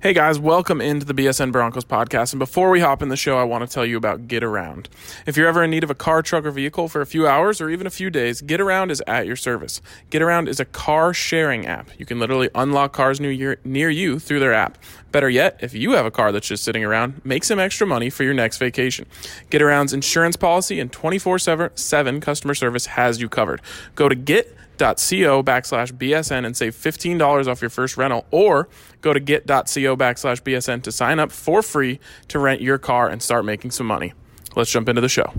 Hey 0.00 0.12
guys, 0.12 0.38
welcome 0.38 0.80
into 0.80 1.04
the 1.04 1.12
BSN 1.12 1.50
Broncos 1.50 1.84
podcast. 1.84 2.32
And 2.32 2.38
before 2.38 2.70
we 2.70 2.78
hop 2.78 3.02
in 3.02 3.08
the 3.08 3.16
show, 3.16 3.36
I 3.36 3.42
want 3.42 3.68
to 3.68 3.74
tell 3.74 3.84
you 3.84 3.96
about 3.96 4.28
Getaround. 4.28 4.86
If 5.26 5.36
you're 5.36 5.48
ever 5.48 5.64
in 5.64 5.72
need 5.72 5.82
of 5.82 5.90
a 5.90 5.94
car, 5.96 6.22
truck, 6.22 6.44
or 6.44 6.52
vehicle 6.52 6.86
for 6.86 7.00
a 7.00 7.06
few 7.06 7.26
hours 7.26 7.60
or 7.60 7.68
even 7.68 7.84
a 7.84 7.90
few 7.90 8.08
days, 8.08 8.40
Getaround 8.40 8.92
is 8.92 9.02
at 9.08 9.26
your 9.26 9.34
service. 9.34 9.82
Getaround 10.12 10.46
is 10.46 10.60
a 10.60 10.64
car 10.64 11.12
sharing 11.12 11.66
app. 11.66 11.90
You 11.98 12.06
can 12.06 12.20
literally 12.20 12.48
unlock 12.54 12.92
cars 12.92 13.18
near, 13.18 13.58
near 13.64 13.90
you 13.90 14.20
through 14.20 14.38
their 14.38 14.54
app. 14.54 14.78
Better 15.10 15.28
yet, 15.28 15.58
if 15.60 15.74
you 15.74 15.90
have 15.92 16.06
a 16.06 16.12
car 16.12 16.30
that's 16.30 16.46
just 16.46 16.62
sitting 16.62 16.84
around, 16.84 17.20
make 17.24 17.42
some 17.42 17.58
extra 17.58 17.84
money 17.84 18.08
for 18.08 18.22
your 18.22 18.34
next 18.34 18.58
vacation. 18.58 19.04
Get 19.50 19.62
Around's 19.62 19.92
insurance 19.92 20.36
policy 20.36 20.78
and 20.78 20.92
24 20.92 21.40
7 21.74 22.20
customer 22.20 22.54
service 22.54 22.86
has 22.86 23.20
you 23.20 23.28
covered. 23.28 23.60
Go 23.96 24.08
to 24.08 24.14
get 24.14 24.57
get.co 24.78 25.42
backslash 25.42 25.92
BSN 25.92 26.46
and 26.46 26.56
save 26.56 26.74
$15 26.74 27.48
off 27.48 27.60
your 27.60 27.70
first 27.70 27.96
rental, 27.96 28.26
or 28.30 28.68
go 29.00 29.12
to 29.12 29.20
get.co 29.20 29.96
backslash 29.96 30.42
BSN 30.42 30.82
to 30.82 30.92
sign 30.92 31.18
up 31.18 31.32
for 31.32 31.62
free 31.62 31.98
to 32.28 32.38
rent 32.38 32.60
your 32.60 32.78
car 32.78 33.08
and 33.08 33.22
start 33.22 33.44
making 33.44 33.72
some 33.72 33.86
money. 33.86 34.12
Let's 34.56 34.70
jump 34.70 34.88
into 34.88 35.00
the 35.00 35.08
show. 35.08 35.32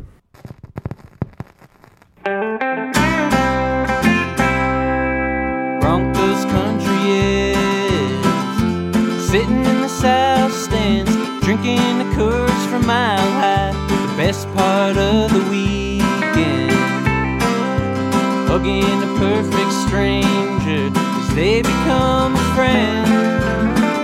Broncos 5.79 6.45
country 6.45 7.11
is 7.11 9.29
sitting 9.29 9.65
in 9.65 9.81
the 9.81 9.87
south 9.87 10.53
stands, 10.53 11.11
drinking 11.45 11.97
the 11.97 12.05
Coors 12.15 12.69
from 12.69 12.85
Mile 12.85 13.17
High, 13.17 13.71
the 13.87 14.17
best 14.17 14.47
part 14.53 14.97
of 14.97 15.33
the 15.33 15.39
weekend. 15.49 15.68
Hugging 18.59 18.83
a 18.83 19.07
perfect 19.17 19.71
stranger 19.87 20.91
as 20.93 21.27
they 21.33 21.61
become 21.61 22.35
a 22.35 22.43
friend. 22.53 23.07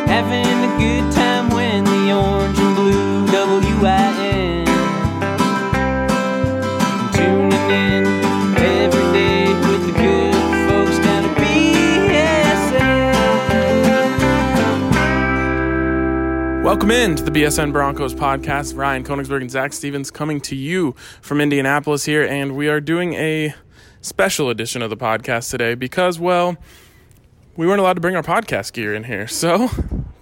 Having 0.08 0.64
a 0.64 0.78
good 0.80 1.12
time 1.12 1.50
when 1.50 1.84
the 1.84 2.14
orange 2.14 2.58
and 2.60 2.74
blue 2.74 3.26
WIN. 3.82 4.64
Tuning 7.12 7.70
in 7.70 8.06
every 8.56 9.12
day 9.12 9.48
with 9.68 9.88
the 9.88 9.92
good 9.92 10.34
folks 10.70 10.98
down 11.00 11.26
at 11.26 11.38
BSN. 11.38 13.14
Welcome 16.64 16.92
in 16.92 17.18
to 17.18 17.24
the 17.24 17.32
BSN 17.32 17.74
Broncos 17.74 18.14
podcast. 18.14 18.78
Ryan 18.78 19.04
Koenigsberg 19.04 19.42
and 19.42 19.52
Zach 19.52 19.74
Stevens 19.74 20.12
coming 20.12 20.40
to 20.40 20.56
you 20.56 20.96
from 21.20 21.42
Indianapolis 21.42 22.06
here, 22.06 22.26
and 22.26 22.56
we 22.56 22.70
are 22.70 22.80
doing 22.80 23.16
a 23.16 23.54
special 24.06 24.50
edition 24.50 24.82
of 24.82 24.90
the 24.90 24.98
podcast 24.98 25.50
today 25.50 25.74
because, 25.74 26.20
well, 26.20 26.56
we 27.58 27.66
weren't 27.66 27.80
allowed 27.80 27.94
to 27.94 28.02
bring 28.02 28.16
our 28.16 28.24
podcast 28.24 28.74
gear 28.74 28.94
in 28.94 29.04
here. 29.04 29.28
So 29.28 29.70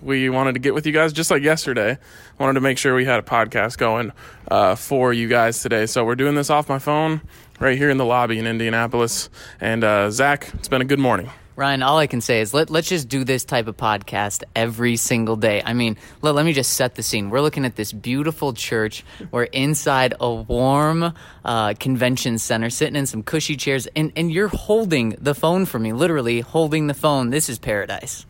we 0.02 0.30
wanted 0.30 0.54
to 0.54 0.60
get 0.60 0.74
with 0.74 0.86
you 0.86 0.94
guys 0.94 1.14
just 1.14 1.30
like 1.30 1.44
yesterday. 1.44 1.98
Wanted 2.40 2.54
to 2.54 2.62
make 2.62 2.78
sure 2.78 2.96
we 2.96 3.06
had 3.06 3.20
a 3.20 3.24
podcast 3.24 3.78
going 3.78 4.12
uh, 4.50 4.76
for 4.76 5.14
you 5.14 5.28
guys 5.28 5.62
today. 5.62 5.86
So 5.86 6.06
we're 6.06 6.16
doing 6.16 6.36
this 6.36 6.50
off 6.50 6.70
my 6.70 6.80
phone 6.80 7.22
right 7.60 7.78
here 7.78 7.90
in 7.90 7.98
the 7.98 8.06
lobby 8.06 8.40
in 8.40 8.48
Indianapolis. 8.48 9.30
And 9.60 9.84
uh, 9.84 10.12
Zach, 10.12 10.50
it's 10.54 10.68
been 10.68 10.82
a 10.82 10.86
good 10.86 11.00
morning. 11.00 11.30
Ryan, 11.56 11.84
all 11.84 12.00
I 12.00 12.08
can 12.08 12.20
say 12.20 12.42
is 12.42 12.54
let, 12.54 12.72
let's 12.72 12.90
just 12.90 13.08
do 13.08 13.24
this 13.24 13.46
type 13.46 13.68
of 13.68 13.78
podcast 13.78 14.44
every 14.56 14.96
single 14.96 15.36
day. 15.36 15.62
I 15.64 15.74
mean, 15.74 15.98
let, 16.24 16.34
let 16.34 16.46
me 16.46 16.54
just 16.54 16.74
set 16.74 16.96
the 16.96 17.04
scene. 17.04 17.30
We're 17.30 17.42
looking 17.42 17.64
at 17.64 17.76
this 17.76 17.94
beautiful 17.94 18.54
church. 18.54 19.06
We're 19.30 19.44
inside 19.44 20.16
a 20.20 20.34
warm 20.34 21.14
uh, 21.46 21.74
convention 21.76 22.40
center, 22.40 22.72
sitting 22.72 22.96
in 22.96 23.06
some 23.06 23.22
cushy 23.22 23.56
chairs, 23.56 23.88
and, 23.96 24.12
and 24.16 24.32
you're 24.32 24.48
holding 24.48 25.12
the 25.20 25.36
phone 25.36 25.66
for 25.66 25.78
me, 25.78 25.94
literally 25.94 26.40
holding 26.40 26.88
the 26.88 26.96
phone. 26.96 27.30
This 27.30 27.50
is 27.50 27.60
paradise. 27.60 28.26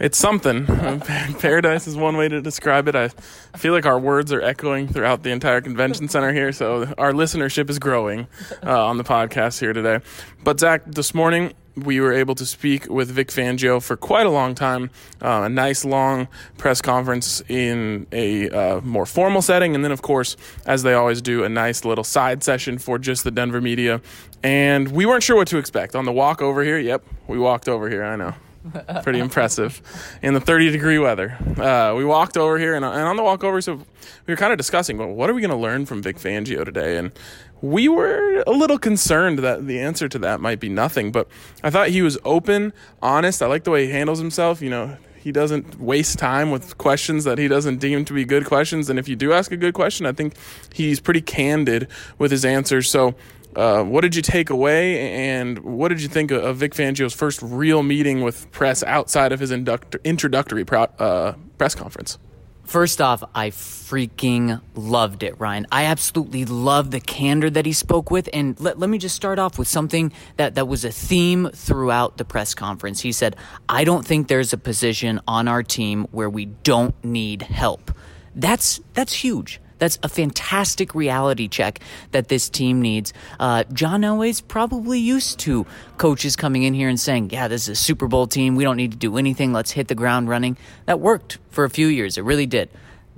It's 0.00 0.16
something. 0.16 0.64
Paradise 1.40 1.88
is 1.88 1.96
one 1.96 2.16
way 2.16 2.28
to 2.28 2.40
describe 2.40 2.86
it. 2.86 2.94
I 2.94 3.08
feel 3.56 3.72
like 3.72 3.84
our 3.84 3.98
words 3.98 4.32
are 4.32 4.40
echoing 4.40 4.86
throughout 4.86 5.24
the 5.24 5.30
entire 5.30 5.60
convention 5.60 6.08
center 6.08 6.32
here, 6.32 6.52
so 6.52 6.94
our 6.98 7.12
listenership 7.12 7.68
is 7.68 7.80
growing 7.80 8.28
uh, 8.64 8.86
on 8.86 8.96
the 8.96 9.02
podcast 9.02 9.58
here 9.58 9.72
today. 9.72 9.98
But 10.44 10.60
Zach, 10.60 10.82
this 10.86 11.14
morning 11.14 11.52
we 11.84 12.00
were 12.00 12.12
able 12.12 12.34
to 12.34 12.46
speak 12.46 12.88
with 12.88 13.10
Vic 13.10 13.28
Fangio 13.28 13.82
for 13.82 13.96
quite 13.96 14.26
a 14.26 14.30
long 14.30 14.54
time. 14.54 14.90
Uh, 15.22 15.42
a 15.44 15.48
nice 15.48 15.84
long 15.84 16.28
press 16.56 16.80
conference 16.80 17.42
in 17.48 18.06
a 18.12 18.50
uh, 18.50 18.80
more 18.82 19.06
formal 19.06 19.42
setting, 19.42 19.74
and 19.74 19.84
then 19.84 19.92
of 19.92 20.02
course, 20.02 20.36
as 20.66 20.82
they 20.82 20.94
always 20.94 21.20
do, 21.22 21.44
a 21.44 21.48
nice 21.48 21.84
little 21.84 22.04
side 22.04 22.42
session 22.42 22.78
for 22.78 22.98
just 22.98 23.24
the 23.24 23.30
Denver 23.30 23.60
media. 23.60 24.00
And 24.42 24.92
we 24.92 25.06
weren't 25.06 25.22
sure 25.22 25.36
what 25.36 25.48
to 25.48 25.58
expect 25.58 25.96
on 25.96 26.04
the 26.04 26.12
walk 26.12 26.40
over 26.42 26.62
here. 26.62 26.78
Yep, 26.78 27.04
we 27.26 27.38
walked 27.38 27.68
over 27.68 27.88
here. 27.88 28.04
I 28.04 28.16
know 28.16 28.34
pretty 29.02 29.18
impressive 29.18 29.80
in 30.22 30.34
the 30.34 30.40
30 30.40 30.70
degree 30.70 30.98
weather. 30.98 31.36
Uh, 31.58 31.94
we 31.96 32.04
walked 32.04 32.36
over 32.36 32.58
here, 32.58 32.74
and, 32.74 32.84
and, 32.84 33.02
on 33.02 33.16
the 33.16 33.22
walk 33.22 33.44
over, 33.44 33.60
so 33.60 33.74
we 33.74 34.32
were 34.32 34.36
kind 34.36 34.52
of 34.52 34.58
discussing, 34.58 34.98
well, 34.98 35.08
what 35.08 35.30
are 35.30 35.34
we 35.34 35.40
going 35.40 35.50
to 35.50 35.56
learn 35.56 35.86
from 35.86 36.02
Vic 36.02 36.16
Fangio 36.16 36.64
today? 36.64 36.96
And 36.96 37.12
we 37.60 37.88
were 37.88 38.42
a 38.46 38.52
little 38.52 38.78
concerned 38.78 39.40
that 39.40 39.66
the 39.66 39.80
answer 39.80 40.08
to 40.08 40.18
that 40.20 40.40
might 40.40 40.60
be 40.60 40.68
nothing, 40.68 41.12
but 41.12 41.28
I 41.62 41.70
thought 41.70 41.88
he 41.88 42.02
was 42.02 42.18
open, 42.24 42.72
honest. 43.02 43.42
I 43.42 43.46
like 43.46 43.64
the 43.64 43.70
way 43.70 43.86
he 43.86 43.92
handles 43.92 44.18
himself. 44.18 44.62
You 44.62 44.70
know, 44.70 44.96
he 45.18 45.32
doesn't 45.32 45.80
waste 45.80 46.18
time 46.18 46.50
with 46.50 46.78
questions 46.78 47.24
that 47.24 47.38
he 47.38 47.48
doesn't 47.48 47.78
deem 47.78 48.04
to 48.04 48.12
be 48.12 48.24
good 48.24 48.46
questions. 48.46 48.88
And 48.88 48.98
if 48.98 49.08
you 49.08 49.16
do 49.16 49.32
ask 49.32 49.50
a 49.52 49.56
good 49.56 49.74
question, 49.74 50.06
I 50.06 50.12
think 50.12 50.34
he's 50.72 51.00
pretty 51.00 51.20
candid 51.20 51.88
with 52.18 52.30
his 52.30 52.44
answers. 52.44 52.88
So 52.88 53.14
uh, 53.56 53.82
what 53.82 54.02
did 54.02 54.14
you 54.14 54.22
take 54.22 54.50
away, 54.50 55.10
and 55.10 55.58
what 55.58 55.88
did 55.88 56.00
you 56.00 56.08
think 56.08 56.30
of, 56.30 56.58
Vic 56.58 56.74
Fangio's 56.74 57.14
first 57.14 57.42
real 57.42 57.82
meeting 57.82 58.22
with 58.22 58.50
press 58.52 58.84
outside 58.84 59.32
of 59.32 59.40
his 59.40 59.50
induct- 59.50 59.96
introductory 60.04 60.64
pro- 60.64 60.82
uh, 60.98 61.34
press 61.56 61.74
conference? 61.74 62.18
First 62.68 63.00
off, 63.00 63.24
I 63.34 63.48
freaking 63.48 64.60
loved 64.74 65.22
it, 65.22 65.40
Ryan. 65.40 65.66
I 65.72 65.84
absolutely 65.86 66.44
love 66.44 66.90
the 66.90 67.00
candor 67.00 67.48
that 67.48 67.64
he 67.64 67.72
spoke 67.72 68.10
with. 68.10 68.28
And 68.30 68.60
let, 68.60 68.78
let 68.78 68.90
me 68.90 68.98
just 68.98 69.16
start 69.16 69.38
off 69.38 69.58
with 69.58 69.66
something 69.66 70.12
that, 70.36 70.54
that 70.56 70.68
was 70.68 70.84
a 70.84 70.92
theme 70.92 71.48
throughout 71.54 72.18
the 72.18 72.26
press 72.26 72.52
conference. 72.54 73.00
He 73.00 73.10
said, 73.10 73.36
I 73.70 73.84
don't 73.84 74.06
think 74.06 74.28
there's 74.28 74.52
a 74.52 74.58
position 74.58 75.18
on 75.26 75.48
our 75.48 75.62
team 75.62 76.08
where 76.10 76.28
we 76.28 76.44
don't 76.44 76.94
need 77.02 77.40
help. 77.40 77.90
That's, 78.34 78.82
that's 78.92 79.14
huge. 79.14 79.62
That's 79.78 79.98
a 80.02 80.08
fantastic 80.08 80.94
reality 80.94 81.48
check 81.48 81.80
that 82.12 82.28
this 82.28 82.48
team 82.48 82.82
needs. 82.82 83.12
Uh, 83.38 83.64
John 83.72 84.02
Elway's 84.02 84.40
probably 84.40 84.98
used 84.98 85.38
to 85.40 85.66
coaches 85.96 86.36
coming 86.36 86.62
in 86.62 86.74
here 86.74 86.88
and 86.88 86.98
saying, 86.98 87.30
yeah, 87.30 87.48
this 87.48 87.62
is 87.62 87.68
a 87.68 87.76
Super 87.76 88.08
Bowl 88.08 88.26
team. 88.26 88.56
We 88.56 88.64
don't 88.64 88.76
need 88.76 88.92
to 88.92 88.98
do 88.98 89.16
anything. 89.16 89.52
Let's 89.52 89.72
hit 89.72 89.88
the 89.88 89.94
ground 89.94 90.28
running. 90.28 90.56
That 90.86 91.00
worked 91.00 91.38
for 91.50 91.64
a 91.64 91.70
few 91.70 91.86
years. 91.86 92.18
It 92.18 92.22
really 92.22 92.46
did. 92.46 92.68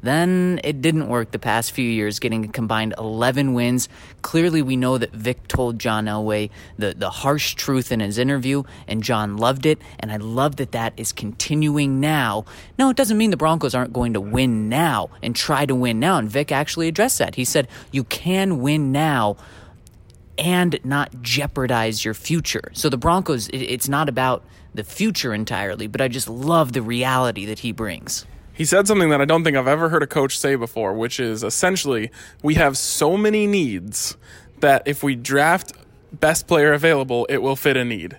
Then 0.03 0.61
it 0.65 0.81
didn't 0.81 1.09
work 1.09 1.31
the 1.31 1.39
past 1.39 1.73
few 1.73 1.89
years, 1.89 2.19
getting 2.19 2.45
a 2.45 2.49
combined 2.49 2.95
11 2.97 3.53
wins. 3.55 3.89
Clearly, 4.23 4.63
we 4.63 4.77
know 4.77 4.99
that 4.99 5.13
Vic 5.13 5.47
told 5.49 5.79
John 5.79 6.07
Elway 6.07 6.51
the, 6.79 6.95
the 6.95 7.11
harsh 7.11 7.55
truth 7.55 7.93
in 7.93 8.01
his 8.01 8.19
interview, 8.19 8.63
and 8.87 9.03
John 9.03 9.37
loved 9.37 9.67
it. 9.67 9.79
And 9.99 10.11
I 10.11 10.17
love 10.17 10.57
that 10.57 10.73
that 10.73 10.95
is 10.97 11.13
continuing 11.13 12.01
now. 12.01 12.45
No, 12.79 12.91
it 12.91 12.97
doesn't 12.97 13.19
mean 13.19 13.31
the 13.31 13.37
Broncos 13.37 13.75
aren't 13.75 13.93
going 13.93 14.15
to 14.15 14.21
win 14.21 14.69
now 14.69 15.11
and 15.23 15.37
try 15.37 15.67
to 15.67 15.75
win 15.75 16.01
now. 16.01 16.19
And 16.19 16.31
Vic 16.31 16.51
actually 16.51 16.89
addressed 16.89 17.19
that. 17.19 17.35
He 17.35 17.45
said, 17.45 17.69
You 17.93 18.05
can 18.05 18.61
win 18.61 18.93
now 18.93 19.37
and 20.39 20.81
not 20.85 21.21
jeopardize 21.21 22.05
your 22.05 22.15
future. 22.15 22.71
So 22.73 22.89
the 22.89 22.97
Broncos, 22.97 23.49
it, 23.49 23.59
it's 23.59 23.89
not 23.89 24.09
about 24.09 24.43
the 24.75 24.85
future 24.85 25.35
entirely, 25.35 25.87
but 25.87 26.01
I 26.01 26.09
just 26.09 26.29
love 26.29 26.73
the 26.73 26.81
reality 26.81 27.45
that 27.47 27.59
he 27.59 27.73
brings 27.73 28.25
he 28.53 28.65
said 28.65 28.87
something 28.87 29.11
that 29.11 29.21
I 29.21 29.25
don't 29.25 29.45
think 29.45 29.57
I've 29.57 29.69
ever 29.69 29.89
heard 29.89 30.03
a 30.03 30.07
coach 30.07 30.39
say 30.39 30.55
before, 30.55 30.95
which 30.95 31.21
is 31.21 31.43
essentially 31.43 32.11
we 32.43 32.55
have 32.55 32.77
so 32.77 33.17
many 33.17 33.47
needs 33.47 34.17
that 34.61 34.83
if 34.87 35.03
we 35.03 35.17
draft 35.17 35.73
best 36.13 36.47
player 36.47 36.73
available, 36.73 37.27
it 37.29 37.39
will 37.39 37.57
fit 37.57 37.77
a 37.77 37.85
need. 37.85 38.19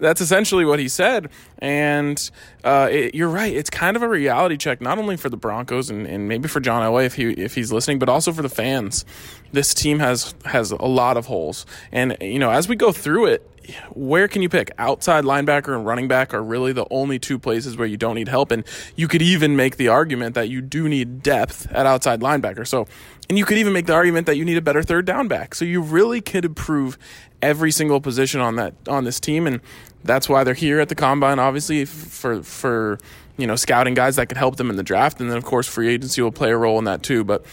That's 0.00 0.20
essentially 0.20 0.64
what 0.64 0.78
he 0.78 0.88
said. 0.88 1.28
And 1.58 2.30
uh, 2.64 2.88
it, 2.90 3.14
you're 3.14 3.28
right. 3.28 3.54
It's 3.54 3.70
kind 3.70 3.96
of 3.96 4.02
a 4.02 4.08
reality 4.08 4.56
check, 4.56 4.80
not 4.80 4.98
only 4.98 5.16
for 5.16 5.28
the 5.28 5.36
Broncos 5.36 5.90
and, 5.90 6.06
and 6.06 6.26
maybe 6.26 6.48
for 6.48 6.58
John 6.60 6.82
Elway 6.82 7.04
if 7.04 7.14
he 7.14 7.32
if 7.32 7.54
he's 7.54 7.70
listening, 7.70 7.98
but 7.98 8.08
also 8.08 8.32
for 8.32 8.42
the 8.42 8.48
fans. 8.48 9.04
This 9.52 9.74
team 9.74 9.98
has 9.98 10.34
has 10.46 10.70
a 10.70 10.76
lot 10.76 11.16
of 11.16 11.26
holes, 11.26 11.66
and 11.92 12.16
you 12.20 12.38
know 12.38 12.50
as 12.50 12.68
we 12.68 12.76
go 12.76 12.92
through 12.92 13.26
it, 13.26 13.46
where 13.90 14.28
can 14.28 14.42
you 14.42 14.48
pick? 14.48 14.70
Outside 14.78 15.24
linebacker 15.24 15.74
and 15.74 15.86
running 15.86 16.08
back 16.08 16.32
are 16.34 16.42
really 16.42 16.72
the 16.72 16.86
only 16.90 17.18
two 17.18 17.38
places 17.38 17.76
where 17.76 17.86
you 17.86 17.96
don't 17.96 18.14
need 18.14 18.28
help. 18.28 18.50
And 18.50 18.64
you 18.96 19.08
could 19.08 19.22
even 19.22 19.56
make 19.56 19.76
the 19.76 19.88
argument 19.88 20.34
that 20.34 20.48
you 20.48 20.60
do 20.60 20.88
need 20.88 21.22
depth 21.22 21.70
at 21.72 21.86
outside 21.86 22.20
linebacker. 22.20 22.66
So, 22.66 22.86
and 23.28 23.38
you 23.38 23.44
could 23.44 23.58
even 23.58 23.72
make 23.72 23.86
the 23.86 23.94
argument 23.94 24.26
that 24.26 24.36
you 24.36 24.44
need 24.44 24.56
a 24.56 24.62
better 24.62 24.82
third 24.82 25.04
down 25.04 25.28
back. 25.28 25.54
So 25.54 25.64
you 25.64 25.80
really 25.80 26.20
could 26.20 26.44
improve 26.44 26.98
every 27.42 27.70
single 27.70 28.00
position 28.00 28.40
on 28.40 28.56
that 28.56 28.74
on 28.88 29.04
this 29.04 29.20
team, 29.20 29.46
and 29.46 29.60
that's 30.04 30.28
why 30.28 30.44
they're 30.44 30.54
here 30.54 30.80
at 30.80 30.88
the 30.88 30.94
combine. 30.94 31.38
Obviously, 31.38 31.84
for 31.84 32.42
for 32.42 32.98
you 33.36 33.46
know 33.46 33.56
scouting 33.56 33.94
guys 33.94 34.16
that 34.16 34.26
could 34.26 34.38
help 34.38 34.56
them 34.56 34.70
in 34.70 34.76
the 34.76 34.82
draft, 34.82 35.20
and 35.20 35.30
then 35.30 35.36
of 35.36 35.44
course 35.44 35.66
free 35.66 35.88
agency 35.88 36.22
will 36.22 36.32
play 36.32 36.50
a 36.50 36.56
role 36.56 36.78
in 36.78 36.84
that 36.84 37.02
too. 37.02 37.24
But 37.24 37.44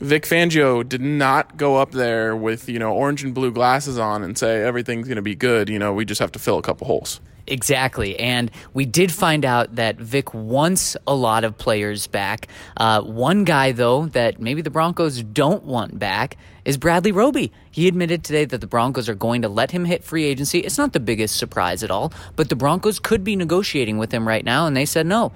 Vic 0.00 0.24
Fangio 0.24 0.86
did 0.86 1.00
not 1.00 1.56
go 1.56 1.76
up 1.76 1.92
there 1.92 2.34
with, 2.34 2.68
you 2.68 2.78
know, 2.78 2.92
orange 2.92 3.22
and 3.22 3.32
blue 3.32 3.52
glasses 3.52 3.98
on 3.98 4.22
and 4.22 4.36
say 4.36 4.62
everything's 4.62 5.06
going 5.06 5.16
to 5.16 5.22
be 5.22 5.36
good. 5.36 5.68
You 5.68 5.78
know, 5.78 5.92
we 5.92 6.04
just 6.04 6.20
have 6.20 6.32
to 6.32 6.38
fill 6.38 6.58
a 6.58 6.62
couple 6.62 6.86
holes. 6.86 7.20
Exactly. 7.46 8.18
And 8.18 8.50
we 8.72 8.86
did 8.86 9.12
find 9.12 9.44
out 9.44 9.76
that 9.76 9.96
Vic 9.96 10.32
wants 10.32 10.96
a 11.06 11.14
lot 11.14 11.44
of 11.44 11.58
players 11.58 12.06
back. 12.06 12.48
Uh, 12.76 13.02
one 13.02 13.44
guy, 13.44 13.72
though, 13.72 14.06
that 14.06 14.40
maybe 14.40 14.62
the 14.62 14.70
Broncos 14.70 15.22
don't 15.22 15.62
want 15.64 15.98
back 15.98 16.38
is 16.64 16.78
Bradley 16.78 17.12
Roby. 17.12 17.52
He 17.70 17.86
admitted 17.86 18.24
today 18.24 18.46
that 18.46 18.62
the 18.62 18.66
Broncos 18.66 19.10
are 19.10 19.14
going 19.14 19.42
to 19.42 19.48
let 19.48 19.70
him 19.70 19.84
hit 19.84 20.02
free 20.02 20.24
agency. 20.24 20.60
It's 20.60 20.78
not 20.78 20.94
the 20.94 21.00
biggest 21.00 21.36
surprise 21.36 21.82
at 21.82 21.90
all, 21.90 22.12
but 22.36 22.48
the 22.48 22.56
Broncos 22.56 22.98
could 22.98 23.22
be 23.22 23.36
negotiating 23.36 23.98
with 23.98 24.10
him 24.10 24.26
right 24.26 24.44
now, 24.44 24.66
and 24.66 24.74
they 24.74 24.86
said 24.86 25.06
no. 25.06 25.32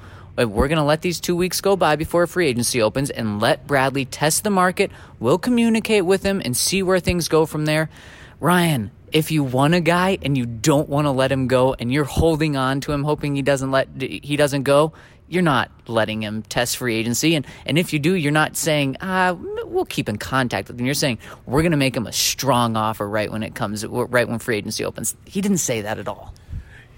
We're 0.46 0.68
going 0.68 0.78
to 0.78 0.84
let 0.84 1.02
these 1.02 1.18
two 1.18 1.34
weeks 1.34 1.60
go 1.60 1.74
by 1.74 1.96
before 1.96 2.26
free 2.28 2.46
agency 2.46 2.80
opens 2.80 3.10
and 3.10 3.40
let 3.40 3.66
Bradley 3.66 4.04
test 4.04 4.44
the 4.44 4.50
market. 4.50 4.92
We'll 5.18 5.38
communicate 5.38 6.04
with 6.04 6.22
him 6.22 6.40
and 6.44 6.56
see 6.56 6.82
where 6.82 7.00
things 7.00 7.28
go 7.28 7.44
from 7.44 7.64
there. 7.64 7.90
Ryan, 8.38 8.92
if 9.10 9.30
you 9.32 9.42
want 9.42 9.74
a 9.74 9.80
guy 9.80 10.18
and 10.22 10.38
you 10.38 10.46
don't 10.46 10.88
want 10.88 11.06
to 11.06 11.10
let 11.10 11.32
him 11.32 11.48
go 11.48 11.74
and 11.74 11.92
you're 11.92 12.04
holding 12.04 12.56
on 12.56 12.80
to 12.82 12.92
him 12.92 13.02
hoping 13.02 13.34
he 13.34 13.42
doesn't 13.42 13.70
let 13.70 13.88
he 14.00 14.36
doesn't 14.36 14.62
go, 14.62 14.92
you're 15.28 15.42
not 15.42 15.70
letting 15.88 16.22
him 16.22 16.42
test 16.42 16.76
free 16.76 16.96
agency 16.96 17.34
and 17.34 17.46
and 17.66 17.78
if 17.78 17.92
you 17.92 17.98
do, 17.98 18.14
you're 18.14 18.32
not 18.32 18.56
saying, 18.56 18.96
"Ah, 19.00 19.36
we'll 19.64 19.84
keep 19.84 20.08
in 20.08 20.18
contact 20.18 20.68
with 20.68 20.78
him." 20.78 20.86
You're 20.86 20.94
saying, 20.94 21.18
"We're 21.46 21.62
going 21.62 21.72
to 21.72 21.78
make 21.78 21.96
him 21.96 22.06
a 22.06 22.12
strong 22.12 22.76
offer 22.76 23.08
right 23.08 23.30
when 23.30 23.42
it 23.42 23.54
comes 23.54 23.84
right 23.86 24.28
when 24.28 24.38
free 24.38 24.56
agency 24.56 24.84
opens." 24.84 25.16
He 25.24 25.40
didn't 25.40 25.58
say 25.58 25.82
that 25.82 25.98
at 25.98 26.08
all. 26.08 26.32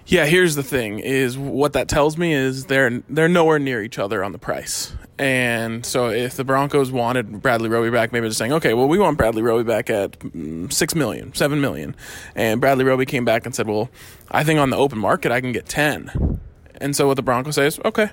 Yeah, 0.07 0.27
here's 0.27 0.55
the 0.55 0.63
thing: 0.63 0.99
is 0.99 1.39
what 1.39 1.73
that 1.75 1.89
tells 1.89 2.17
me 2.17 2.33
is 2.33 2.67
they're 2.67 3.03
they're 3.09 3.29
nowhere 3.29 3.59
near 3.59 3.83
each 3.83 3.99
other 3.99 4.25
on 4.25 4.33
the 4.33 4.39
price. 4.39 4.93
And 5.19 5.85
so, 5.85 6.09
if 6.09 6.35
the 6.35 6.45
Broncos 6.45 6.91
wanted 6.91 7.43
Bradley 7.43 7.69
Roby 7.69 7.91
back, 7.91 8.11
maybe 8.11 8.23
they're 8.23 8.33
saying, 8.33 8.55
okay, 8.55 8.73
well, 8.73 8.89
we 8.89 8.99
want 8.99 9.19
Bradley 9.19 9.43
Roby 9.43 9.65
back 9.65 9.91
at 9.91 10.19
mm, 10.19 10.73
six 10.73 10.95
million, 10.95 11.35
seven 11.35 11.61
million, 11.61 11.95
and 12.35 12.59
Bradley 12.59 12.85
Roby 12.85 13.05
came 13.05 13.27
back 13.27 13.45
and 13.45 13.55
said, 13.55 13.69
well, 13.69 13.91
I 14.31 14.45
think 14.45 14.59
on 14.59 14.71
the 14.71 14.79
open 14.79 14.99
market 14.99 15.31
I 15.31 15.43
can 15.43 15.53
get 15.53 15.67
ten. 15.67 16.41
And 16.77 16.97
so, 16.97 17.07
what 17.07 17.15
the 17.15 17.23
Broncos 17.23 17.57
say 17.57 17.67
is, 17.67 17.79
okay, 17.85 18.09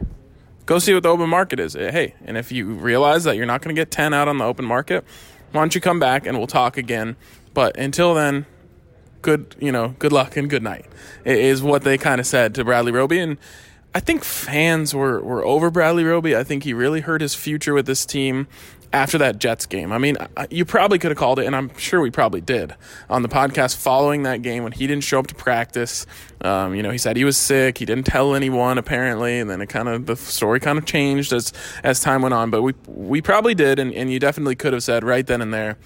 go 0.66 0.80
see 0.80 0.94
what 0.94 1.04
the 1.04 1.10
open 1.10 1.30
market 1.30 1.62
is. 1.62 1.76
Hey, 1.76 2.14
and 2.26 2.36
if 2.36 2.52
you 2.52 2.66
realize 2.66 3.24
that 3.24 3.38
you're 3.38 3.46
not 3.46 3.62
going 3.62 3.74
to 3.74 3.80
get 3.80 3.90
ten 3.90 4.14
out 4.14 4.28
on 4.28 4.38
the 4.38 4.46
open 4.46 4.66
market, 4.66 5.06
why 5.54 5.62
don't 5.62 5.74
you 5.74 5.80
come 5.80 6.00
back 6.02 6.26
and 6.26 6.38
we'll 6.38 6.46
talk 6.46 6.76
again? 6.76 7.16
But 7.54 7.78
until 7.78 8.14
then, 8.14 8.46
good, 9.22 9.56
you 9.60 9.72
know, 9.72 9.96
good 10.00 10.12
luck 10.12 10.38
and 10.38 10.50
good 10.50 10.64
night 10.64 10.86
is 11.26 11.62
what 11.62 11.84
they 11.84 11.98
kind 11.98 12.20
of 12.20 12.28
said 12.28 12.56
to 12.56 12.64
Bradley 12.64 12.92
Roby. 12.92 13.20
And 13.20 13.38
I 13.94 14.00
think 14.00 14.24
fans 14.24 14.94
were, 14.94 15.22
were 15.22 15.44
over 15.46 15.72
Bradley 15.72 16.04
Roby. 16.04 16.36
I 16.36 16.44
think 16.44 16.64
he 16.64 16.74
really 16.74 17.02
hurt 17.02 17.22
his 17.22 17.36
future 17.36 17.74
with 17.74 17.86
this 17.86 18.06
team 18.06 18.48
after 18.94 19.18
that 19.18 19.38
Jets 19.40 19.66
game. 19.66 19.92
I 19.92 19.98
mean, 19.98 20.18
you 20.50 20.66
probably 20.66 20.98
could 21.00 21.12
have 21.12 21.18
called 21.18 21.40
it, 21.40 21.46
and 21.46 21.56
I'm 21.56 21.76
sure 21.78 22.00
we 22.00 22.12
probably 22.12 22.42
did 22.42 22.74
on 23.10 23.22
the 23.22 23.30
podcast 23.30 23.76
following 23.76 24.24
that 24.24 24.42
game 24.42 24.64
when 24.64 24.72
he 24.72 24.88
didn't 24.88 25.04
show 25.04 25.20
up 25.20 25.28
to 25.28 25.36
practice. 25.36 26.06
Um, 26.42 26.74
you 26.74 26.84
know, 26.84 26.92
he 26.92 26.98
said 26.98 27.18
he 27.18 27.26
was 27.26 27.38
sick. 27.38 27.78
He 27.78 27.86
didn't 27.86 28.06
tell 28.06 28.34
anyone 28.34 28.78
apparently, 28.78 29.40
and 29.40 29.50
then 29.50 29.62
it 29.62 29.68
kind 29.68 29.90
of 29.90 30.06
the 30.06 30.16
story 30.16 30.60
kind 30.60 30.78
of 30.78 30.86
changed 30.86 31.34
as 31.34 31.52
as 31.84 32.00
time 32.00 32.22
went 32.22 32.34
on. 32.34 32.50
But 32.50 32.62
we 32.62 32.74
we 32.88 33.22
probably 33.22 33.56
did, 33.56 33.80
and, 33.80 33.94
and 33.94 34.12
you 34.12 34.20
definitely 34.20 34.56
could 34.56 34.74
have 34.74 34.84
said 34.84 35.04
right 35.04 35.26
then 35.26 35.42
and 35.42 35.54
there 35.54 35.78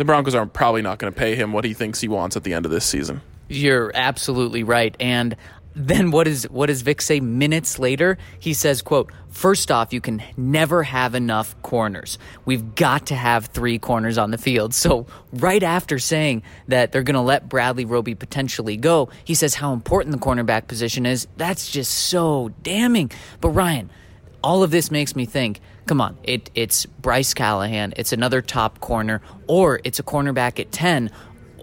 the 0.00 0.04
Broncos 0.06 0.34
are 0.34 0.46
probably 0.46 0.80
not 0.80 0.98
going 0.98 1.12
to 1.12 1.18
pay 1.18 1.34
him 1.34 1.52
what 1.52 1.62
he 1.62 1.74
thinks 1.74 2.00
he 2.00 2.08
wants 2.08 2.34
at 2.34 2.42
the 2.42 2.54
end 2.54 2.64
of 2.64 2.72
this 2.72 2.86
season. 2.86 3.20
You're 3.50 3.92
absolutely 3.94 4.62
right. 4.62 4.96
And 4.98 5.36
then 5.74 6.10
what 6.10 6.26
is 6.26 6.44
what 6.44 6.68
does 6.68 6.80
Vic 6.80 7.02
say 7.02 7.20
minutes 7.20 7.78
later? 7.78 8.16
He 8.38 8.54
says, 8.54 8.80
quote, 8.80 9.12
first 9.28 9.70
off, 9.70 9.92
you 9.92 10.00
can 10.00 10.22
never 10.38 10.84
have 10.84 11.14
enough 11.14 11.54
corners. 11.60 12.16
We've 12.46 12.74
got 12.74 13.08
to 13.08 13.14
have 13.14 13.48
three 13.48 13.78
corners 13.78 14.16
on 14.16 14.30
the 14.30 14.38
field. 14.38 14.72
So 14.72 15.06
right 15.34 15.62
after 15.62 15.98
saying 15.98 16.44
that 16.68 16.92
they're 16.92 17.02
gonna 17.02 17.22
let 17.22 17.50
Bradley 17.50 17.84
Roby 17.84 18.14
potentially 18.14 18.78
go, 18.78 19.10
he 19.22 19.34
says 19.34 19.56
how 19.56 19.74
important 19.74 20.12
the 20.12 20.18
cornerback 20.26 20.66
position 20.66 21.04
is. 21.04 21.28
That's 21.36 21.70
just 21.70 21.90
so 21.90 22.52
damning. 22.62 23.12
But 23.42 23.50
Ryan, 23.50 23.90
all 24.42 24.62
of 24.62 24.70
this 24.70 24.90
makes 24.90 25.14
me 25.14 25.26
think 25.26 25.60
come 25.90 26.00
on, 26.00 26.16
it, 26.22 26.52
it's 26.54 26.86
Bryce 26.86 27.34
Callahan, 27.34 27.92
it's 27.96 28.12
another 28.12 28.40
top 28.40 28.78
corner, 28.78 29.20
or 29.48 29.80
it's 29.82 29.98
a 29.98 30.04
cornerback 30.04 30.60
at 30.60 30.70
10, 30.70 31.10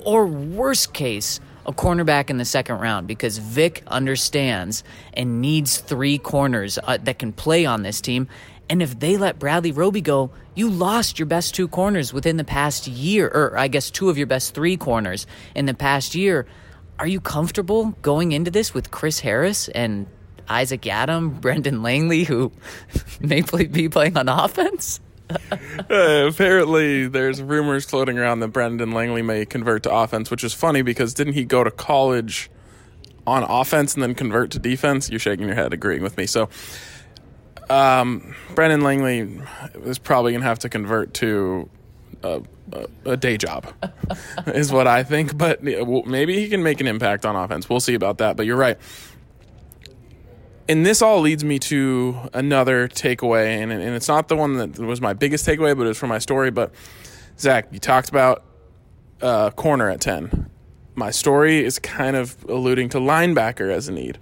or 0.03 0.27
worst 0.27 0.93
case, 0.93 1.39
a 1.65 1.71
cornerback 1.71 2.29
in 2.29 2.37
the 2.37 2.43
second 2.43 2.79
round 2.79 3.07
because 3.07 3.37
Vic 3.37 3.83
understands 3.87 4.83
and 5.13 5.39
needs 5.39 5.77
three 5.77 6.17
corners 6.17 6.77
uh, 6.83 6.97
that 7.03 7.19
can 7.19 7.31
play 7.31 7.65
on 7.65 7.83
this 7.83 8.01
team. 8.01 8.27
And 8.69 8.81
if 8.81 8.99
they 8.99 9.15
let 9.15 9.39
Bradley 9.39 9.71
Roby 9.71 10.01
go, 10.01 10.31
you 10.55 10.69
lost 10.69 11.19
your 11.19 11.25
best 11.25 11.55
two 11.55 11.69
corners 11.69 12.11
within 12.11 12.35
the 12.35 12.43
past 12.43 12.85
year, 12.85 13.29
or 13.33 13.57
I 13.57 13.69
guess 13.69 13.89
two 13.89 14.09
of 14.09 14.17
your 14.17 14.27
best 14.27 14.53
three 14.53 14.75
corners 14.75 15.25
in 15.55 15.67
the 15.67 15.73
past 15.73 16.15
year. 16.15 16.45
Are 16.99 17.07
you 17.07 17.21
comfortable 17.21 17.95
going 18.01 18.33
into 18.33 18.51
this 18.51 18.73
with 18.73 18.91
Chris 18.91 19.21
Harris 19.21 19.69
and 19.69 20.05
Isaac 20.49 20.81
Yiadom, 20.81 21.41
Brendan 21.41 21.81
Langley, 21.81 22.23
who 22.23 22.51
may 23.19 23.41
be 23.41 23.89
playing 23.89 24.17
on 24.17 24.29
offense? 24.29 24.99
uh, 25.51 26.27
apparently, 26.29 27.07
there's 27.07 27.41
rumors 27.41 27.85
floating 27.85 28.17
around 28.17 28.39
that 28.39 28.49
Brendan 28.49 28.91
Langley 28.91 29.21
may 29.21 29.45
convert 29.45 29.83
to 29.83 29.93
offense, 29.93 30.31
which 30.31 30.43
is 30.43 30.53
funny 30.53 30.81
because 30.81 31.13
didn't 31.13 31.33
he 31.33 31.43
go 31.43 31.63
to 31.63 31.71
college 31.71 32.49
on 33.25 33.43
offense 33.43 33.93
and 33.93 34.03
then 34.03 34.15
convert 34.15 34.51
to 34.51 34.59
defense? 34.59 35.09
You're 35.09 35.19
shaking 35.19 35.47
your 35.47 35.55
head, 35.55 35.73
agreeing 35.73 36.01
with 36.01 36.15
me. 36.17 36.27
So, 36.27 36.49
um, 37.69 38.35
Brendan 38.55 38.81
Langley 38.81 39.41
is 39.83 39.99
probably 39.99 40.31
going 40.31 40.41
to 40.41 40.47
have 40.47 40.59
to 40.59 40.69
convert 40.69 41.13
to 41.15 41.69
a, 42.23 42.41
a, 42.71 42.87
a, 43.11 43.17
day 43.17 43.35
job, 43.35 43.67
is 44.47 44.71
what 44.71 44.87
I 44.87 45.03
think. 45.03 45.37
But 45.37 45.61
maybe 45.61 46.39
he 46.39 46.47
can 46.47 46.63
make 46.63 46.79
an 46.79 46.87
impact 46.87 47.25
on 47.25 47.35
offense. 47.35 47.69
We'll 47.69 47.81
see 47.81 47.95
about 47.95 48.19
that. 48.19 48.37
But 48.37 48.45
you're 48.45 48.55
right 48.55 48.77
and 50.69 50.85
this 50.85 51.01
all 51.01 51.21
leads 51.21 51.43
me 51.43 51.59
to 51.59 52.29
another 52.33 52.87
takeaway, 52.87 53.61
and, 53.61 53.71
and 53.71 53.95
it's 53.95 54.07
not 54.07 54.27
the 54.27 54.35
one 54.35 54.57
that 54.57 54.79
was 54.79 55.01
my 55.01 55.13
biggest 55.13 55.45
takeaway, 55.45 55.77
but 55.77 55.87
it's 55.87 55.99
from 55.99 56.09
my 56.09 56.19
story. 56.19 56.51
But 56.51 56.73
Zach, 57.39 57.67
you 57.71 57.79
talked 57.79 58.09
about 58.09 58.43
uh, 59.21 59.51
corner 59.51 59.89
at 59.89 60.01
10. 60.01 60.49
My 60.95 61.11
story 61.11 61.63
is 61.63 61.79
kind 61.79 62.15
of 62.15 62.35
alluding 62.49 62.89
to 62.89 62.97
linebacker 62.97 63.71
as 63.71 63.87
a 63.87 63.91
need. 63.91 64.17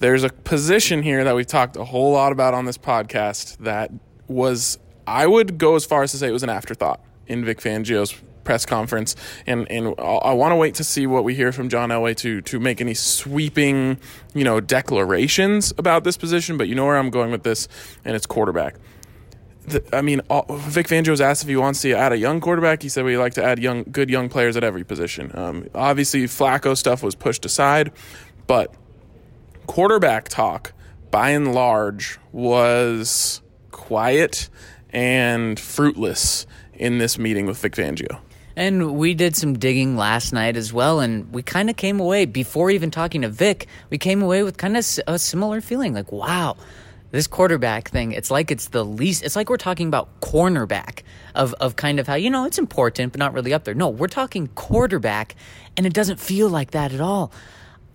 There's 0.00 0.24
a 0.24 0.30
position 0.30 1.02
here 1.02 1.24
that 1.24 1.34
we've 1.34 1.46
talked 1.46 1.76
a 1.76 1.84
whole 1.84 2.12
lot 2.12 2.32
about 2.32 2.54
on 2.54 2.64
this 2.64 2.78
podcast 2.78 3.58
that 3.58 3.90
was, 4.26 4.78
I 5.06 5.26
would 5.26 5.58
go 5.58 5.74
as 5.74 5.84
far 5.84 6.02
as 6.02 6.12
to 6.12 6.18
say 6.18 6.28
it 6.28 6.32
was 6.32 6.44
an 6.44 6.50
afterthought 6.50 7.00
in 7.26 7.44
Vic 7.44 7.60
Fangio's 7.60 8.14
press 8.48 8.64
conference, 8.64 9.14
and 9.46 9.70
and 9.70 9.88
I 9.98 10.32
want 10.32 10.52
to 10.52 10.56
wait 10.56 10.76
to 10.76 10.84
see 10.84 11.06
what 11.06 11.22
we 11.22 11.34
hear 11.34 11.52
from 11.52 11.68
John 11.68 11.90
Elway 11.90 12.16
to 12.16 12.40
to 12.40 12.58
make 12.58 12.80
any 12.80 12.94
sweeping, 12.94 13.98
you 14.34 14.42
know, 14.42 14.58
declarations 14.58 15.74
about 15.76 16.02
this 16.02 16.16
position. 16.16 16.56
But 16.56 16.66
you 16.66 16.74
know 16.74 16.86
where 16.86 16.96
I'm 16.96 17.10
going 17.10 17.30
with 17.30 17.42
this, 17.42 17.68
and 18.06 18.16
it's 18.16 18.24
quarterback. 18.24 18.76
The, 19.66 19.84
I 19.94 20.00
mean, 20.00 20.22
all, 20.30 20.46
Vic 20.48 20.88
Fangio 20.88 21.10
was 21.10 21.20
asked 21.20 21.42
if 21.42 21.48
he 21.50 21.56
wants 21.56 21.82
to 21.82 21.92
add 21.92 22.12
a 22.12 22.16
young 22.16 22.40
quarterback. 22.40 22.82
He 22.82 22.88
said 22.88 23.04
we 23.04 23.18
like 23.18 23.34
to 23.34 23.44
add 23.44 23.58
young, 23.58 23.84
good 23.84 24.08
young 24.08 24.30
players 24.30 24.56
at 24.56 24.64
every 24.64 24.82
position. 24.82 25.30
Um, 25.34 25.68
obviously, 25.74 26.22
Flacco 26.22 26.74
stuff 26.74 27.02
was 27.02 27.14
pushed 27.14 27.44
aside, 27.44 27.92
but 28.46 28.74
quarterback 29.66 30.30
talk, 30.30 30.72
by 31.10 31.32
and 31.32 31.52
large, 31.52 32.18
was 32.32 33.42
quiet 33.72 34.48
and 34.88 35.60
fruitless 35.60 36.46
in 36.72 36.96
this 36.96 37.18
meeting 37.18 37.44
with 37.44 37.58
Vic 37.58 37.74
Fangio. 37.74 38.22
And 38.58 38.96
we 38.96 39.14
did 39.14 39.36
some 39.36 39.56
digging 39.56 39.96
last 39.96 40.32
night 40.32 40.56
as 40.56 40.72
well, 40.72 40.98
and 40.98 41.32
we 41.32 41.44
kind 41.44 41.70
of 41.70 41.76
came 41.76 42.00
away, 42.00 42.24
before 42.24 42.72
even 42.72 42.90
talking 42.90 43.22
to 43.22 43.28
Vic, 43.28 43.68
we 43.88 43.98
came 43.98 44.20
away 44.20 44.42
with 44.42 44.56
kind 44.56 44.76
of 44.76 44.84
a 45.06 45.16
similar 45.16 45.60
feeling 45.60 45.94
like, 45.94 46.10
wow, 46.10 46.56
this 47.12 47.28
quarterback 47.28 47.88
thing, 47.88 48.10
it's 48.10 48.32
like 48.32 48.50
it's 48.50 48.70
the 48.70 48.84
least, 48.84 49.22
it's 49.22 49.36
like 49.36 49.48
we're 49.48 49.58
talking 49.58 49.86
about 49.86 50.20
cornerback 50.20 51.02
of, 51.36 51.54
of 51.60 51.76
kind 51.76 52.00
of 52.00 52.08
how, 52.08 52.16
you 52.16 52.30
know, 52.30 52.46
it's 52.46 52.58
important, 52.58 53.12
but 53.12 53.20
not 53.20 53.32
really 53.32 53.54
up 53.54 53.62
there. 53.62 53.74
No, 53.74 53.90
we're 53.90 54.08
talking 54.08 54.48
quarterback, 54.48 55.36
and 55.76 55.86
it 55.86 55.94
doesn't 55.94 56.18
feel 56.18 56.48
like 56.48 56.72
that 56.72 56.92
at 56.92 57.00
all. 57.00 57.30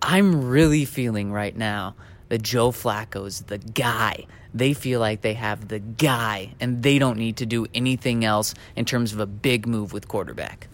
I'm 0.00 0.48
really 0.48 0.86
feeling 0.86 1.30
right 1.30 1.54
now 1.54 1.94
that 2.30 2.40
Joe 2.40 2.70
Flacco's 2.70 3.42
the 3.42 3.58
guy 3.58 4.24
they 4.54 4.72
feel 4.72 5.00
like 5.00 5.20
they 5.20 5.34
have 5.34 5.68
the 5.68 5.80
guy 5.80 6.54
and 6.60 6.82
they 6.82 6.98
don't 6.98 7.18
need 7.18 7.36
to 7.38 7.46
do 7.46 7.66
anything 7.74 8.24
else 8.24 8.54
in 8.76 8.84
terms 8.84 9.12
of 9.12 9.18
a 9.18 9.26
big 9.26 9.66
move 9.66 9.92
with 9.92 10.06
quarterback. 10.06 10.68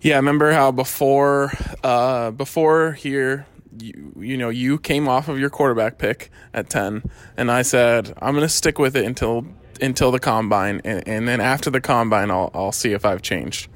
Yeah, 0.00 0.16
remember 0.16 0.52
how 0.52 0.70
before 0.70 1.52
uh, 1.84 2.30
before 2.30 2.92
here 2.92 3.46
you, 3.78 4.12
you 4.18 4.36
know 4.36 4.48
you 4.48 4.78
came 4.78 5.08
off 5.08 5.28
of 5.28 5.38
your 5.38 5.50
quarterback 5.50 5.98
pick 5.98 6.30
at 6.54 6.70
10 6.70 7.02
and 7.36 7.50
I 7.50 7.62
said 7.62 8.14
I'm 8.22 8.34
going 8.34 8.46
to 8.46 8.48
stick 8.48 8.78
with 8.78 8.96
it 8.96 9.04
until 9.04 9.46
until 9.80 10.10
the 10.10 10.18
combine 10.18 10.80
and, 10.84 11.06
and 11.06 11.28
then 11.28 11.40
after 11.40 11.68
the 11.68 11.80
combine 11.80 12.30
I'll 12.30 12.50
I'll 12.54 12.72
see 12.72 12.92
if 12.92 13.04
I've 13.04 13.22
changed. 13.22 13.68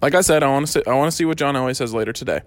Like 0.00 0.14
I 0.14 0.20
said, 0.20 0.42
I 0.42 0.48
want 0.48 0.68
to 0.68 0.88
I 0.88 0.94
want 0.94 1.10
to 1.10 1.16
see 1.16 1.24
what 1.24 1.38
John 1.38 1.54
Elway 1.54 1.76
says 1.76 1.92
later 1.92 2.12
today. 2.12 2.40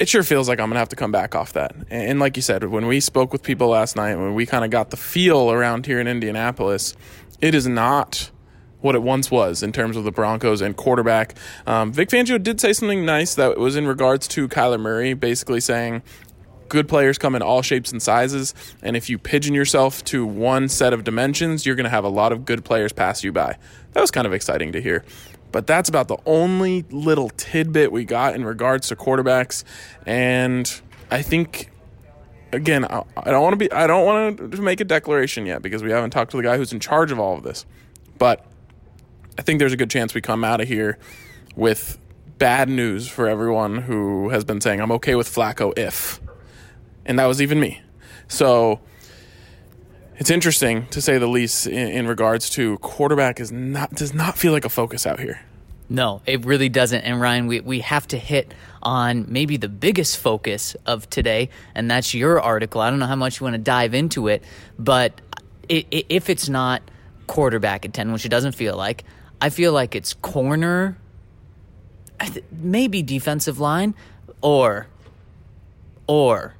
It 0.00 0.08
sure 0.08 0.22
feels 0.22 0.48
like 0.48 0.58
I'm 0.58 0.70
to 0.70 0.78
have 0.78 0.88
to 0.88 0.96
come 0.96 1.12
back 1.12 1.34
off 1.34 1.52
that. 1.52 1.74
And, 1.74 1.90
and 1.90 2.20
like 2.20 2.34
you 2.34 2.42
said, 2.42 2.64
when 2.64 2.86
we 2.86 3.00
spoke 3.00 3.32
with 3.32 3.42
people 3.42 3.68
last 3.68 3.96
night, 3.96 4.16
when 4.16 4.34
we 4.34 4.46
kind 4.46 4.64
of 4.64 4.70
got 4.70 4.90
the 4.90 4.96
feel 4.96 5.52
around 5.52 5.84
here 5.84 6.00
in 6.00 6.08
Indianapolis, 6.08 6.96
it 7.42 7.54
is 7.54 7.68
not 7.68 8.30
what 8.80 8.94
it 8.94 9.02
once 9.02 9.30
was 9.30 9.62
in 9.62 9.72
terms 9.72 9.98
of 9.98 10.04
the 10.04 10.10
Broncos 10.10 10.62
and 10.62 10.74
quarterback. 10.74 11.34
Um, 11.66 11.92
Vic 11.92 12.08
Fangio 12.08 12.42
did 12.42 12.62
say 12.62 12.72
something 12.72 13.04
nice 13.04 13.34
that 13.34 13.58
was 13.58 13.76
in 13.76 13.86
regards 13.86 14.26
to 14.28 14.48
Kyler 14.48 14.80
Murray, 14.80 15.12
basically 15.12 15.60
saying 15.60 16.02
good 16.70 16.88
players 16.88 17.18
come 17.18 17.34
in 17.34 17.42
all 17.42 17.60
shapes 17.60 17.92
and 17.92 18.00
sizes, 18.00 18.54
and 18.80 18.96
if 18.96 19.10
you 19.10 19.18
pigeon 19.18 19.52
yourself 19.52 20.02
to 20.04 20.24
one 20.24 20.68
set 20.68 20.94
of 20.94 21.04
dimensions, 21.04 21.66
you're 21.66 21.74
going 21.74 21.84
to 21.84 21.90
have 21.90 22.04
a 22.04 22.08
lot 22.08 22.32
of 22.32 22.46
good 22.46 22.64
players 22.64 22.92
pass 22.92 23.22
you 23.22 23.32
by. 23.32 23.58
That 23.92 24.00
was 24.00 24.10
kind 24.10 24.26
of 24.26 24.32
exciting 24.32 24.72
to 24.72 24.80
hear. 24.80 25.04
But 25.52 25.66
that's 25.66 25.88
about 25.88 26.08
the 26.08 26.18
only 26.26 26.84
little 26.90 27.30
tidbit 27.30 27.90
we 27.92 28.04
got 28.04 28.34
in 28.34 28.44
regards 28.44 28.88
to 28.88 28.96
quarterbacks, 28.96 29.64
and 30.06 30.80
I 31.10 31.22
think 31.22 31.70
again, 32.52 32.84
I, 32.84 33.30
don't 33.30 33.42
want 33.42 33.52
to 33.52 33.56
be 33.56 33.70
I 33.72 33.86
don't 33.86 34.04
want 34.04 34.52
to 34.52 34.62
make 34.62 34.80
a 34.80 34.84
declaration 34.84 35.46
yet 35.46 35.62
because 35.62 35.82
we 35.82 35.90
haven't 35.90 36.10
talked 36.10 36.30
to 36.32 36.36
the 36.36 36.42
guy 36.42 36.56
who's 36.56 36.72
in 36.72 36.80
charge 36.80 37.12
of 37.12 37.18
all 37.18 37.36
of 37.36 37.42
this. 37.42 37.66
But 38.18 38.46
I 39.38 39.42
think 39.42 39.58
there's 39.58 39.72
a 39.72 39.76
good 39.76 39.90
chance 39.90 40.14
we 40.14 40.20
come 40.20 40.44
out 40.44 40.60
of 40.60 40.68
here 40.68 40.98
with 41.56 41.98
bad 42.38 42.68
news 42.68 43.08
for 43.08 43.28
everyone 43.28 43.76
who 43.76 44.30
has 44.30 44.44
been 44.44 44.60
saying 44.60 44.80
I'm 44.80 44.92
okay 44.92 45.14
with 45.14 45.28
Flacco 45.28 45.76
if. 45.78 46.20
And 47.04 47.18
that 47.18 47.26
was 47.26 47.40
even 47.40 47.58
me. 47.60 47.82
So 48.28 48.80
it's 50.20 50.30
interesting 50.30 50.86
to 50.88 51.00
say 51.00 51.16
the 51.16 51.26
least 51.26 51.66
in, 51.66 51.88
in 51.88 52.06
regards 52.06 52.50
to 52.50 52.76
quarterback 52.78 53.40
is 53.40 53.50
not 53.50 53.94
does 53.94 54.12
not 54.12 54.36
feel 54.36 54.52
like 54.52 54.66
a 54.66 54.68
focus 54.68 55.06
out 55.06 55.18
here. 55.18 55.40
No, 55.88 56.20
it 56.24 56.44
really 56.44 56.68
doesn't. 56.68 57.00
And 57.00 57.20
Ryan, 57.20 57.48
we, 57.48 57.60
we 57.60 57.80
have 57.80 58.06
to 58.08 58.18
hit 58.18 58.54
on 58.82 59.24
maybe 59.28 59.56
the 59.56 59.68
biggest 59.68 60.18
focus 60.18 60.76
of 60.86 61.10
today, 61.10 61.48
and 61.74 61.90
that's 61.90 62.14
your 62.14 62.40
article. 62.40 62.80
I 62.80 62.90
don't 62.90 63.00
know 63.00 63.06
how 63.06 63.16
much 63.16 63.40
you 63.40 63.44
want 63.44 63.54
to 63.54 63.58
dive 63.58 63.92
into 63.92 64.28
it, 64.28 64.44
but 64.78 65.20
if 65.68 66.30
it's 66.30 66.48
not 66.48 66.82
quarterback 67.26 67.84
at 67.84 67.92
10, 67.92 68.12
which 68.12 68.24
it 68.24 68.28
doesn't 68.28 68.52
feel 68.52 68.76
like, 68.76 69.04
I 69.40 69.48
feel 69.48 69.72
like 69.72 69.96
it's 69.96 70.14
corner, 70.14 70.96
maybe 72.52 73.02
defensive 73.02 73.58
line, 73.58 73.94
or, 74.42 74.86
or, 76.06 76.54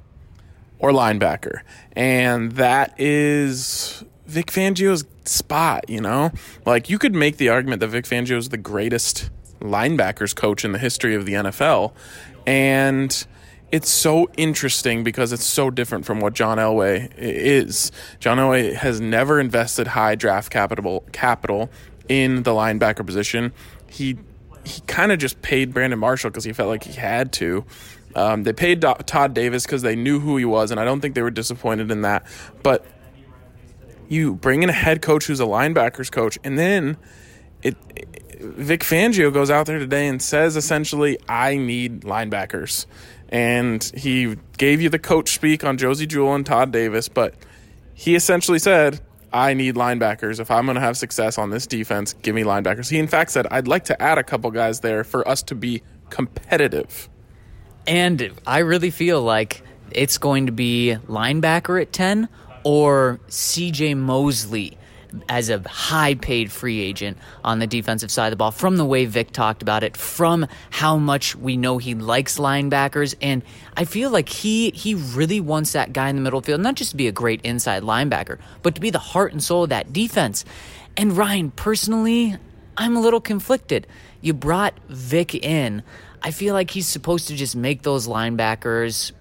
or 0.81 0.91
linebacker. 0.91 1.61
And 1.93 2.53
that 2.53 2.99
is 2.99 4.03
Vic 4.25 4.47
Fangio's 4.47 5.05
spot, 5.25 5.89
you 5.89 6.01
know? 6.01 6.31
Like, 6.65 6.89
you 6.89 6.97
could 6.97 7.15
make 7.15 7.37
the 7.37 7.49
argument 7.49 7.79
that 7.79 7.87
Vic 7.87 8.05
Fangio 8.05 8.37
is 8.37 8.49
the 8.49 8.57
greatest 8.57 9.29
linebackers 9.59 10.35
coach 10.35 10.65
in 10.65 10.71
the 10.71 10.79
history 10.79 11.15
of 11.15 11.25
the 11.25 11.33
NFL. 11.33 11.93
And 12.45 13.25
it's 13.71 13.89
so 13.89 14.29
interesting 14.35 15.03
because 15.03 15.31
it's 15.31 15.45
so 15.45 15.69
different 15.69 16.05
from 16.05 16.19
what 16.19 16.33
John 16.33 16.57
Elway 16.57 17.11
is. 17.17 17.91
John 18.19 18.37
Elway 18.37 18.73
has 18.73 18.99
never 18.99 19.39
invested 19.39 19.87
high 19.87 20.15
draft 20.15 20.51
capital 20.51 21.05
capital 21.11 21.69
in 22.09 22.43
the 22.43 22.51
linebacker 22.51 23.05
position. 23.05 23.53
He 23.87 24.17
he 24.63 24.81
kind 24.81 25.11
of 25.11 25.19
just 25.19 25.41
paid 25.41 25.73
Brandon 25.73 25.97
Marshall 25.97 26.29
because 26.29 26.43
he 26.43 26.53
felt 26.53 26.69
like 26.69 26.83
he 26.83 26.93
had 26.93 27.31
to. 27.33 27.65
Um, 28.15 28.43
they 28.43 28.53
paid 28.53 28.81
Todd 28.81 29.33
Davis 29.33 29.65
because 29.65 29.81
they 29.81 29.95
knew 29.95 30.19
who 30.19 30.37
he 30.37 30.45
was, 30.45 30.71
and 30.71 30.79
I 30.79 30.85
don't 30.85 31.01
think 31.01 31.15
they 31.15 31.21
were 31.21 31.31
disappointed 31.31 31.91
in 31.91 32.01
that. 32.01 32.25
But 32.63 32.85
you 34.09 34.35
bring 34.35 34.63
in 34.63 34.69
a 34.69 34.73
head 34.73 35.01
coach 35.01 35.25
who's 35.25 35.39
a 35.39 35.45
linebackers 35.45 36.11
coach, 36.11 36.37
and 36.43 36.59
then 36.59 36.97
it, 37.63 37.77
it, 37.95 38.41
Vic 38.41 38.81
Fangio 38.81 39.33
goes 39.33 39.49
out 39.49 39.65
there 39.65 39.79
today 39.79 40.07
and 40.07 40.21
says 40.21 40.55
essentially, 40.55 41.17
"I 41.29 41.55
need 41.55 42.01
linebackers," 42.01 42.85
and 43.29 43.83
he 43.95 44.35
gave 44.57 44.81
you 44.81 44.89
the 44.89 44.99
coach 44.99 45.33
speak 45.33 45.63
on 45.63 45.77
Josey 45.77 46.05
Jewell 46.05 46.35
and 46.35 46.45
Todd 46.45 46.71
Davis, 46.71 47.07
but 47.07 47.35
he 47.93 48.15
essentially 48.15 48.59
said, 48.59 48.99
"I 49.31 49.53
need 49.53 49.75
linebackers 49.75 50.39
if 50.39 50.51
I'm 50.51 50.65
going 50.65 50.75
to 50.75 50.81
have 50.81 50.97
success 50.97 51.37
on 51.37 51.49
this 51.49 51.65
defense. 51.65 52.13
Give 52.21 52.35
me 52.35 52.43
linebackers." 52.43 52.89
He 52.89 52.99
in 52.99 53.07
fact 53.07 53.31
said, 53.31 53.47
"I'd 53.49 53.67
like 53.67 53.85
to 53.85 54.01
add 54.01 54.17
a 54.17 54.23
couple 54.23 54.51
guys 54.51 54.81
there 54.81 55.05
for 55.05 55.25
us 55.25 55.41
to 55.43 55.55
be 55.55 55.83
competitive." 56.09 57.07
And 57.87 58.31
I 58.45 58.59
really 58.59 58.91
feel 58.91 59.21
like 59.21 59.63
it's 59.91 60.17
going 60.17 60.45
to 60.45 60.51
be 60.51 60.97
linebacker 61.07 61.81
at 61.81 61.91
10 61.91 62.29
or 62.63 63.19
CJ 63.27 63.97
Mosley 63.97 64.77
as 65.27 65.49
a 65.49 65.59
high 65.67 66.15
paid 66.15 66.51
free 66.51 66.79
agent 66.79 67.17
on 67.43 67.59
the 67.59 67.67
defensive 67.67 68.11
side 68.11 68.27
of 68.27 68.31
the 68.31 68.37
ball 68.37 68.51
from 68.51 68.77
the 68.77 68.85
way 68.85 69.05
Vic 69.05 69.31
talked 69.31 69.61
about 69.61 69.83
it, 69.83 69.97
from 69.97 70.47
how 70.69 70.97
much 70.97 71.35
we 71.35 71.57
know 71.57 71.77
he 71.77 71.95
likes 71.95 72.37
linebackers. 72.37 73.15
And 73.21 73.43
I 73.75 73.85
feel 73.85 74.09
like 74.09 74.29
he 74.29 74.71
he 74.71 74.95
really 74.95 75.39
wants 75.39 75.73
that 75.73 75.93
guy 75.93 76.09
in 76.09 76.15
the 76.15 76.21
middle 76.21 76.41
field, 76.41 76.61
not 76.61 76.75
just 76.75 76.91
to 76.91 76.97
be 76.97 77.07
a 77.07 77.11
great 77.11 77.41
inside 77.41 77.83
linebacker, 77.83 78.39
but 78.63 78.75
to 78.75 78.81
be 78.81 78.89
the 78.89 78.99
heart 78.99 79.33
and 79.33 79.43
soul 79.43 79.63
of 79.63 79.69
that 79.69 79.91
defense. 79.91 80.45
And 80.95 81.15
Ryan, 81.15 81.51
personally, 81.51 82.37
I'm 82.77 82.95
a 82.95 83.01
little 83.01 83.21
conflicted. 83.21 83.87
You 84.21 84.33
brought 84.33 84.73
Vic 84.87 85.35
in. 85.35 85.83
I 86.21 86.31
feel 86.31 86.53
like 86.53 86.71
he's 86.71 86.87
supposed 86.87 87.27
to 87.29 87.35
just 87.35 87.55
make 87.55 87.81
those 87.81 88.07
linebackers 88.07 89.11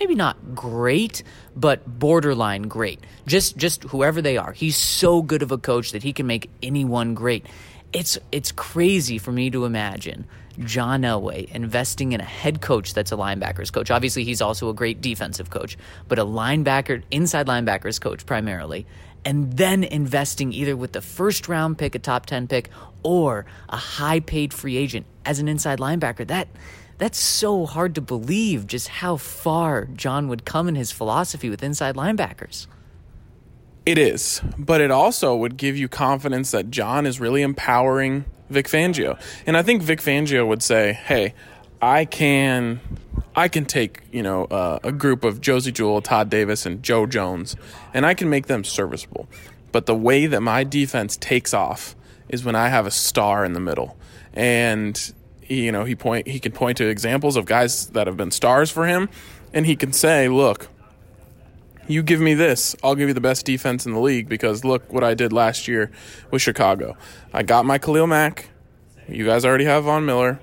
maybe 0.00 0.14
not 0.14 0.54
great, 0.54 1.22
but 1.54 1.98
borderline 1.98 2.62
great. 2.62 3.00
Just 3.26 3.56
just 3.56 3.84
whoever 3.84 4.22
they 4.22 4.36
are. 4.36 4.52
He's 4.52 4.76
so 4.76 5.22
good 5.22 5.42
of 5.42 5.52
a 5.52 5.58
coach 5.58 5.92
that 5.92 6.02
he 6.02 6.12
can 6.12 6.26
make 6.26 6.50
anyone 6.62 7.14
great. 7.14 7.46
It's 7.92 8.18
it's 8.32 8.50
crazy 8.50 9.18
for 9.18 9.30
me 9.30 9.50
to 9.50 9.64
imagine 9.64 10.26
John 10.58 11.02
Elway 11.02 11.50
investing 11.52 12.12
in 12.12 12.20
a 12.20 12.24
head 12.24 12.60
coach 12.60 12.94
that's 12.94 13.12
a 13.12 13.16
linebackers 13.16 13.72
coach. 13.72 13.90
Obviously, 13.90 14.24
he's 14.24 14.40
also 14.40 14.68
a 14.68 14.74
great 14.74 15.00
defensive 15.00 15.50
coach, 15.50 15.76
but 16.08 16.18
a 16.18 16.24
linebacker, 16.24 17.02
inside 17.10 17.46
linebackers 17.46 18.00
coach 18.00 18.26
primarily, 18.26 18.86
and 19.24 19.56
then 19.56 19.84
investing 19.84 20.52
either 20.52 20.76
with 20.76 20.92
the 20.92 21.00
first 21.00 21.48
round 21.48 21.78
pick, 21.78 21.94
a 21.94 21.98
top 21.98 22.26
10 22.26 22.48
pick, 22.48 22.70
or 23.02 23.46
a 23.68 23.76
high 23.76 24.20
paid 24.20 24.52
free 24.52 24.76
agent 24.76 25.06
as 25.24 25.38
an 25.38 25.48
inside 25.48 25.78
linebacker. 25.78 26.26
That 26.26 26.48
that's 26.98 27.18
so 27.18 27.64
hard 27.64 27.94
to 27.94 28.02
believe 28.02 28.66
just 28.66 28.88
how 28.88 29.16
far 29.16 29.86
John 29.86 30.28
would 30.28 30.44
come 30.44 30.68
in 30.68 30.74
his 30.74 30.92
philosophy 30.92 31.48
with 31.48 31.62
inside 31.62 31.94
linebackers. 31.96 32.66
It 33.86 33.96
is, 33.96 34.42
but 34.58 34.82
it 34.82 34.90
also 34.90 35.34
would 35.34 35.56
give 35.56 35.78
you 35.78 35.88
confidence 35.88 36.50
that 36.50 36.70
John 36.70 37.06
is 37.06 37.18
really 37.18 37.40
empowering 37.40 38.26
Vic 38.50 38.68
Fangio. 38.68 39.18
And 39.46 39.56
I 39.56 39.62
think 39.62 39.82
Vic 39.82 40.00
Fangio 40.00 40.46
would 40.46 40.62
say, 40.62 40.92
"Hey, 40.92 41.34
I 41.80 42.04
can 42.04 42.80
I 43.34 43.48
can 43.48 43.64
take, 43.64 44.02
you 44.10 44.22
know, 44.22 44.44
uh, 44.44 44.80
a 44.82 44.92
group 44.92 45.24
of 45.24 45.40
Josey 45.40 45.72
Jewell, 45.72 46.02
Todd 46.02 46.30
Davis 46.30 46.66
and 46.66 46.82
Joe 46.82 47.06
Jones 47.06 47.56
and 47.94 48.04
I 48.04 48.14
can 48.14 48.28
make 48.28 48.46
them 48.46 48.64
serviceable. 48.64 49.28
But 49.72 49.86
the 49.86 49.94
way 49.94 50.26
that 50.26 50.40
my 50.40 50.64
defense 50.64 51.16
takes 51.16 51.54
off 51.54 51.94
is 52.28 52.44
when 52.44 52.56
I 52.56 52.68
have 52.68 52.86
a 52.86 52.90
star 52.90 53.44
in 53.44 53.52
the 53.52 53.60
middle. 53.60 53.96
And 54.32 55.12
you 55.46 55.72
know 55.72 55.84
he 55.84 55.96
point 55.96 56.28
he 56.28 56.38
can 56.38 56.52
point 56.52 56.78
to 56.78 56.88
examples 56.88 57.36
of 57.36 57.44
guys 57.44 57.88
that 57.88 58.06
have 58.06 58.16
been 58.16 58.30
stars 58.30 58.70
for 58.70 58.86
him, 58.86 59.08
and 59.52 59.66
he 59.66 59.74
can 59.74 59.92
say, 59.92 60.28
"Look, 60.28 60.68
you 61.88 62.04
give 62.04 62.20
me 62.20 62.34
this, 62.34 62.76
I'll 62.84 62.94
give 62.94 63.08
you 63.08 63.14
the 63.14 63.20
best 63.20 63.44
defense 63.44 63.84
in 63.84 63.92
the 63.92 63.98
league 63.98 64.28
because 64.28 64.64
look 64.64 64.92
what 64.92 65.02
I 65.02 65.14
did 65.14 65.32
last 65.32 65.66
year 65.66 65.90
with 66.30 66.40
Chicago. 66.40 66.96
I 67.32 67.42
got 67.42 67.66
my 67.66 67.78
Khalil 67.78 68.06
Mack. 68.06 68.50
You 69.08 69.26
guys 69.26 69.44
already 69.44 69.64
have 69.64 69.84
Von 69.84 70.06
Miller, 70.06 70.38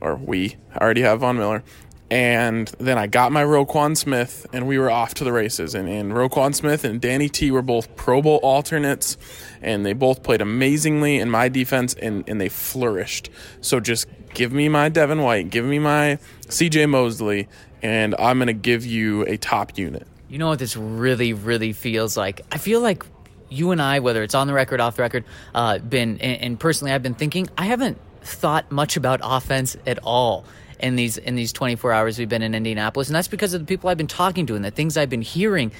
or 0.00 0.16
we 0.16 0.56
already 0.76 1.00
have 1.00 1.20
Von 1.20 1.38
Miller. 1.38 1.64
And 2.10 2.66
then 2.78 2.98
I 2.98 3.06
got 3.06 3.30
my 3.30 3.44
Roquan 3.44 3.96
Smith, 3.96 4.44
and 4.52 4.66
we 4.66 4.78
were 4.78 4.90
off 4.90 5.14
to 5.14 5.24
the 5.24 5.32
races. 5.32 5.76
And, 5.76 5.88
and 5.88 6.12
Roquan 6.12 6.54
Smith 6.54 6.84
and 6.84 7.00
Danny 7.00 7.28
T 7.28 7.52
were 7.52 7.62
both 7.62 7.94
Pro 7.94 8.20
Bowl 8.20 8.38
alternates, 8.38 9.16
and 9.62 9.86
they 9.86 9.92
both 9.92 10.24
played 10.24 10.40
amazingly 10.40 11.18
in 11.18 11.30
my 11.30 11.48
defense, 11.48 11.94
and, 11.94 12.24
and 12.28 12.40
they 12.40 12.48
flourished. 12.48 13.30
So 13.60 13.78
just 13.78 14.08
give 14.34 14.52
me 14.52 14.68
my 14.68 14.88
Devin 14.88 15.22
White, 15.22 15.50
give 15.50 15.64
me 15.64 15.78
my 15.78 16.18
CJ 16.48 16.88
Mosley, 16.90 17.48
and 17.80 18.16
I'm 18.18 18.38
going 18.38 18.48
to 18.48 18.54
give 18.54 18.84
you 18.84 19.22
a 19.26 19.36
top 19.36 19.78
unit. 19.78 20.06
You 20.28 20.38
know 20.38 20.48
what 20.48 20.58
this 20.58 20.76
really, 20.76 21.32
really 21.32 21.72
feels 21.72 22.16
like? 22.16 22.40
I 22.50 22.58
feel 22.58 22.80
like 22.80 23.04
you 23.50 23.70
and 23.70 23.80
I, 23.80 24.00
whether 24.00 24.24
it's 24.24 24.34
on 24.34 24.48
the 24.48 24.52
record, 24.52 24.80
off 24.80 24.96
the 24.96 25.02
record, 25.02 25.24
uh, 25.54 25.78
been, 25.78 26.18
and, 26.20 26.42
and 26.42 26.60
personally, 26.60 26.92
I've 26.92 27.04
been 27.04 27.14
thinking, 27.14 27.48
I 27.56 27.66
haven't 27.66 27.98
thought 28.22 28.70
much 28.72 28.96
about 28.96 29.20
offense 29.22 29.76
at 29.86 30.00
all 30.02 30.44
in 30.80 30.96
these 30.96 31.18
in 31.18 31.34
these 31.34 31.52
24 31.52 31.92
hours 31.92 32.18
we've 32.18 32.28
been 32.28 32.42
in 32.42 32.54
Indianapolis, 32.54 33.08
and 33.08 33.14
that's 33.14 33.28
because 33.28 33.54
of 33.54 33.60
the 33.60 33.66
people 33.66 33.90
I've 33.90 33.98
been 33.98 34.06
talking 34.06 34.46
to 34.46 34.56
and 34.56 34.64
the 34.64 34.70
things 34.70 34.96
I've 34.96 35.10
been 35.10 35.22
hearing. 35.22 35.72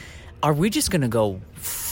are 0.43 0.55
we 0.55 0.71
just 0.71 0.91
going 0.91 1.03
to 1.03 1.09
go 1.09 1.41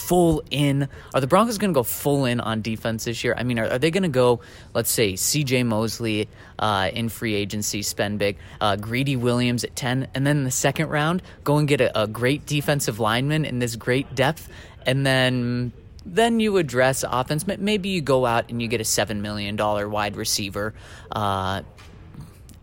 full 0.09 0.43
in? 0.50 0.88
Are 1.12 1.21
the 1.21 1.27
Broncos 1.27 1.59
going 1.59 1.73
to 1.73 1.79
go 1.79 1.83
full 1.83 2.25
in 2.25 2.41
on 2.41 2.62
defense 2.62 3.05
this 3.05 3.23
year? 3.23 3.35
I 3.37 3.43
mean, 3.43 3.59
are, 3.59 3.73
are 3.73 3.79
they 3.79 3.91
going 3.91 4.05
to 4.05 4.09
go, 4.09 4.41
let's 4.73 4.91
say, 4.91 5.12
CJ 5.12 5.67
Mosley 5.67 6.29
uh, 6.59 6.91
in 6.95 7.11
free 7.11 7.35
agency, 7.35 7.83
spend 7.83 8.19
big, 8.19 8.38
uh, 8.61 8.77
Greedy 8.77 9.17
Williams 9.17 9.65
at 9.65 9.77
10, 9.77 10.09
and 10.15 10.27
then 10.27 10.38
in 10.38 10.45
the 10.45 10.50
second 10.50 10.88
round, 10.88 11.23
go 11.45 11.59
and 11.59 11.69
get 11.69 11.83
a, 11.83 12.05
a 12.05 12.07
great 12.07 12.47
defensive 12.47 12.99
lineman 12.99 13.45
in 13.45 13.59
this 13.59 13.77
great 13.77 14.15
depth, 14.15 14.49
and 14.87 15.05
then 15.05 15.73
then 16.07 16.41
you 16.41 16.57
address 16.57 17.05
offense. 17.07 17.47
Maybe 17.47 17.91
you 17.91 18.00
go 18.00 18.25
out 18.25 18.49
and 18.49 18.62
you 18.62 18.69
get 18.69 18.81
a 18.81 18.85
$7 18.85 19.21
million 19.21 19.59
wide 19.91 20.17
receiver. 20.17 20.73
Uh, 21.12 21.61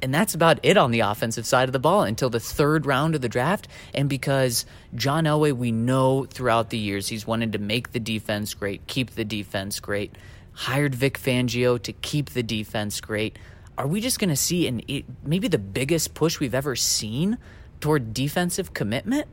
and 0.01 0.13
that's 0.13 0.33
about 0.33 0.59
it 0.63 0.77
on 0.77 0.91
the 0.91 0.99
offensive 0.99 1.45
side 1.45 1.69
of 1.69 1.73
the 1.73 1.79
ball 1.79 2.03
until 2.03 2.29
the 2.29 2.39
third 2.39 2.85
round 2.85 3.15
of 3.15 3.21
the 3.21 3.29
draft. 3.29 3.67
And 3.93 4.09
because 4.09 4.65
John 4.93 5.23
Elway, 5.23 5.53
we 5.53 5.71
know 5.71 6.25
throughout 6.25 6.69
the 6.69 6.77
years, 6.77 7.07
he's 7.07 7.25
wanted 7.25 7.53
to 7.53 7.59
make 7.59 7.91
the 7.91 7.99
defense 7.99 8.53
great, 8.53 8.85
keep 8.87 9.11
the 9.11 9.25
defense 9.25 9.79
great, 9.79 10.15
hired 10.53 10.95
Vic 10.95 11.19
Fangio 11.19 11.81
to 11.81 11.93
keep 11.93 12.31
the 12.31 12.43
defense 12.43 13.01
great. 13.01 13.37
Are 13.77 13.87
we 13.87 13.99
just 13.99 14.19
going 14.19 14.29
to 14.29 14.35
see 14.35 14.67
an 14.67 14.81
maybe 15.23 15.47
the 15.47 15.57
biggest 15.57 16.13
push 16.13 16.39
we've 16.39 16.55
ever 16.55 16.75
seen 16.75 17.37
toward 17.81 18.13
defensive 18.13 18.73
commitment? 18.73 19.27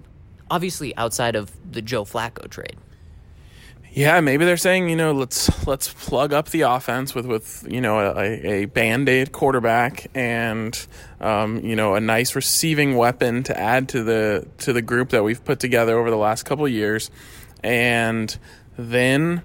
Obviously, 0.50 0.96
outside 0.96 1.36
of 1.36 1.52
the 1.70 1.80
Joe 1.80 2.04
Flacco 2.04 2.48
trade. 2.50 2.76
Yeah, 3.94 4.20
maybe 4.20 4.46
they're 4.46 4.56
saying, 4.56 4.88
you 4.88 4.96
know, 4.96 5.12
let's 5.12 5.66
let's 5.66 5.92
plug 5.92 6.32
up 6.32 6.48
the 6.48 6.62
offense 6.62 7.14
with 7.14 7.26
with 7.26 7.66
you 7.68 7.82
know 7.82 7.98
a, 7.98 8.62
a 8.62 8.64
band 8.64 9.06
aid 9.06 9.32
quarterback 9.32 10.10
and 10.14 10.86
um, 11.20 11.58
you 11.58 11.76
know 11.76 11.94
a 11.94 12.00
nice 12.00 12.34
receiving 12.34 12.96
weapon 12.96 13.42
to 13.42 13.58
add 13.58 13.90
to 13.90 14.02
the 14.02 14.48
to 14.58 14.72
the 14.72 14.80
group 14.80 15.10
that 15.10 15.22
we've 15.22 15.44
put 15.44 15.60
together 15.60 15.98
over 15.98 16.08
the 16.08 16.16
last 16.16 16.44
couple 16.44 16.66
years, 16.66 17.10
and 17.62 18.38
then 18.78 19.42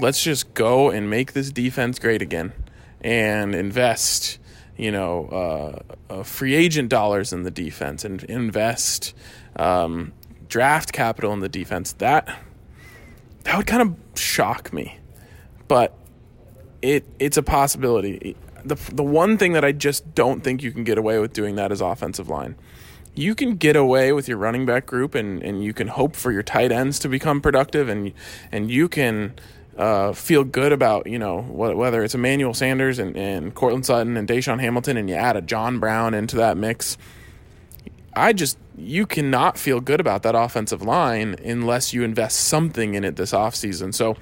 let's 0.00 0.22
just 0.22 0.54
go 0.54 0.88
and 0.88 1.10
make 1.10 1.34
this 1.34 1.50
defense 1.50 1.98
great 1.98 2.22
again 2.22 2.54
and 3.02 3.54
invest 3.54 4.38
you 4.78 4.90
know 4.90 5.26
uh, 6.08 6.14
uh, 6.14 6.22
free 6.22 6.54
agent 6.54 6.88
dollars 6.88 7.34
in 7.34 7.42
the 7.42 7.50
defense 7.50 8.02
and 8.02 8.24
invest 8.24 9.14
um, 9.56 10.14
draft 10.48 10.90
capital 10.90 11.34
in 11.34 11.40
the 11.40 11.50
defense. 11.50 11.92
That 11.92 12.40
that 13.44 13.56
would 13.56 13.66
kind 13.66 13.82
of 13.82 14.18
shock 14.18 14.72
me. 14.72 14.98
But 15.68 15.96
it 16.82 17.06
it's 17.18 17.36
a 17.36 17.42
possibility. 17.42 18.36
The 18.64 18.76
the 18.92 19.02
one 19.02 19.38
thing 19.38 19.52
that 19.52 19.64
I 19.64 19.72
just 19.72 20.14
don't 20.14 20.42
think 20.42 20.62
you 20.62 20.72
can 20.72 20.84
get 20.84 20.98
away 20.98 21.18
with 21.18 21.32
doing 21.32 21.56
that 21.56 21.72
is 21.72 21.80
offensive 21.80 22.28
line. 22.28 22.56
You 23.14 23.34
can 23.34 23.56
get 23.56 23.76
away 23.76 24.12
with 24.12 24.26
your 24.26 24.38
running 24.38 24.66
back 24.66 24.86
group 24.86 25.14
and, 25.14 25.40
and 25.40 25.62
you 25.62 25.72
can 25.72 25.86
hope 25.86 26.16
for 26.16 26.32
your 26.32 26.42
tight 26.42 26.72
ends 26.72 26.98
to 27.00 27.08
become 27.08 27.40
productive 27.40 27.88
and 27.88 28.12
and 28.50 28.70
you 28.70 28.88
can 28.88 29.34
uh, 29.76 30.12
feel 30.12 30.44
good 30.44 30.72
about 30.72 31.06
you 31.06 31.18
know 31.18 31.40
whether 31.42 32.02
it's 32.02 32.14
Emmanuel 32.14 32.54
Sanders 32.54 32.98
and, 32.98 33.16
and 33.16 33.54
Courtland 33.54 33.86
Sutton 33.86 34.16
and 34.16 34.28
DaeSean 34.28 34.60
Hamilton 34.60 34.96
and 34.96 35.08
you 35.08 35.16
add 35.16 35.36
a 35.36 35.42
John 35.42 35.78
Brown 35.78 36.14
into 36.14 36.36
that 36.36 36.56
mix. 36.56 36.96
I 38.16 38.32
just 38.32 38.58
you 38.76 39.06
cannot 39.06 39.58
feel 39.58 39.80
good 39.80 40.00
about 40.00 40.22
that 40.22 40.34
offensive 40.34 40.82
line 40.82 41.36
unless 41.44 41.92
you 41.92 42.02
invest 42.02 42.40
something 42.40 42.94
in 42.94 43.04
it 43.04 43.16
this 43.16 43.32
offseason. 43.32 43.94
So 43.94 44.16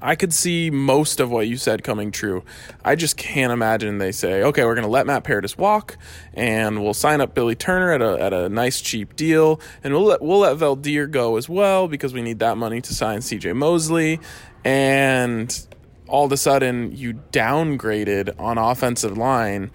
I 0.00 0.14
could 0.14 0.32
see 0.32 0.70
most 0.70 1.20
of 1.20 1.30
what 1.30 1.48
you 1.48 1.56
said 1.56 1.82
coming 1.82 2.10
true. 2.10 2.44
I 2.84 2.94
just 2.94 3.16
can't 3.16 3.52
imagine 3.52 3.98
they 3.98 4.12
say, 4.12 4.42
okay, 4.42 4.64
we're 4.64 4.74
going 4.74 4.86
to 4.86 4.90
let 4.90 5.06
Matt 5.06 5.24
Paradis 5.24 5.58
walk 5.58 5.98
and 6.32 6.82
we'll 6.82 6.94
sign 6.94 7.20
up 7.20 7.34
Billy 7.34 7.54
Turner 7.54 7.92
at 7.92 8.02
a, 8.02 8.22
at 8.22 8.32
a 8.32 8.48
nice 8.48 8.80
cheap 8.80 9.16
deal 9.16 9.60
and 9.82 9.92
we'll 9.92 10.04
let, 10.04 10.22
we'll 10.22 10.38
let 10.38 10.56
Veldheer 10.56 11.10
go 11.10 11.36
as 11.36 11.48
well 11.48 11.88
because 11.88 12.14
we 12.14 12.22
need 12.22 12.38
that 12.38 12.56
money 12.56 12.80
to 12.80 12.94
sign 12.94 13.18
CJ 13.18 13.54
Mosley. 13.56 14.20
And 14.64 15.66
all 16.06 16.26
of 16.26 16.32
a 16.32 16.36
sudden 16.36 16.96
you 16.96 17.14
downgraded 17.32 18.38
on 18.38 18.58
offensive 18.58 19.18
line 19.18 19.70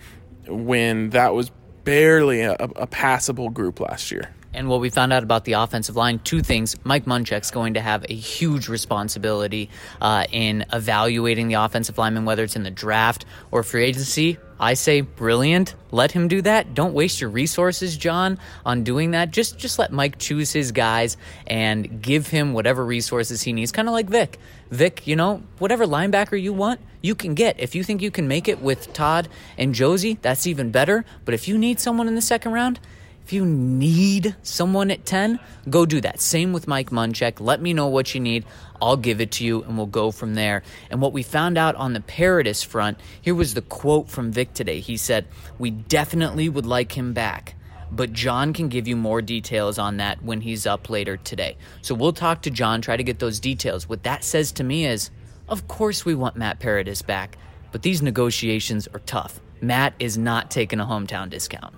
when 0.47 1.09
that 1.09 1.33
was 1.33 1.51
barely 1.85 2.41
a, 2.41 2.53
a 2.53 2.87
passable 2.87 3.49
group 3.49 3.79
last 3.79 4.11
year. 4.11 4.29
And 4.55 4.69
what 4.69 4.79
we 4.79 4.89
found 4.89 5.11
out 5.11 5.21
about 5.21 5.43
the 5.43 5.53
offensive 5.53 5.97
line, 5.97 6.19
two 6.19 6.41
things. 6.41 6.77
Mike 6.85 7.05
Munchak's 7.05 7.51
going 7.51 7.73
to 7.73 7.81
have 7.81 8.05
a 8.07 8.15
huge 8.15 8.69
responsibility 8.69 9.69
uh, 9.99 10.25
in 10.31 10.65
evaluating 10.71 11.49
the 11.49 11.55
offensive 11.55 11.97
lineman, 11.97 12.23
whether 12.23 12.43
it's 12.43 12.55
in 12.55 12.63
the 12.63 12.71
draft 12.71 13.25
or 13.51 13.63
free 13.63 13.83
agency. 13.83 14.37
I 14.57 14.75
say 14.75 15.01
brilliant. 15.01 15.75
Let 15.91 16.13
him 16.13 16.29
do 16.29 16.41
that. 16.43 16.73
Don't 16.73 16.93
waste 16.93 17.19
your 17.19 17.29
resources, 17.29 17.97
John, 17.97 18.39
on 18.65 18.85
doing 18.85 19.11
that. 19.11 19.31
Just 19.31 19.57
just 19.57 19.77
let 19.77 19.91
Mike 19.91 20.17
choose 20.17 20.53
his 20.53 20.71
guys 20.71 21.17
and 21.45 22.01
give 22.01 22.27
him 22.27 22.53
whatever 22.53 22.85
resources 22.85 23.41
he 23.41 23.51
needs. 23.51 23.73
Kind 23.73 23.89
of 23.89 23.93
like 23.93 24.09
Vic. 24.09 24.39
Vic, 24.71 25.05
you 25.05 25.15
know, 25.15 25.43
whatever 25.59 25.85
linebacker 25.85 26.41
you 26.41 26.53
want, 26.53 26.79
you 27.01 27.15
can 27.15 27.35
get. 27.35 27.59
If 27.59 27.75
you 27.75 27.83
think 27.83 28.01
you 28.01 28.11
can 28.11 28.27
make 28.27 28.47
it 28.47 28.61
with 28.61 28.91
Todd 28.93 29.27
and 29.57 29.75
Josey, 29.75 30.17
that's 30.21 30.47
even 30.47 30.71
better. 30.71 31.05
But 31.23 31.33
if 31.33 31.47
you 31.47 31.57
need 31.57 31.79
someone 31.79 32.07
in 32.07 32.15
the 32.15 32.21
second 32.21 32.51
round, 32.51 32.79
if 33.25 33.33
you 33.33 33.43
need 33.43 34.35
someone 34.43 34.91
at 34.91 35.03
10, 35.03 35.39
go 35.67 35.87
do 35.87 35.99
that. 36.01 36.19
Same 36.19 36.53
with 36.53 36.67
Mike 36.67 36.91
Munchak. 36.91 37.39
Let 37.39 37.59
me 37.59 37.73
know 37.73 37.87
what 37.87 38.13
you 38.13 38.21
need. 38.21 38.45
I'll 38.79 38.97
give 38.97 39.19
it 39.19 39.31
to 39.33 39.43
you 39.43 39.63
and 39.63 39.77
we'll 39.77 39.87
go 39.87 40.11
from 40.11 40.35
there. 40.35 40.61
And 40.91 41.01
what 41.01 41.11
we 41.11 41.23
found 41.23 41.57
out 41.57 41.75
on 41.75 41.93
the 41.93 42.01
Paradis 42.01 42.61
front, 42.61 42.99
here 43.19 43.33
was 43.33 43.55
the 43.55 43.63
quote 43.63 44.09
from 44.09 44.31
Vic 44.31 44.53
today. 44.53 44.79
He 44.79 44.95
said, 44.95 45.25
We 45.57 45.71
definitely 45.71 46.49
would 46.49 46.67
like 46.67 46.95
him 46.95 47.13
back, 47.13 47.54
but 47.91 48.13
John 48.13 48.53
can 48.53 48.67
give 48.67 48.87
you 48.87 48.95
more 48.95 49.21
details 49.21 49.77
on 49.77 49.97
that 49.97 50.23
when 50.23 50.41
he's 50.41 50.65
up 50.65 50.89
later 50.89 51.17
today. 51.17 51.57
So 51.81 51.95
we'll 51.95 52.13
talk 52.13 52.41
to 52.43 52.51
John, 52.51 52.81
try 52.81 52.97
to 52.97 53.03
get 53.03 53.19
those 53.19 53.39
details. 53.39 53.87
What 53.87 54.03
that 54.03 54.23
says 54.23 54.51
to 54.53 54.63
me 54.63 54.85
is, 54.85 55.11
of 55.47 55.67
course 55.67 56.05
we 56.05 56.15
want 56.15 56.35
Matt 56.35 56.59
Paradis 56.59 57.01
back, 57.01 57.37
but 57.71 57.81
these 57.81 58.01
negotiations 58.01 58.87
are 58.93 58.99
tough. 58.99 59.39
Matt 59.61 59.93
is 59.99 60.17
not 60.17 60.51
taking 60.51 60.79
a 60.79 60.85
hometown 60.85 61.29
discount. 61.29 61.73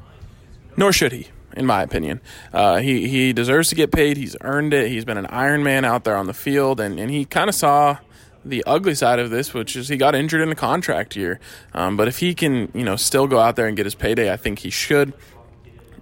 Nor 0.75 0.93
should 0.93 1.11
he 1.11 1.27
in 1.55 1.65
my 1.65 1.81
opinion. 1.81 2.21
Uh, 2.53 2.77
he 2.77 3.07
he 3.07 3.33
deserves 3.33 3.69
to 3.69 3.75
get 3.75 3.91
paid. 3.91 4.15
He's 4.15 4.35
earned 4.41 4.73
it. 4.73 4.89
He's 4.89 5.05
been 5.05 5.17
an 5.17 5.25
Iron 5.27 5.63
Man 5.63 5.83
out 5.83 6.03
there 6.03 6.15
on 6.15 6.27
the 6.27 6.33
field, 6.33 6.79
and, 6.79 6.99
and 6.99 7.09
he 7.09 7.25
kind 7.25 7.49
of 7.49 7.55
saw 7.55 7.97
the 8.45 8.63
ugly 8.65 8.95
side 8.95 9.19
of 9.19 9.29
this, 9.29 9.53
which 9.53 9.75
is 9.75 9.89
he 9.89 9.97
got 9.97 10.15
injured 10.15 10.41
in 10.41 10.51
a 10.51 10.55
contract 10.55 11.15
year. 11.15 11.39
Um, 11.73 11.97
but 11.97 12.07
if 12.07 12.19
he 12.19 12.33
can, 12.33 12.71
you 12.73 12.83
know, 12.83 12.95
still 12.95 13.27
go 13.27 13.39
out 13.39 13.55
there 13.55 13.67
and 13.67 13.75
get 13.75 13.85
his 13.85 13.95
payday, 13.95 14.31
I 14.31 14.37
think 14.37 14.59
he 14.59 14.69
should. 14.69 15.13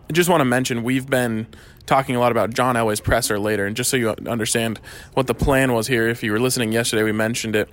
I 0.07 0.13
just 0.13 0.29
want 0.29 0.41
to 0.41 0.45
mention 0.45 0.83
we've 0.83 1.09
been 1.09 1.47
talking 1.87 2.15
a 2.15 2.19
lot 2.19 2.31
about 2.31 2.53
John 2.53 2.75
Elway's 2.75 2.99
presser 2.99 3.39
later, 3.39 3.65
and 3.65 3.75
just 3.75 3.89
so 3.89 3.97
you 3.97 4.09
understand 4.27 4.79
what 5.13 5.25
the 5.25 5.33
plan 5.33 5.73
was 5.73 5.87
here, 5.87 6.07
if 6.07 6.21
you 6.21 6.31
were 6.31 6.39
listening 6.39 6.71
yesterday, 6.71 7.01
we 7.01 7.11
mentioned 7.11 7.55
it. 7.55 7.69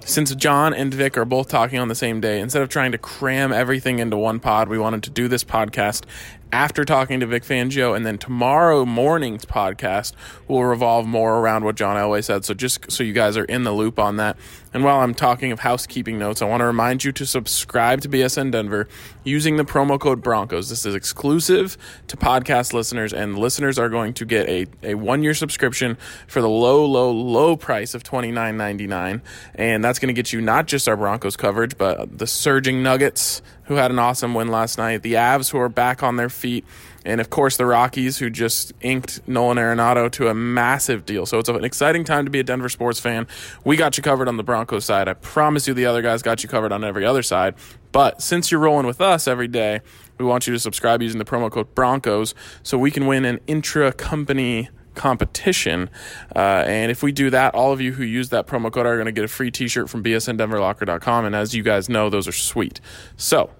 Since 0.00 0.34
John 0.36 0.72
and 0.72 0.94
Vic 0.94 1.18
are 1.18 1.24
both 1.24 1.48
talking 1.48 1.78
on 1.78 1.88
the 1.88 1.94
same 1.94 2.20
day, 2.20 2.40
instead 2.40 2.62
of 2.62 2.68
trying 2.68 2.92
to 2.92 2.98
cram 2.98 3.52
everything 3.52 3.98
into 3.98 4.16
one 4.16 4.40
pod, 4.40 4.68
we 4.68 4.78
wanted 4.78 5.02
to 5.02 5.10
do 5.10 5.28
this 5.28 5.44
podcast 5.44 6.04
after 6.52 6.84
talking 6.84 7.20
to 7.20 7.26
Vic 7.26 7.42
Fangio, 7.42 7.96
and 7.96 8.06
then 8.06 8.18
tomorrow 8.18 8.84
morning's 8.84 9.44
podcast 9.44 10.12
will 10.48 10.64
revolve 10.64 11.06
more 11.06 11.38
around 11.38 11.64
what 11.64 11.76
John 11.76 11.96
Elway 11.96 12.22
said. 12.22 12.44
So 12.44 12.54
just 12.54 12.90
so 12.90 13.02
you 13.02 13.12
guys 13.12 13.36
are 13.36 13.44
in 13.44 13.64
the 13.64 13.72
loop 13.72 13.98
on 13.98 14.16
that. 14.16 14.36
And 14.72 14.84
while 14.84 15.00
I'm 15.00 15.14
talking 15.14 15.52
of 15.52 15.60
housekeeping 15.60 16.18
notes, 16.18 16.42
I 16.42 16.44
want 16.44 16.60
to 16.60 16.66
remind 16.66 17.02
you 17.02 17.10
to 17.12 17.24
subscribe 17.24 18.02
to 18.02 18.08
BSN 18.08 18.52
Denver 18.52 18.86
using 19.24 19.56
the 19.56 19.64
promo 19.64 19.98
code 19.98 20.22
Broncos. 20.22 20.68
This 20.68 20.84
is 20.84 20.94
exclusive 20.94 21.78
to 22.08 22.16
podcast 22.16 22.72
listeners, 22.74 23.12
and 23.12 23.38
listeners 23.38 23.78
are 23.78 23.88
going 23.88 24.12
to 24.14 24.24
get 24.26 24.48
a, 24.48 24.66
a 24.82 24.94
one 24.94 25.22
year 25.22 25.34
subscription 25.34 25.96
for 26.26 26.42
the 26.42 26.48
low, 26.48 26.84
low, 26.84 27.10
low 27.10 27.56
price 27.56 27.94
of 27.94 28.02
twenty 28.02 28.30
nine 28.30 28.56
ninety 28.56 28.86
nine, 28.86 29.22
and 29.54 29.82
that's 29.82 29.98
going 29.98 30.14
to 30.14 30.14
get 30.14 30.32
you 30.32 30.40
not 30.40 30.66
just 30.66 30.88
our 30.88 30.96
Broncos 30.96 31.36
coverage, 31.36 31.78
but 31.78 32.18
the 32.18 32.26
surging 32.26 32.82
Nuggets 32.82 33.40
who 33.66 33.74
had 33.74 33.90
an 33.90 33.98
awesome 33.98 34.34
win 34.34 34.48
last 34.48 34.78
night, 34.78 35.02
the 35.02 35.14
Avs 35.14 35.50
who 35.50 35.58
are 35.58 35.68
back 35.68 36.02
on 36.02 36.16
their 36.16 36.28
feet, 36.28 36.64
and 37.04 37.20
of 37.20 37.30
course 37.30 37.56
the 37.56 37.66
Rockies 37.66 38.18
who 38.18 38.30
just 38.30 38.72
inked 38.80 39.26
Nolan 39.28 39.58
Arenado 39.58 40.10
to 40.12 40.28
a 40.28 40.34
massive 40.34 41.04
deal. 41.04 41.26
So 41.26 41.38
it's 41.38 41.48
an 41.48 41.64
exciting 41.64 42.04
time 42.04 42.24
to 42.24 42.30
be 42.30 42.40
a 42.40 42.44
Denver 42.44 42.68
sports 42.68 43.00
fan. 43.00 43.26
We 43.64 43.76
got 43.76 43.96
you 43.96 44.02
covered 44.02 44.28
on 44.28 44.36
the 44.36 44.44
Broncos 44.44 44.84
side. 44.84 45.08
I 45.08 45.14
promise 45.14 45.68
you 45.68 45.74
the 45.74 45.86
other 45.86 46.02
guys 46.02 46.22
got 46.22 46.42
you 46.42 46.48
covered 46.48 46.72
on 46.72 46.84
every 46.84 47.04
other 47.04 47.22
side. 47.22 47.54
But 47.92 48.22
since 48.22 48.50
you're 48.50 48.60
rolling 48.60 48.86
with 48.86 49.00
us 49.00 49.26
every 49.26 49.48
day, 49.48 49.80
we 50.18 50.24
want 50.24 50.46
you 50.46 50.52
to 50.52 50.58
subscribe 50.58 51.02
using 51.02 51.18
the 51.18 51.24
promo 51.24 51.50
code 51.50 51.74
Broncos 51.74 52.34
so 52.62 52.78
we 52.78 52.90
can 52.90 53.06
win 53.06 53.24
an 53.24 53.40
intra 53.46 53.92
company 53.92 54.68
competition. 54.96 55.88
Uh, 56.34 56.64
and 56.66 56.90
if 56.90 57.02
we 57.02 57.12
do 57.12 57.30
that, 57.30 57.54
all 57.54 57.72
of 57.72 57.80
you 57.80 57.92
who 57.92 58.02
use 58.02 58.30
that 58.30 58.46
promo 58.46 58.72
code 58.72 58.86
are 58.86 58.96
going 58.96 59.06
to 59.06 59.12
get 59.12 59.24
a 59.24 59.28
free 59.28 59.50
t 59.50 59.68
shirt 59.68 59.88
from 59.88 60.02
bsndenverlocker.com. 60.02 61.24
And 61.24 61.34
as 61.36 61.54
you 61.54 61.62
guys 61.62 61.88
know, 61.88 62.10
those 62.10 62.26
are 62.26 62.32
sweet. 62.32 62.80
So, 63.16 63.50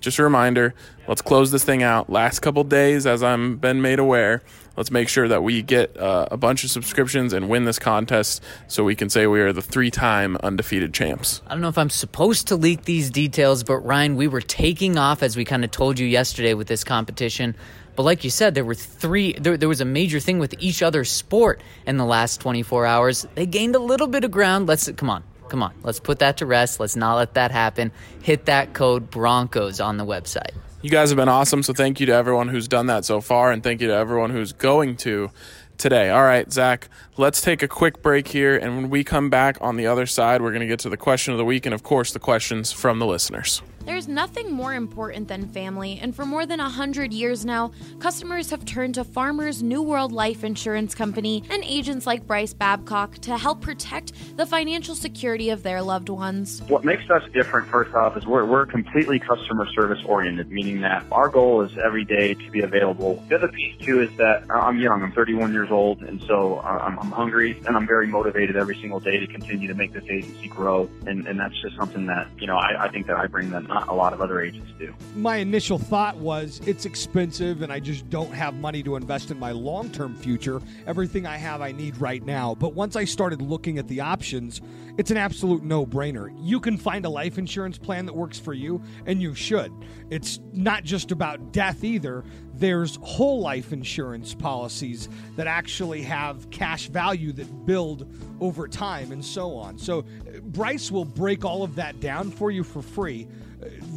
just 0.00 0.18
a 0.18 0.22
reminder 0.22 0.74
let's 1.08 1.22
close 1.22 1.50
this 1.50 1.64
thing 1.64 1.82
out. 1.82 2.10
Last 2.10 2.40
couple 2.40 2.64
days, 2.64 3.06
as 3.06 3.22
I'm 3.22 3.56
been 3.56 3.80
made 3.80 3.98
aware, 3.98 4.42
let's 4.76 4.90
make 4.90 5.08
sure 5.08 5.28
that 5.28 5.42
we 5.42 5.62
get 5.62 5.96
uh, 5.96 6.28
a 6.30 6.36
bunch 6.36 6.64
of 6.64 6.70
subscriptions 6.70 7.32
and 7.32 7.48
win 7.48 7.64
this 7.64 7.78
contest 7.78 8.42
so 8.68 8.84
we 8.84 8.94
can 8.94 9.08
say 9.08 9.26
we 9.26 9.40
are 9.40 9.52
the 9.52 9.62
three 9.62 9.90
time 9.90 10.36
undefeated 10.42 10.92
champs. 10.94 11.42
I 11.46 11.50
don't 11.50 11.60
know 11.60 11.68
if 11.68 11.78
I'm 11.78 11.90
supposed 11.90 12.48
to 12.48 12.56
leak 12.56 12.84
these 12.84 13.10
details, 13.10 13.64
but 13.64 13.78
Ryan, 13.78 14.16
we 14.16 14.28
were 14.28 14.40
taking 14.40 14.98
off 14.98 15.22
as 15.22 15.36
we 15.36 15.44
kind 15.44 15.64
of 15.64 15.70
told 15.70 15.98
you 15.98 16.06
yesterday 16.06 16.54
with 16.54 16.68
this 16.68 16.84
competition 16.84 17.54
But 17.96 18.02
like 18.02 18.24
you 18.24 18.30
said, 18.30 18.54
there 18.54 18.64
were 18.64 18.74
three, 18.74 19.32
there, 19.32 19.56
there 19.56 19.68
was 19.68 19.80
a 19.80 19.86
major 19.86 20.20
thing 20.20 20.38
with 20.38 20.54
each 20.58 20.82
other 20.82 21.02
sport 21.04 21.62
in 21.86 21.96
the 21.96 22.04
last 22.04 22.40
24 22.42 22.84
hours. 22.84 23.26
They 23.34 23.46
gained 23.46 23.74
a 23.74 23.78
little 23.78 24.06
bit 24.06 24.22
of 24.22 24.30
ground. 24.30 24.66
Let's, 24.68 24.90
come 24.92 25.08
on, 25.08 25.24
come 25.48 25.62
on. 25.62 25.72
Let's 25.82 25.98
put 25.98 26.18
that 26.18 26.36
to 26.38 26.46
rest. 26.46 26.78
Let's 26.78 26.94
not 26.94 27.16
let 27.16 27.34
that 27.34 27.50
happen. 27.50 27.92
Hit 28.22 28.46
that 28.46 28.74
code 28.74 29.10
Broncos 29.10 29.80
on 29.80 29.96
the 29.96 30.04
website. 30.04 30.52
You 30.86 30.90
guys 30.90 31.10
have 31.10 31.16
been 31.16 31.28
awesome. 31.28 31.64
So 31.64 31.72
thank 31.72 31.98
you 31.98 32.06
to 32.06 32.12
everyone 32.12 32.46
who's 32.46 32.68
done 32.68 32.86
that 32.86 33.04
so 33.04 33.20
far, 33.20 33.50
and 33.50 33.60
thank 33.60 33.80
you 33.80 33.88
to 33.88 33.92
everyone 33.92 34.30
who's 34.30 34.52
going 34.52 34.96
to 34.98 35.32
today. 35.78 36.10
All 36.10 36.22
right, 36.22 36.48
Zach, 36.52 36.88
let's 37.16 37.40
take 37.40 37.60
a 37.60 37.66
quick 37.66 38.02
break 38.02 38.28
here. 38.28 38.56
And 38.56 38.76
when 38.76 38.88
we 38.88 39.02
come 39.02 39.28
back 39.28 39.58
on 39.60 39.74
the 39.74 39.88
other 39.88 40.06
side, 40.06 40.42
we're 40.42 40.52
going 40.52 40.60
to 40.60 40.68
get 40.68 40.78
to 40.78 40.88
the 40.88 40.96
question 40.96 41.32
of 41.32 41.38
the 41.38 41.44
week 41.44 41.66
and, 41.66 41.74
of 41.74 41.82
course, 41.82 42.12
the 42.12 42.20
questions 42.20 42.70
from 42.70 43.00
the 43.00 43.06
listeners. 43.06 43.62
There's 43.86 44.08
nothing 44.08 44.50
more 44.50 44.74
important 44.74 45.28
than 45.28 45.46
family, 45.46 46.00
and 46.02 46.14
for 46.14 46.26
more 46.26 46.44
than 46.44 46.58
a 46.58 46.68
hundred 46.68 47.12
years 47.12 47.44
now, 47.44 47.70
customers 48.00 48.50
have 48.50 48.64
turned 48.64 48.96
to 48.96 49.04
Farmers 49.04 49.62
New 49.62 49.80
World 49.80 50.10
Life 50.10 50.42
Insurance 50.42 50.92
Company 50.92 51.44
and 51.50 51.62
agents 51.62 52.04
like 52.04 52.26
Bryce 52.26 52.52
Babcock 52.52 53.18
to 53.18 53.38
help 53.38 53.60
protect 53.60 54.12
the 54.36 54.44
financial 54.44 54.96
security 54.96 55.50
of 55.50 55.62
their 55.62 55.82
loved 55.82 56.08
ones. 56.08 56.62
What 56.66 56.84
makes 56.84 57.08
us 57.10 57.22
different, 57.32 57.68
first 57.68 57.94
off, 57.94 58.16
is 58.16 58.26
we're, 58.26 58.44
we're 58.44 58.66
completely 58.66 59.20
customer 59.20 59.68
service 59.68 60.02
oriented, 60.04 60.50
meaning 60.50 60.80
that 60.80 61.04
our 61.12 61.28
goal 61.28 61.62
is 61.62 61.70
every 61.78 62.04
day 62.04 62.34
to 62.34 62.50
be 62.50 62.62
available. 62.62 63.22
The 63.28 63.36
other 63.36 63.48
piece, 63.48 63.80
too, 63.80 64.02
is 64.02 64.10
that 64.16 64.50
I'm 64.50 64.80
young, 64.80 65.04
I'm 65.04 65.12
31 65.12 65.52
years 65.52 65.70
old, 65.70 66.02
and 66.02 66.20
so 66.24 66.56
uh, 66.56 66.82
I'm, 66.82 66.98
I'm 66.98 67.12
hungry 67.12 67.62
and 67.64 67.76
I'm 67.76 67.86
very 67.86 68.08
motivated 68.08 68.56
every 68.56 68.76
single 68.80 68.98
day 68.98 69.20
to 69.20 69.28
continue 69.28 69.68
to 69.68 69.74
make 69.74 69.92
this 69.92 70.04
agency 70.10 70.48
grow, 70.48 70.90
and, 71.06 71.28
and 71.28 71.38
that's 71.38 71.54
just 71.62 71.76
something 71.76 72.06
that, 72.06 72.26
you 72.40 72.48
know, 72.48 72.56
I, 72.56 72.86
I 72.86 72.88
think 72.88 73.06
that 73.06 73.16
I 73.16 73.28
bring 73.28 73.50
them 73.50 73.68
not 73.76 73.88
a 73.88 73.92
lot 73.92 74.14
of 74.14 74.22
other 74.22 74.40
agents 74.40 74.72
do. 74.78 74.94
My 75.14 75.36
initial 75.36 75.78
thought 75.78 76.16
was 76.16 76.62
it's 76.66 76.86
expensive 76.86 77.60
and 77.60 77.70
I 77.70 77.78
just 77.78 78.08
don't 78.08 78.32
have 78.32 78.54
money 78.54 78.82
to 78.82 78.96
invest 78.96 79.30
in 79.30 79.38
my 79.38 79.50
long 79.50 79.90
term 79.90 80.16
future. 80.16 80.62
Everything 80.86 81.26
I 81.26 81.36
have, 81.36 81.60
I 81.60 81.72
need 81.72 81.98
right 82.00 82.24
now. 82.24 82.54
But 82.54 82.72
once 82.72 82.96
I 82.96 83.04
started 83.04 83.42
looking 83.42 83.76
at 83.78 83.86
the 83.86 84.00
options, 84.00 84.62
it's 84.96 85.10
an 85.10 85.18
absolute 85.18 85.62
no 85.62 85.84
brainer. 85.84 86.34
You 86.40 86.58
can 86.58 86.78
find 86.78 87.04
a 87.04 87.10
life 87.10 87.36
insurance 87.36 87.76
plan 87.76 88.06
that 88.06 88.14
works 88.14 88.38
for 88.38 88.54
you, 88.54 88.80
and 89.04 89.20
you 89.20 89.34
should. 89.34 89.70
It's 90.08 90.40
not 90.54 90.84
just 90.84 91.12
about 91.12 91.52
death 91.52 91.84
either. 91.84 92.24
There's 92.54 92.96
whole 93.02 93.40
life 93.40 93.74
insurance 93.74 94.34
policies 94.34 95.10
that 95.36 95.46
actually 95.46 96.00
have 96.02 96.48
cash 96.48 96.88
value 96.88 97.32
that 97.32 97.66
build 97.66 98.10
over 98.40 98.66
time 98.68 99.12
and 99.12 99.22
so 99.22 99.54
on. 99.54 99.76
So, 99.76 100.06
Bryce 100.44 100.90
will 100.90 101.04
break 101.04 101.44
all 101.44 101.62
of 101.62 101.74
that 101.74 102.00
down 102.00 102.30
for 102.30 102.50
you 102.50 102.64
for 102.64 102.80
free 102.80 103.28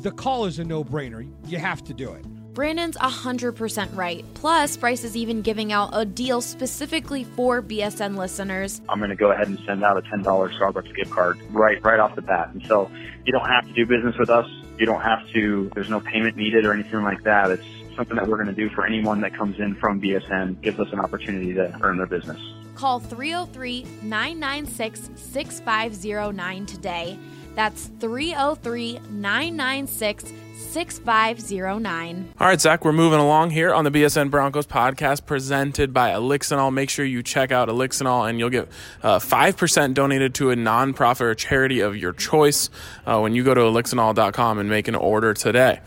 the 0.02 0.12
call 0.12 0.46
is 0.46 0.60
a 0.60 0.64
no 0.64 0.84
brainer. 0.84 1.30
You 1.48 1.58
have 1.58 1.84
to 1.86 1.94
do 1.94 2.12
it. 2.14 2.26
Brandon's 2.54 2.98
100% 2.98 3.96
right. 3.96 4.26
Plus, 4.34 4.76
Bryce 4.76 5.04
is 5.04 5.16
even 5.16 5.42
giving 5.42 5.72
out 5.72 5.92
a 5.94 6.04
deal 6.04 6.42
specifically 6.42 7.24
for 7.24 7.62
BSN 7.62 8.18
listeners. 8.18 8.82
I'm 8.90 8.98
going 8.98 9.12
to 9.12 9.16
go 9.16 9.32
ahead 9.32 9.48
and 9.48 9.60
send 9.66 9.84
out 9.84 9.98
a 9.98 10.02
$10 10.02 10.24
Starbucks 10.24 10.96
gift 10.96 11.12
card 11.12 11.40
right 11.52 11.82
right 11.84 12.00
off 12.00 12.16
the 12.16 12.22
bat. 12.22 12.50
And 12.54 12.66
so 12.66 12.90
you 13.26 13.32
don't 13.32 13.48
have 13.48 13.66
to 13.68 13.74
do 13.74 13.86
business 13.86 14.18
with 14.18 14.30
us. 14.30 14.50
You 14.78 14.86
don't 14.86 15.02
have 15.02 15.28
to, 15.30 15.72
there's 15.76 15.90
no 15.90 16.00
payment 16.00 16.38
needed 16.38 16.66
or 16.66 16.74
anything 16.74 17.04
like 17.04 17.24
that. 17.24 17.52
It's 17.52 17.64
something 17.96 18.16
that 18.18 18.28
we're 18.28 18.44
going 18.44 18.54
to 18.54 18.62
do 18.62 18.70
for 18.70 18.86
anyone 18.86 19.22
that 19.22 19.36
comes 19.36 19.60
in 19.60 19.76
from 19.76 20.02
BSN, 20.02 20.62
gives 20.62 20.80
us 20.80 20.88
an 20.92 21.00
opportunity 21.00 21.54
to 21.54 21.78
earn 21.82 21.98
their 21.98 22.08
business. 22.08 22.40
Call 22.76 23.00
303 23.00 23.86
996 24.02 25.10
6509 25.16 26.66
today 26.66 27.20
that's 27.56 27.90
303 28.00 29.00
996 29.10 30.34
6509. 30.60 32.34
All 32.40 32.48
right, 32.48 32.62
Zach, 32.62 32.86
we're 32.86 32.92
moving 32.94 33.20
along 33.20 33.50
here 33.52 33.74
on 33.74 33.86
the 33.86 33.92
BSN 33.92 34.30
Broncos 34.30 34.68
podcast 34.68 35.26
presented 35.26 35.94
by 35.94 36.12
Elixinol. 36.12 36.72
Make 36.72 36.90
sure 36.90 37.06
you 37.06 37.24
check 37.24 37.52
out 37.52 37.70
Elixinol 37.70 38.30
and 38.30 38.38
you'll 38.38 38.50
get 38.52 38.68
uh, 39.02 39.20
5% 39.20 39.94
donated 39.94 40.36
to 40.36 40.52
a 40.52 40.56
nonprofit 40.56 41.22
or 41.22 41.36
charity 41.36 41.80
of 41.80 41.98
your 41.98 42.14
choice 42.14 42.70
uh, 43.06 43.20
when 43.20 43.34
you 43.34 43.44
go 43.44 43.54
to 43.54 43.62
elixinol.com 43.62 44.60
and 44.60 44.70
make 44.70 44.88
an 44.88 44.96
order 44.96 45.34
today. 45.34 45.80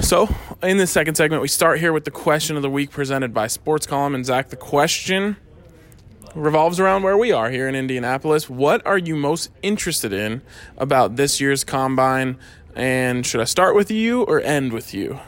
So, 0.00 0.28
in 0.62 0.76
the 0.76 0.86
second 0.86 1.16
segment, 1.16 1.42
we 1.42 1.48
start 1.48 1.80
here 1.80 1.92
with 1.92 2.04
the 2.04 2.10
question 2.10 2.56
of 2.56 2.62
the 2.62 2.70
week 2.70 2.90
presented 2.90 3.34
by 3.34 3.46
Sports 3.46 3.86
Column. 3.86 4.14
And 4.14 4.24
Zach, 4.24 4.48
the 4.50 4.56
question 4.56 5.36
revolves 6.34 6.80
around 6.80 7.02
where 7.02 7.16
we 7.16 7.32
are 7.32 7.50
here 7.50 7.68
in 7.68 7.74
Indianapolis. 7.74 8.48
What 8.48 8.86
are 8.86 8.98
you 8.98 9.16
most 9.16 9.50
interested 9.62 10.12
in 10.12 10.42
about 10.76 11.16
this 11.16 11.40
year's 11.40 11.64
combine? 11.64 12.38
And 12.74 13.26
should 13.26 13.40
I 13.40 13.44
start 13.44 13.74
with 13.74 13.90
you 13.90 14.22
or 14.22 14.40
end 14.40 14.72
with 14.72 14.94
you? 14.94 15.18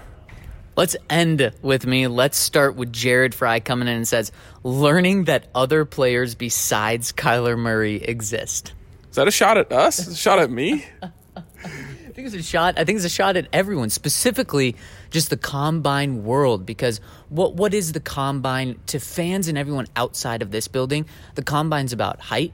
Let's 0.76 0.96
end 1.10 1.52
with 1.62 1.84
me. 1.84 2.06
Let's 2.06 2.38
start 2.38 2.76
with 2.76 2.92
Jared 2.92 3.34
Fry 3.34 3.60
coming 3.60 3.88
in 3.88 3.96
and 3.96 4.08
says, 4.08 4.32
learning 4.62 5.24
that 5.24 5.48
other 5.54 5.84
players 5.84 6.34
besides 6.34 7.12
Kyler 7.12 7.58
Murray 7.58 7.96
exist. 7.96 8.72
Is 9.10 9.16
that 9.16 9.28
a 9.28 9.32
shot 9.32 9.58
at 9.58 9.72
us? 9.72 10.06
a 10.06 10.14
shot 10.14 10.38
at 10.38 10.50
me? 10.50 10.86
I 11.02 12.12
think 12.12 12.26
it's 12.26 12.34
a 12.34 12.42
shot. 12.42 12.78
I 12.78 12.84
think 12.84 12.96
it's 12.96 13.04
a 13.04 13.10
shot 13.10 13.36
at 13.36 13.48
everyone, 13.52 13.90
specifically 13.90 14.76
just 15.10 15.30
the 15.30 15.36
combine 15.36 16.24
world. 16.24 16.64
Because 16.64 17.00
what 17.28 17.54
what 17.54 17.74
is 17.74 17.92
the 17.92 18.00
combine 18.00 18.80
to 18.86 18.98
fans 18.98 19.48
and 19.48 19.58
everyone 19.58 19.86
outside 19.96 20.42
of 20.42 20.50
this 20.50 20.68
building? 20.68 21.06
The 21.34 21.42
combine's 21.42 21.92
about 21.92 22.20
height, 22.20 22.52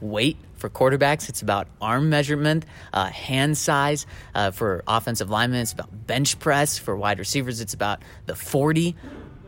weight 0.00 0.36
for 0.54 0.70
quarterbacks. 0.70 1.28
It's 1.28 1.42
about 1.42 1.68
arm 1.80 2.08
measurement, 2.10 2.64
uh, 2.92 3.06
hand 3.06 3.58
size 3.58 4.06
uh, 4.34 4.50
for 4.50 4.82
offensive 4.86 5.30
linemen. 5.30 5.60
It's 5.60 5.72
about 5.72 6.06
bench 6.06 6.38
press 6.38 6.78
for 6.78 6.96
wide 6.96 7.18
receivers. 7.18 7.60
It's 7.60 7.74
about 7.74 8.02
the 8.26 8.36
forty. 8.36 8.96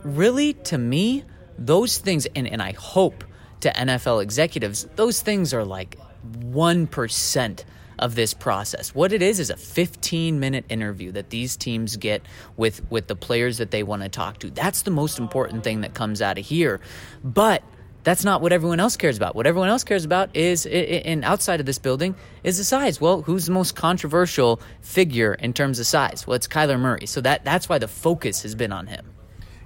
Really, 0.03 0.55
to 0.55 0.79
me, 0.79 1.25
those 1.57 1.99
things, 1.99 2.27
and, 2.35 2.49
and 2.49 2.61
I 2.61 2.73
hope 2.73 3.23
to 3.61 3.71
NFL 3.73 4.21
executives, 4.21 4.85
those 4.97 5.23
things 5.23 5.55
are 5.55 5.65
like 5.65 5.97
one 6.41 6.89
percent 6.89 7.65
of 7.99 8.15
this 8.15 8.35
process. 8.35 8.95
What 8.95 9.13
it 9.13 9.23
is 9.23 9.41
is 9.41 9.51
a 9.51 9.57
15 9.57 10.41
minute 10.41 10.65
interview 10.69 11.13
that 11.13 11.31
these 11.31 11.57
teams 11.57 11.97
get 11.97 12.23
with 12.57 12.83
with 12.91 13.07
the 13.07 13.17
players 13.17 13.59
that 13.59 13.71
they 13.71 13.83
want 13.83 14.03
to 14.03 14.09
talk 14.09 14.39
to. 14.39 14.51
That's 14.51 14.83
the 14.83 14.91
most 14.91 15.19
important 15.19 15.65
thing 15.65 15.83
that 15.83 15.95
comes 15.95 16.23
out 16.23 16.39
of 16.39 16.47
here. 16.47 16.81
But 17.23 17.63
that's 18.05 18.25
not 18.25 18.41
what 18.41 18.53
everyone 18.53 18.81
else 18.81 18.97
cares 18.97 19.17
about. 19.17 19.37
What 19.37 19.47
everyone 19.47 19.69
else 19.69 19.85
cares 19.85 20.05
about 20.05 20.35
is, 20.35 20.67
and 20.67 21.25
outside 21.25 21.61
of 21.61 21.67
this 21.67 21.79
building, 21.79 22.17
is 22.43 22.59
the 22.59 22.65
size. 22.65 23.01
Well, 23.01 23.23
who's 23.23 23.47
the 23.47 23.53
most 23.53 23.77
controversial 23.77 24.61
figure 24.81 25.35
in 25.35 25.53
terms 25.53 25.79
of 25.79 25.87
size? 25.87 26.27
Well, 26.27 26.35
it's 26.35 26.49
Kyler 26.49 26.81
Murray. 26.81 27.07
So 27.07 27.21
that 27.21 27.45
that's 27.45 27.69
why 27.69 27.79
the 27.79 27.89
focus 27.89 28.43
has 28.43 28.55
been 28.55 28.73
on 28.73 28.89
him. 28.89 29.13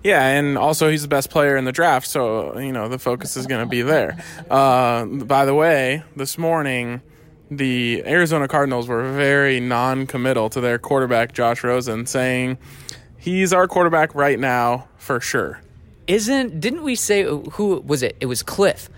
Yeah, 0.03 0.25
and 0.25 0.57
also 0.57 0.89
he's 0.89 1.03
the 1.03 1.09
best 1.09 1.31
player 1.31 1.57
in 1.57 1.65
the 1.65 1.73
draft, 1.73 2.07
so 2.07 2.59
you 2.59 2.73
know 2.73 2.89
the 2.89 2.99
focus 2.99 3.37
is 3.37 3.47
going 3.47 3.65
to 3.65 3.69
be 3.69 3.83
there. 3.83 4.23
Uh, 4.49 5.05
by 5.05 5.45
the 5.45 5.55
way, 5.55 6.05
this 6.15 6.39
morning 6.39 7.01
the 7.51 8.03
Arizona 8.07 8.49
Cardinals 8.49 8.89
were 8.89 9.13
very 9.13 9.61
non-committal 9.61 10.51
to 10.51 10.61
their 10.61 10.79
quarterback 10.79 11.33
Josh 11.33 11.63
Rosen, 11.63 12.07
saying 12.07 12.59
he's 13.19 13.53
our 13.53 13.69
quarterback 13.69 14.15
right 14.15 14.39
now 14.39 14.89
for 14.97 15.21
sure. 15.21 15.61
Isn't 16.07 16.61
didn't 16.61 16.83
we 16.83 16.95
say 16.95 17.23
who 17.25 17.81
was 17.81 18.03
it? 18.03 18.17
It 18.21 18.27
was 18.27 18.43
Kliff 18.43 18.89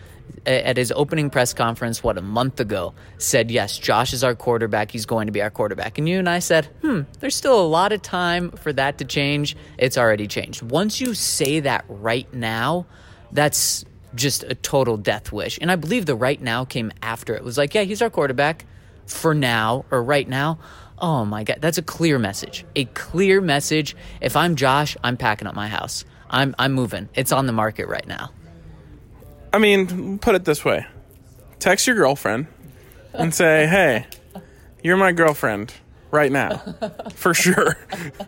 at 0.46 0.76
his 0.76 0.92
opening 0.92 1.30
press 1.30 1.52
conference 1.52 2.02
what 2.02 2.16
a 2.16 2.22
month 2.22 2.61
ago 2.61 2.94
said 3.18 3.50
yes 3.50 3.78
josh 3.78 4.12
is 4.12 4.24
our 4.24 4.34
quarterback 4.34 4.90
he's 4.90 5.04
going 5.06 5.26
to 5.26 5.32
be 5.32 5.42
our 5.42 5.50
quarterback 5.50 5.98
and 5.98 6.08
you 6.08 6.18
and 6.18 6.28
i 6.28 6.38
said 6.38 6.66
hmm 6.82 7.02
there's 7.20 7.34
still 7.34 7.61
a 7.61 7.66
lot 7.66 7.92
of 7.92 8.00
time 8.02 8.50
for 8.52 8.72
that 8.72 8.98
to 8.98 9.04
change 9.04 9.56
it's 9.78 9.98
already 9.98 10.26
changed 10.26 10.62
once 10.62 11.00
you 11.00 11.12
say 11.14 11.61
that 11.61 11.84
right 11.88 12.32
now 12.32 12.87
that's 13.32 13.84
just 14.18 14.42
a 14.42 14.54
total 14.54 14.96
death 14.96 15.33
wish. 15.33 15.59
And 15.61 15.70
I 15.70 15.76
believe 15.76 16.07
the 16.07 16.16
right 16.16 16.40
now 16.40 16.64
came 16.64 16.92
after 17.02 17.35
it 17.35 17.44
was 17.44 17.57
like, 17.57 17.74
yeah, 17.74 17.83
he's 17.83 18.02
our 18.02 18.11
quarterback 18.11 18.66
for 19.07 19.35
now 19.35 19.85
or 19.90 20.02
right 20.02 20.28
now. 20.28 20.59
Oh 20.98 21.24
my 21.24 21.44
God, 21.44 21.59
that's 21.61 21.78
a 21.78 21.83
clear 21.83 22.18
message. 22.18 22.64
A 22.76 22.85
clear 22.87 23.40
message. 23.40 23.96
If 24.20 24.37
I'm 24.37 24.57
Josh, 24.57 24.96
I'm 25.02 25.16
packing 25.16 25.46
up 25.46 25.54
my 25.54 25.68
house. 25.68 26.04
I'm 26.28 26.54
I'm 26.59 26.72
moving. 26.72 27.09
It's 27.14 27.33
on 27.33 27.46
the 27.46 27.52
market 27.52 27.88
right 27.88 28.07
now. 28.07 28.31
I 29.52 29.59
mean, 29.59 30.18
put 30.18 30.35
it 30.35 30.44
this 30.44 30.64
way: 30.64 30.87
text 31.59 31.87
your 31.87 31.96
girlfriend 31.96 32.48
and 33.14 33.35
say, 33.35 33.66
"Hey, 33.70 34.07
you're 34.83 34.96
my 34.96 35.12
girlfriend 35.12 35.72
right 36.11 36.31
now, 36.31 36.59
for 37.14 37.33
sure," 37.33 37.78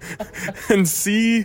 and 0.70 0.88
see 0.88 1.44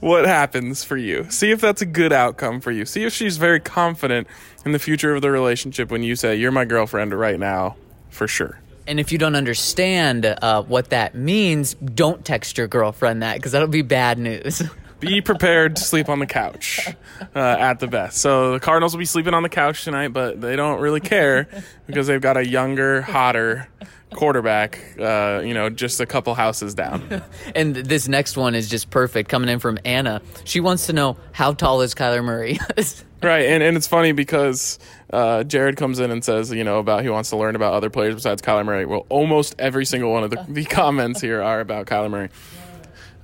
what 0.00 0.26
happens 0.26 0.84
for 0.84 0.96
you. 0.96 1.26
See 1.30 1.50
if 1.50 1.60
that's 1.60 1.82
a 1.82 1.86
good 1.86 2.12
outcome 2.12 2.60
for 2.60 2.70
you. 2.70 2.84
See 2.84 3.04
if 3.04 3.12
she's 3.12 3.36
very 3.36 3.60
confident 3.60 4.26
in 4.64 4.72
the 4.72 4.78
future 4.78 5.14
of 5.14 5.22
the 5.22 5.30
relationship 5.30 5.90
when 5.90 6.02
you 6.02 6.16
say, 6.16 6.36
You're 6.36 6.52
my 6.52 6.64
girlfriend 6.64 7.14
right 7.14 7.38
now, 7.38 7.76
for 8.10 8.28
sure. 8.28 8.60
And 8.88 9.00
if 9.00 9.10
you 9.10 9.18
don't 9.18 9.34
understand 9.34 10.26
uh, 10.26 10.62
what 10.62 10.90
that 10.90 11.14
means, 11.14 11.74
don't 11.74 12.24
text 12.24 12.56
your 12.56 12.68
girlfriend 12.68 13.22
that 13.22 13.36
because 13.36 13.52
that'll 13.52 13.68
be 13.68 13.82
bad 13.82 14.18
news. 14.18 14.62
be 15.00 15.20
prepared 15.20 15.76
to 15.76 15.82
sleep 15.82 16.08
on 16.08 16.18
the 16.18 16.26
couch 16.26 16.88
uh, 17.34 17.38
at 17.38 17.80
the 17.80 17.86
best. 17.86 18.18
So 18.18 18.52
the 18.52 18.60
Cardinals 18.60 18.92
will 18.92 19.00
be 19.00 19.04
sleeping 19.04 19.34
on 19.34 19.42
the 19.42 19.48
couch 19.48 19.84
tonight, 19.84 20.08
but 20.08 20.40
they 20.40 20.56
don't 20.56 20.80
really 20.80 21.00
care 21.00 21.48
because 21.86 22.06
they've 22.06 22.20
got 22.20 22.36
a 22.36 22.46
younger, 22.46 23.02
hotter 23.02 23.68
quarterback, 24.14 24.80
uh, 24.98 25.42
you 25.44 25.52
know, 25.52 25.68
just 25.68 26.00
a 26.00 26.06
couple 26.06 26.34
houses 26.34 26.74
down. 26.74 27.22
And 27.54 27.74
this 27.74 28.08
next 28.08 28.36
one 28.36 28.54
is 28.54 28.68
just 28.68 28.90
perfect 28.90 29.28
coming 29.28 29.48
in 29.48 29.58
from 29.60 29.78
Anna. 29.84 30.20
She 30.44 30.60
wants 30.60 30.86
to 30.86 30.92
know 30.92 31.16
how 31.32 31.52
tall 31.52 31.80
is 31.80 31.94
Kyler 31.94 32.24
Murray? 32.24 32.58
Right, 33.22 33.46
and, 33.46 33.62
and 33.62 33.78
it's 33.78 33.86
funny 33.86 34.12
because 34.12 34.78
uh, 35.10 35.42
Jared 35.42 35.76
comes 35.76 36.00
in 36.00 36.10
and 36.10 36.22
says, 36.22 36.52
you 36.52 36.64
know, 36.64 36.78
about 36.78 37.02
he 37.02 37.08
wants 37.08 37.30
to 37.30 37.36
learn 37.36 37.56
about 37.56 37.72
other 37.72 37.88
players 37.88 38.14
besides 38.14 38.42
Kyler 38.42 38.64
Murray. 38.64 38.84
Well, 38.84 39.06
almost 39.08 39.54
every 39.58 39.86
single 39.86 40.12
one 40.12 40.22
of 40.22 40.30
the, 40.30 40.44
the 40.46 40.64
comments 40.66 41.22
here 41.22 41.42
are 41.42 41.60
about 41.60 41.86
Kyler 41.86 42.10
Murray. 42.10 42.28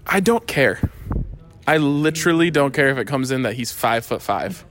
I 0.06 0.20
don't 0.20 0.46
care. 0.46 0.80
I 1.66 1.76
literally 1.76 2.50
don't 2.50 2.72
care 2.72 2.88
if 2.88 2.98
it 2.98 3.06
comes 3.06 3.30
in 3.30 3.42
that 3.42 3.54
he's 3.54 3.72
five 3.72 4.04
foot 4.04 4.22
five. 4.22 4.64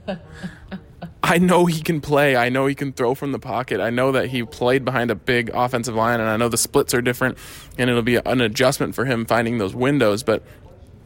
I 1.22 1.38
know 1.38 1.66
he 1.66 1.80
can 1.80 2.00
play. 2.00 2.36
I 2.36 2.48
know 2.48 2.66
he 2.66 2.74
can 2.74 2.92
throw 2.92 3.14
from 3.14 3.32
the 3.32 3.38
pocket. 3.38 3.80
I 3.80 3.90
know 3.90 4.12
that 4.12 4.28
he 4.28 4.42
played 4.44 4.84
behind 4.84 5.10
a 5.10 5.14
big 5.14 5.50
offensive 5.54 5.94
line, 5.94 6.20
and 6.20 6.28
I 6.28 6.36
know 6.36 6.48
the 6.48 6.58
splits 6.58 6.92
are 6.94 7.00
different, 7.00 7.38
and 7.78 7.88
it'll 7.88 8.02
be 8.02 8.16
an 8.16 8.40
adjustment 8.40 8.94
for 8.94 9.04
him 9.04 9.24
finding 9.24 9.58
those 9.58 9.74
windows. 9.74 10.22
But 10.22 10.42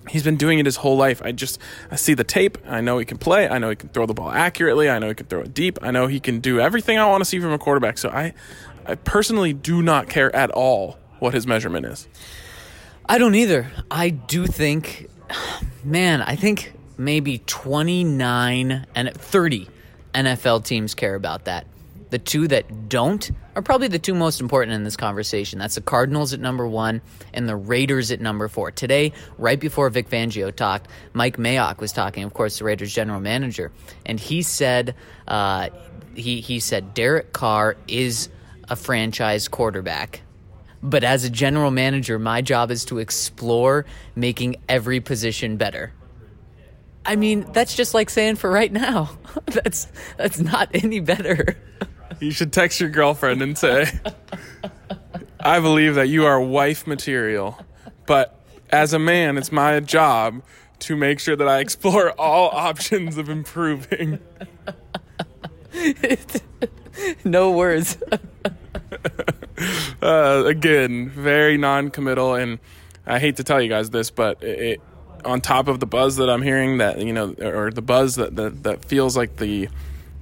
he's 0.08 0.22
been 0.22 0.36
doing 0.36 0.58
it 0.58 0.66
his 0.66 0.76
whole 0.76 0.96
life. 0.96 1.20
I 1.24 1.32
just 1.32 1.60
I 1.90 1.96
see 1.96 2.14
the 2.14 2.24
tape. 2.24 2.58
I 2.66 2.80
know 2.80 2.98
he 2.98 3.04
can 3.04 3.18
play. 3.18 3.48
I 3.48 3.58
know 3.58 3.70
he 3.70 3.76
can 3.76 3.90
throw 3.90 4.06
the 4.06 4.14
ball 4.14 4.30
accurately. 4.30 4.88
I 4.88 4.98
know 4.98 5.08
he 5.08 5.14
can 5.14 5.26
throw 5.26 5.40
it 5.40 5.54
deep. 5.54 5.78
I 5.82 5.90
know 5.90 6.06
he 6.06 6.18
can 6.18 6.40
do 6.40 6.60
everything 6.60 6.98
I 6.98 7.06
want 7.06 7.20
to 7.20 7.24
see 7.26 7.38
from 7.38 7.52
a 7.52 7.58
quarterback. 7.58 7.98
So 7.98 8.08
I 8.08 8.32
I 8.86 8.94
personally 8.94 9.52
do 9.52 9.82
not 9.82 10.08
care 10.08 10.34
at 10.34 10.50
all 10.50 10.98
what 11.18 11.34
his 11.34 11.46
measurement 11.46 11.86
is. 11.86 12.08
I 13.08 13.18
don't 13.18 13.34
either. 13.34 13.70
I 13.90 14.10
do 14.10 14.46
think, 14.46 15.08
man, 15.84 16.22
I 16.22 16.36
think 16.36 16.72
maybe 16.98 17.38
29 17.46 18.86
and 18.94 19.14
30 19.14 19.68
NFL 20.14 20.64
teams 20.64 20.94
care 20.94 21.14
about 21.14 21.44
that. 21.44 21.66
The 22.10 22.18
two 22.18 22.48
that 22.48 22.88
don't 22.88 23.30
are 23.56 23.62
probably 23.62 23.88
the 23.88 23.98
two 23.98 24.14
most 24.14 24.40
important 24.40 24.72
in 24.72 24.84
this 24.84 24.96
conversation. 24.96 25.58
That's 25.58 25.74
the 25.74 25.80
Cardinals 25.80 26.32
at 26.32 26.40
number 26.40 26.66
one 26.66 27.00
and 27.34 27.48
the 27.48 27.56
Raiders 27.56 28.12
at 28.12 28.20
number 28.20 28.48
four. 28.48 28.70
Today, 28.70 29.12
right 29.38 29.58
before 29.58 29.90
Vic 29.90 30.08
Fangio 30.08 30.54
talked, 30.54 30.88
Mike 31.14 31.36
Mayock 31.36 31.78
was 31.78 31.92
talking, 31.92 32.22
of 32.22 32.32
course, 32.32 32.58
the 32.58 32.64
Raiders 32.64 32.94
general 32.94 33.20
manager, 33.20 33.72
and 34.04 34.20
he 34.20 34.42
said, 34.42 34.94
uh, 35.26 35.70
he 36.14 36.40
he 36.40 36.60
said 36.60 36.94
Derek 36.94 37.32
Carr 37.32 37.76
is 37.88 38.28
a 38.68 38.76
franchise 38.76 39.48
quarterback. 39.48 40.22
But 40.82 41.04
as 41.04 41.24
a 41.24 41.30
general 41.30 41.70
manager, 41.70 42.18
my 42.18 42.42
job 42.42 42.70
is 42.70 42.84
to 42.86 42.98
explore 42.98 43.86
making 44.14 44.56
every 44.68 45.00
position 45.00 45.56
better. 45.56 45.92
I 47.04 47.16
mean, 47.16 47.46
that's 47.52 47.74
just 47.74 47.94
like 47.94 48.10
saying 48.10 48.36
for 48.36 48.50
right 48.50 48.72
now. 48.72 49.10
that's 49.46 49.88
that's 50.16 50.40
not 50.40 50.70
any 50.74 51.00
better. 51.00 51.56
You 52.20 52.30
should 52.30 52.52
text 52.52 52.80
your 52.80 52.90
girlfriend 52.90 53.42
and 53.42 53.56
say, 53.56 53.86
I 55.40 55.60
believe 55.60 55.94
that 55.94 56.08
you 56.08 56.26
are 56.26 56.40
wife 56.40 56.86
material, 56.86 57.58
but 58.06 58.40
as 58.70 58.92
a 58.92 58.98
man, 58.98 59.38
it's 59.38 59.52
my 59.52 59.78
job 59.80 60.42
to 60.80 60.96
make 60.96 61.20
sure 61.20 61.36
that 61.36 61.48
I 61.48 61.60
explore 61.60 62.10
all 62.12 62.50
options 62.50 63.16
of 63.16 63.28
improving. 63.28 64.18
no 67.24 67.52
words. 67.52 67.98
Uh, 70.06 70.44
again, 70.46 71.08
very 71.08 71.58
non-committal, 71.58 72.34
and 72.34 72.58
I 73.06 73.18
hate 73.18 73.36
to 73.36 73.44
tell 73.44 73.60
you 73.60 73.68
guys 73.68 73.90
this, 73.90 74.10
but 74.10 74.42
it, 74.42 74.60
it, 74.60 74.80
on 75.24 75.40
top 75.40 75.66
of 75.66 75.80
the 75.80 75.86
buzz 75.86 76.16
that 76.16 76.30
I'm 76.30 76.42
hearing, 76.42 76.78
that 76.78 76.98
you 77.00 77.12
know, 77.12 77.34
or 77.40 77.70
the 77.70 77.82
buzz 77.82 78.14
that 78.14 78.36
that, 78.36 78.62
that 78.62 78.84
feels 78.84 79.16
like 79.16 79.36
the 79.36 79.68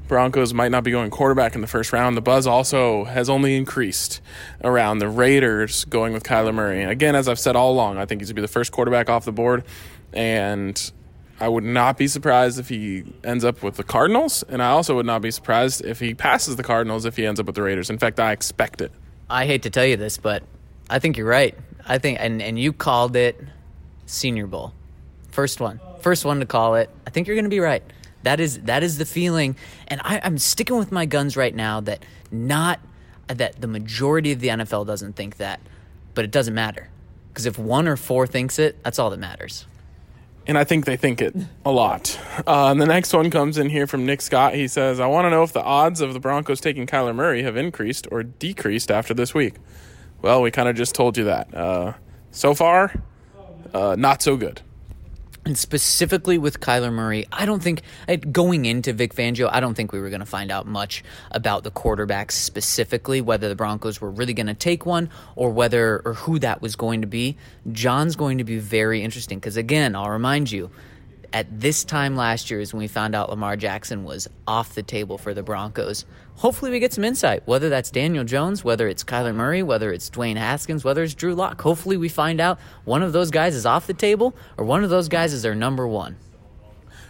Broncos 0.09 0.53
might 0.53 0.71
not 0.71 0.85
be 0.85 0.91
going 0.91 1.11
quarterback 1.11 1.55
in 1.55 1.61
the 1.61 1.67
first 1.67 1.93
round. 1.93 2.17
The 2.17 2.23
buzz 2.23 2.47
also 2.47 3.05
has 3.05 3.31
only 3.31 3.57
increased 3.57 4.21
around 4.63 4.99
the 4.99 5.09
Raiders 5.09 5.85
going 5.87 6.13
with 6.13 6.23
Kyler 6.23 6.55
Murray. 6.55 6.85
Again, 6.85 7.15
as 7.15 7.29
I've 7.29 7.39
said 7.39 7.57
all 7.57 7.73
along, 7.73 7.97
I 7.97 8.07
think 8.07 8.21
he's 8.21 8.29
going 8.29 8.37
to 8.37 8.43
be 8.43 8.47
the 8.47 8.53
first 8.53 8.73
quarterback 8.73 9.09
off 9.09 9.25
the 9.25 9.33
board. 9.33 9.65
And 10.13 10.93
I 11.41 11.49
would 11.49 11.65
not 11.65 11.97
be 11.97 12.07
surprised 12.07 12.59
if 12.59 12.69
he 12.69 13.05
ends 13.23 13.45
up 13.45 13.63
with 13.63 13.77
the 13.77 13.83
Cardinals. 13.83 14.43
And 14.45 14.63
I 14.63 14.71
also 14.71 14.95
would 14.97 15.07
not 15.07 15.23
be 15.23 15.31
surprised 15.31 15.85
if 15.85 16.01
he 16.01 16.15
passes 16.15 16.57
the 16.57 16.63
Cardinals 16.63 17.07
if 17.07 17.17
he 17.17 17.27
ends 17.27 17.41
up 17.41 17.47
with 17.47 17.55
the 17.55 17.63
Raiders. 17.63 17.89
In 17.89 17.99
fact, 17.99 18.21
I 18.21 18.33
expect 18.33 18.81
it. 18.83 18.93
I 19.29 19.47
hate 19.47 19.63
to 19.63 19.71
tell 19.71 19.87
you 19.87 19.97
this, 19.97 20.19
but 20.19 20.43
I 20.89 20.99
think 20.99 21.17
you're 21.17 21.27
right. 21.27 21.57
I 21.87 21.99
think, 21.99 22.19
and, 22.21 22.43
and 22.43 22.59
you 22.59 22.73
called 22.73 23.17
it 23.17 23.41
Senior 24.07 24.47
Bowl. 24.47 24.73
First 25.31 25.61
one. 25.61 25.81
First 26.01 26.25
one 26.25 26.41
to 26.41 26.47
call 26.47 26.77
it. 26.77 26.91
I 27.07 27.11
think 27.11 27.27
you're 27.27 27.37
going 27.37 27.45
to 27.45 27.51
be 27.51 27.61
right. 27.61 27.83
That 28.23 28.41
is 28.41 28.61
that 28.61 28.83
is 28.83 28.97
the 28.97 29.05
feeling, 29.05 29.55
and 29.87 30.01
I, 30.03 30.19
I'm 30.25 30.39
sticking 30.39 30.79
with 30.79 30.91
my 30.91 31.05
guns 31.05 31.37
right 31.37 31.55
now. 31.55 31.81
That 31.81 32.03
not 32.31 32.81
that 33.27 33.61
the 33.61 33.67
majority 33.67 34.33
of 34.33 34.41
the 34.41 34.49
NFL 34.49 34.87
doesn't 34.87 35.15
think 35.15 35.37
that, 35.37 35.61
but 36.15 36.25
it 36.25 36.31
doesn't 36.31 36.55
matter 36.55 36.89
because 37.29 37.45
if 37.45 37.59
one 37.59 37.87
or 37.87 37.97
four 37.97 38.27
thinks 38.27 38.59
it, 38.59 38.83
that's 38.83 38.99
all 38.99 39.11
that 39.11 39.19
matters. 39.19 39.67
And 40.47 40.59
I 40.59 40.65
think 40.65 40.85
they 40.85 40.97
think 40.97 41.23
it 41.23 41.35
a 41.65 41.71
lot. 41.71 42.19
Uh, 42.47 42.75
the 42.75 42.85
next 42.85 43.13
one 43.15 43.31
comes 43.31 43.57
in 43.57 43.71
here 43.71 43.87
from 43.87 44.05
Nick 44.05 44.21
Scott. 44.21 44.55
He 44.55 44.69
says, 44.69 45.01
I 45.01 45.07
want 45.07 45.25
to 45.25 45.31
know 45.31 45.43
if 45.43 45.53
the 45.55 45.63
odds 45.63 46.03
of 46.03 46.13
the 46.13 46.21
Broncos 46.21 46.61
taking 46.61 46.87
Kyler 46.87 47.15
Murray 47.15 47.43
have 47.43 47.57
increased 47.57 48.07
or 48.11 48.23
decreased 48.23 48.91
after 48.91 49.15
this 49.15 49.33
week. 49.33 49.55
Well, 50.21 50.43
we 50.43 50.51
kind 50.51 50.69
of 50.69 50.77
just 50.77 50.95
told 50.95 51.17
you 51.17 51.25
that. 51.25 51.55
Uh, 51.55 51.95
so 52.31 52.55
far, 52.55 52.95
uh, 53.73 53.97
not 53.99 54.21
so 54.21 54.37
good. 54.37 54.61
And 55.47 55.59
specifically 55.59 56.39
with 56.39 56.61
Kyler 56.61 56.91
Murray, 56.91 57.27
I 57.31 57.45
don't 57.45 57.63
think 57.63 57.83
going 58.33 58.65
into 58.65 58.95
Vic 58.95 59.15
Fangio, 59.15 59.51
I 59.53 59.61
don't 59.61 59.75
think 59.75 59.93
we 59.93 60.01
were 60.01 60.09
going 60.09 60.21
to 60.21 60.27
find 60.27 60.51
out 60.51 60.67
much 60.67 61.05
about 61.33 61.65
the 61.65 61.71
quarterbacks 61.71 62.33
specifically, 62.33 63.21
whether 63.21 63.51
the 63.51 63.55
Broncos 63.55 64.01
were 64.01 64.11
really 64.11 64.33
going 64.33 64.47
to 64.47 64.55
take 64.55 64.87
one 64.87 65.11
or 65.37 65.51
whether 65.51 66.01
or 66.07 66.15
who 66.15 66.39
that 66.39 66.63
was 66.63 66.77
going 66.77 67.03
to 67.03 67.07
be. 67.07 67.37
John's 67.73 68.17
going 68.17 68.39
to 68.39 68.45
be 68.45 68.59
very 68.59 69.03
interesting 69.03 69.39
because 69.39 69.59
again, 69.59 69.95
I'll 69.95 70.09
remind 70.09 70.51
you, 70.51 70.71
at 71.35 71.61
this 71.61 71.85
time 71.85 72.15
last 72.15 72.49
year 72.49 72.61
is 72.61 72.73
when 72.73 72.79
we 72.79 72.87
found 72.87 73.13
out 73.15 73.29
Lamar 73.29 73.57
Jackson 73.57 74.05
was 74.05 74.29
off 74.47 74.77
the 74.77 74.85
table 74.85 75.19
for 75.19 75.35
the 75.35 75.43
Broncos. 75.43 76.07
Hopefully, 76.37 76.71
we 76.71 76.79
get 76.79 76.93
some 76.93 77.05
insight, 77.05 77.43
whether 77.45 77.69
that's 77.69 77.91
Daniel 77.91 78.25
Jones, 78.25 78.63
whether 78.63 78.87
it's 78.87 79.03
Kyler 79.03 79.35
Murray, 79.35 79.63
whether 79.63 79.93
it's 79.93 80.09
Dwayne 80.09 80.37
Haskins, 80.37 80.85
whether 80.85 81.03
it's 81.03 81.15
Drew 81.15 81.35
Lock. 81.35 81.61
Hopefully, 81.61 81.97
we 81.97 82.09
find 82.09 82.41
out 82.41 82.61
one 82.85 83.03
of 83.03 83.13
those 83.13 83.33
guys 83.33 83.57
is 83.57 83.67
off 83.67 83.89
the 83.89 83.95
table 83.95 84.35
or 84.57 84.65
one 84.65 84.85
of 84.85 84.91
those 84.91 85.09
guys 85.09 85.33
is 85.33 85.43
their 85.43 85.57
number 85.57 85.89
one 85.89 86.17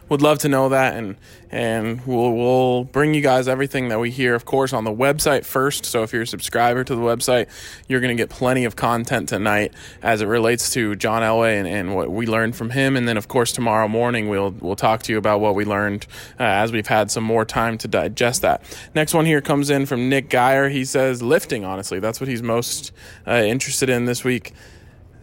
would 0.08 0.22
love 0.22 0.38
to 0.38 0.48
know 0.48 0.68
that 0.68 0.94
and 0.94 1.16
and 1.50 2.04
we'll 2.06 2.32
we'll 2.32 2.84
bring 2.84 3.14
you 3.14 3.20
guys 3.20 3.46
everything 3.46 3.88
that 3.88 4.00
we 4.00 4.10
hear 4.10 4.34
of 4.34 4.44
course 4.44 4.72
on 4.72 4.84
the 4.84 4.92
website 4.92 5.44
first. 5.44 5.84
So 5.84 6.02
if 6.02 6.12
you're 6.12 6.22
a 6.22 6.26
subscriber 6.26 6.84
to 6.84 6.94
the 6.94 7.00
website 7.00 7.48
you're 7.88 8.00
going 8.00 8.16
to 8.16 8.20
get 8.20 8.30
plenty 8.30 8.64
of 8.64 8.76
content 8.76 9.28
tonight 9.28 9.72
as 10.02 10.20
it 10.20 10.26
relates 10.26 10.70
to 10.70 10.96
John 10.96 11.22
Elway 11.22 11.58
and, 11.58 11.68
and 11.68 11.94
what 11.94 12.10
we 12.10 12.26
learned 12.26 12.56
from 12.56 12.70
him. 12.70 12.96
And 12.96 13.08
then 13.08 13.16
of 13.16 13.28
course 13.28 13.52
tomorrow 13.52 13.88
morning 13.88 14.28
we'll 14.28 14.50
we'll 14.60 14.76
talk 14.76 15.02
to 15.04 15.12
you 15.12 15.18
about 15.18 15.40
what 15.40 15.54
we 15.54 15.64
learned 15.64 16.06
uh, 16.40 16.44
as 16.44 16.72
we've 16.72 16.86
had 16.86 17.10
some 17.10 17.24
more 17.24 17.44
time 17.44 17.78
to 17.78 17.88
digest 17.88 18.42
that. 18.42 18.62
Next 18.94 19.14
one 19.14 19.26
here 19.26 19.40
comes 19.40 19.70
in 19.70 19.86
from 19.86 20.08
Nick 20.08 20.28
Geyer 20.28 20.68
he 20.68 20.84
says 20.84 21.22
lifting 21.22 21.64
honestly 21.64 22.00
that's 22.00 22.20
what 22.20 22.28
he's 22.28 22.42
most 22.42 22.92
uh, 23.26 23.32
interested 23.32 23.88
in 23.88 24.04
this 24.04 24.24
week 24.24 24.52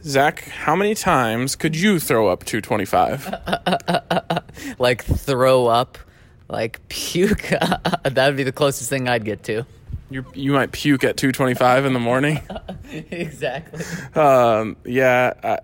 Zach, 0.04 0.44
how 0.46 0.76
many 0.76 0.96
times 0.96 1.56
could 1.56 1.76
you 1.76 2.00
throw 2.00 2.28
up 2.28 2.44
225? 2.46 3.36
like 4.80 5.04
throw 5.04 5.68
up, 5.68 5.98
like 6.48 6.88
puke. 6.90 7.42
that 8.04 8.16
would 8.16 8.38
be 8.38 8.44
the 8.44 8.52
closest 8.52 8.90
thing 8.90 9.08
I'd 9.08 9.26
get 9.26 9.44
to. 9.44 9.66
You 10.10 10.26
you 10.34 10.52
might 10.52 10.72
puke 10.72 11.04
at 11.04 11.18
225 11.18 11.86
in 11.86 11.94
the 11.94 12.00
morning. 12.00 12.42
exactly. 12.92 13.86
Um, 14.20 14.76
yeah, 14.84 15.34
I, 15.44 15.60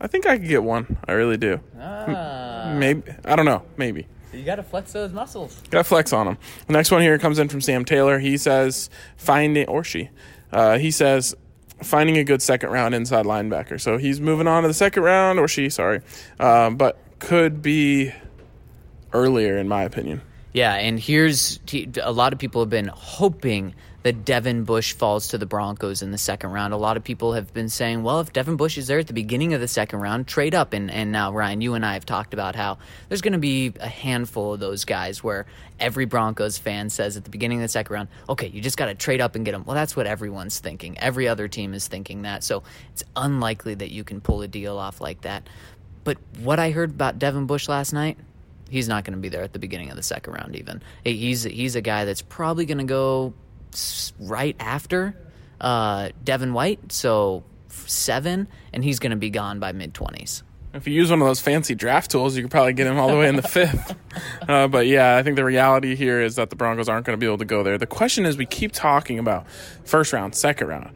I 0.00 0.06
think 0.08 0.26
I 0.26 0.38
could 0.38 0.48
get 0.48 0.62
one. 0.62 0.98
I 1.06 1.12
really 1.12 1.36
do. 1.38 1.60
Ah. 1.80 2.74
Maybe 2.76 3.02
I 3.24 3.36
don't 3.36 3.46
know. 3.46 3.62
Maybe. 3.76 4.06
You 4.32 4.44
got 4.44 4.56
to 4.56 4.62
flex 4.62 4.92
those 4.92 5.12
muscles. 5.12 5.62
Got 5.70 5.78
to 5.78 5.84
flex 5.84 6.12
on 6.12 6.26
them. 6.26 6.38
The 6.66 6.74
next 6.74 6.90
one 6.90 7.00
here 7.00 7.18
comes 7.18 7.38
in 7.38 7.48
from 7.48 7.62
Sam 7.62 7.84
Taylor. 7.84 8.18
He 8.18 8.36
says 8.36 8.90
finding 9.16 9.66
or 9.68 9.84
she. 9.84 10.10
Uh, 10.52 10.78
he 10.78 10.90
says 10.90 11.34
finding 11.82 12.16
a 12.18 12.24
good 12.24 12.42
second 12.42 12.70
round 12.70 12.94
inside 12.94 13.26
linebacker. 13.26 13.80
So 13.80 13.98
he's 13.98 14.20
moving 14.20 14.46
on 14.46 14.62
to 14.62 14.68
the 14.68 14.74
second 14.74 15.02
round, 15.02 15.38
or 15.38 15.48
she, 15.48 15.70
sorry, 15.70 16.00
um, 16.40 16.76
but 16.76 16.98
could 17.18 17.62
be 17.62 18.12
earlier, 19.12 19.58
in 19.58 19.68
my 19.68 19.82
opinion. 19.82 20.22
Yeah, 20.52 20.74
and 20.74 20.98
here's 20.98 21.60
a 22.02 22.12
lot 22.12 22.32
of 22.32 22.38
people 22.38 22.62
have 22.62 22.70
been 22.70 22.88
hoping 22.88 23.74
that 24.04 24.24
Devin 24.24 24.64
Bush 24.64 24.92
falls 24.92 25.28
to 25.28 25.38
the 25.38 25.46
Broncos 25.46 26.02
in 26.02 26.12
the 26.12 26.18
second 26.18 26.50
round. 26.50 26.72
A 26.72 26.76
lot 26.76 26.96
of 26.96 27.02
people 27.02 27.32
have 27.32 27.52
been 27.52 27.68
saying, 27.68 28.04
well, 28.04 28.20
if 28.20 28.32
Devin 28.32 28.56
Bush 28.56 28.78
is 28.78 28.86
there 28.86 29.00
at 29.00 29.08
the 29.08 29.12
beginning 29.12 29.54
of 29.54 29.60
the 29.60 29.66
second 29.66 29.98
round, 29.98 30.28
trade 30.28 30.54
up. 30.54 30.72
And, 30.72 30.88
and 30.90 31.10
now, 31.10 31.32
Ryan, 31.32 31.60
you 31.60 31.74
and 31.74 31.84
I 31.84 31.94
have 31.94 32.06
talked 32.06 32.32
about 32.32 32.54
how 32.54 32.78
there's 33.08 33.22
going 33.22 33.32
to 33.32 33.40
be 33.40 33.72
a 33.80 33.88
handful 33.88 34.54
of 34.54 34.60
those 34.60 34.84
guys 34.84 35.24
where 35.24 35.46
every 35.80 36.04
Broncos 36.04 36.58
fan 36.58 36.90
says 36.90 37.16
at 37.16 37.24
the 37.24 37.30
beginning 37.30 37.58
of 37.58 37.62
the 37.62 37.68
second 37.68 37.92
round, 37.92 38.08
okay, 38.28 38.46
you 38.46 38.60
just 38.60 38.76
got 38.76 38.86
to 38.86 38.94
trade 38.94 39.20
up 39.20 39.34
and 39.34 39.44
get 39.44 39.52
them. 39.52 39.64
Well, 39.64 39.74
that's 39.74 39.96
what 39.96 40.06
everyone's 40.06 40.60
thinking. 40.60 40.96
Every 40.98 41.26
other 41.26 41.48
team 41.48 41.74
is 41.74 41.88
thinking 41.88 42.22
that. 42.22 42.44
So 42.44 42.62
it's 42.92 43.02
unlikely 43.16 43.74
that 43.74 43.90
you 43.90 44.04
can 44.04 44.20
pull 44.20 44.42
a 44.42 44.48
deal 44.48 44.78
off 44.78 45.00
like 45.00 45.22
that. 45.22 45.48
but 46.04 46.18
what 46.40 46.58
I 46.58 46.70
heard 46.70 46.90
about 46.90 47.18
Devin 47.18 47.46
Bush 47.46 47.68
last 47.68 47.92
night, 47.92 48.16
he's 48.70 48.88
not 48.88 49.04
going 49.04 49.14
to 49.14 49.20
be 49.20 49.28
there 49.28 49.42
at 49.42 49.52
the 49.52 49.58
beginning 49.58 49.90
of 49.90 49.96
the 49.96 50.02
second 50.02 50.34
round. 50.34 50.54
Even 50.56 50.82
he's 51.04 51.42
he's 51.42 51.74
a 51.74 51.80
guy 51.80 52.04
that's 52.04 52.22
probably 52.22 52.64
going 52.64 52.78
to 52.78 52.84
go 52.84 53.34
right 54.18 54.56
after 54.58 55.16
uh, 55.60 56.10
Devin 56.22 56.52
White, 56.52 56.92
so 56.92 57.44
seven, 57.68 58.48
and 58.72 58.84
he's 58.84 58.98
going 58.98 59.10
to 59.10 59.16
be 59.16 59.30
gone 59.30 59.58
by 59.60 59.72
mid 59.72 59.94
twenties. 59.94 60.42
If 60.74 60.86
you 60.86 60.92
use 60.92 61.10
one 61.10 61.20
of 61.20 61.26
those 61.26 61.40
fancy 61.40 61.74
draft 61.74 62.10
tools, 62.10 62.36
you 62.36 62.42
could 62.42 62.50
probably 62.50 62.74
get 62.74 62.86
him 62.86 62.98
all 62.98 63.08
the 63.08 63.16
way 63.16 63.28
in 63.28 63.36
the 63.36 63.42
fifth. 63.42 63.94
Uh, 64.48 64.66
but 64.66 64.86
yeah, 64.86 65.16
I 65.16 65.22
think 65.22 65.36
the 65.36 65.44
reality 65.44 65.94
here 65.94 66.20
is 66.20 66.36
that 66.36 66.50
the 66.50 66.56
Broncos 66.56 66.88
aren't 66.88 67.06
going 67.06 67.16
to 67.16 67.20
be 67.20 67.26
able 67.26 67.38
to 67.38 67.44
go 67.44 67.62
there. 67.62 67.78
The 67.78 67.86
question 67.86 68.26
is, 68.26 68.36
we 68.36 68.46
keep 68.46 68.72
talking 68.72 69.18
about 69.18 69.48
first 69.84 70.12
round, 70.12 70.34
second 70.34 70.66
round. 70.66 70.90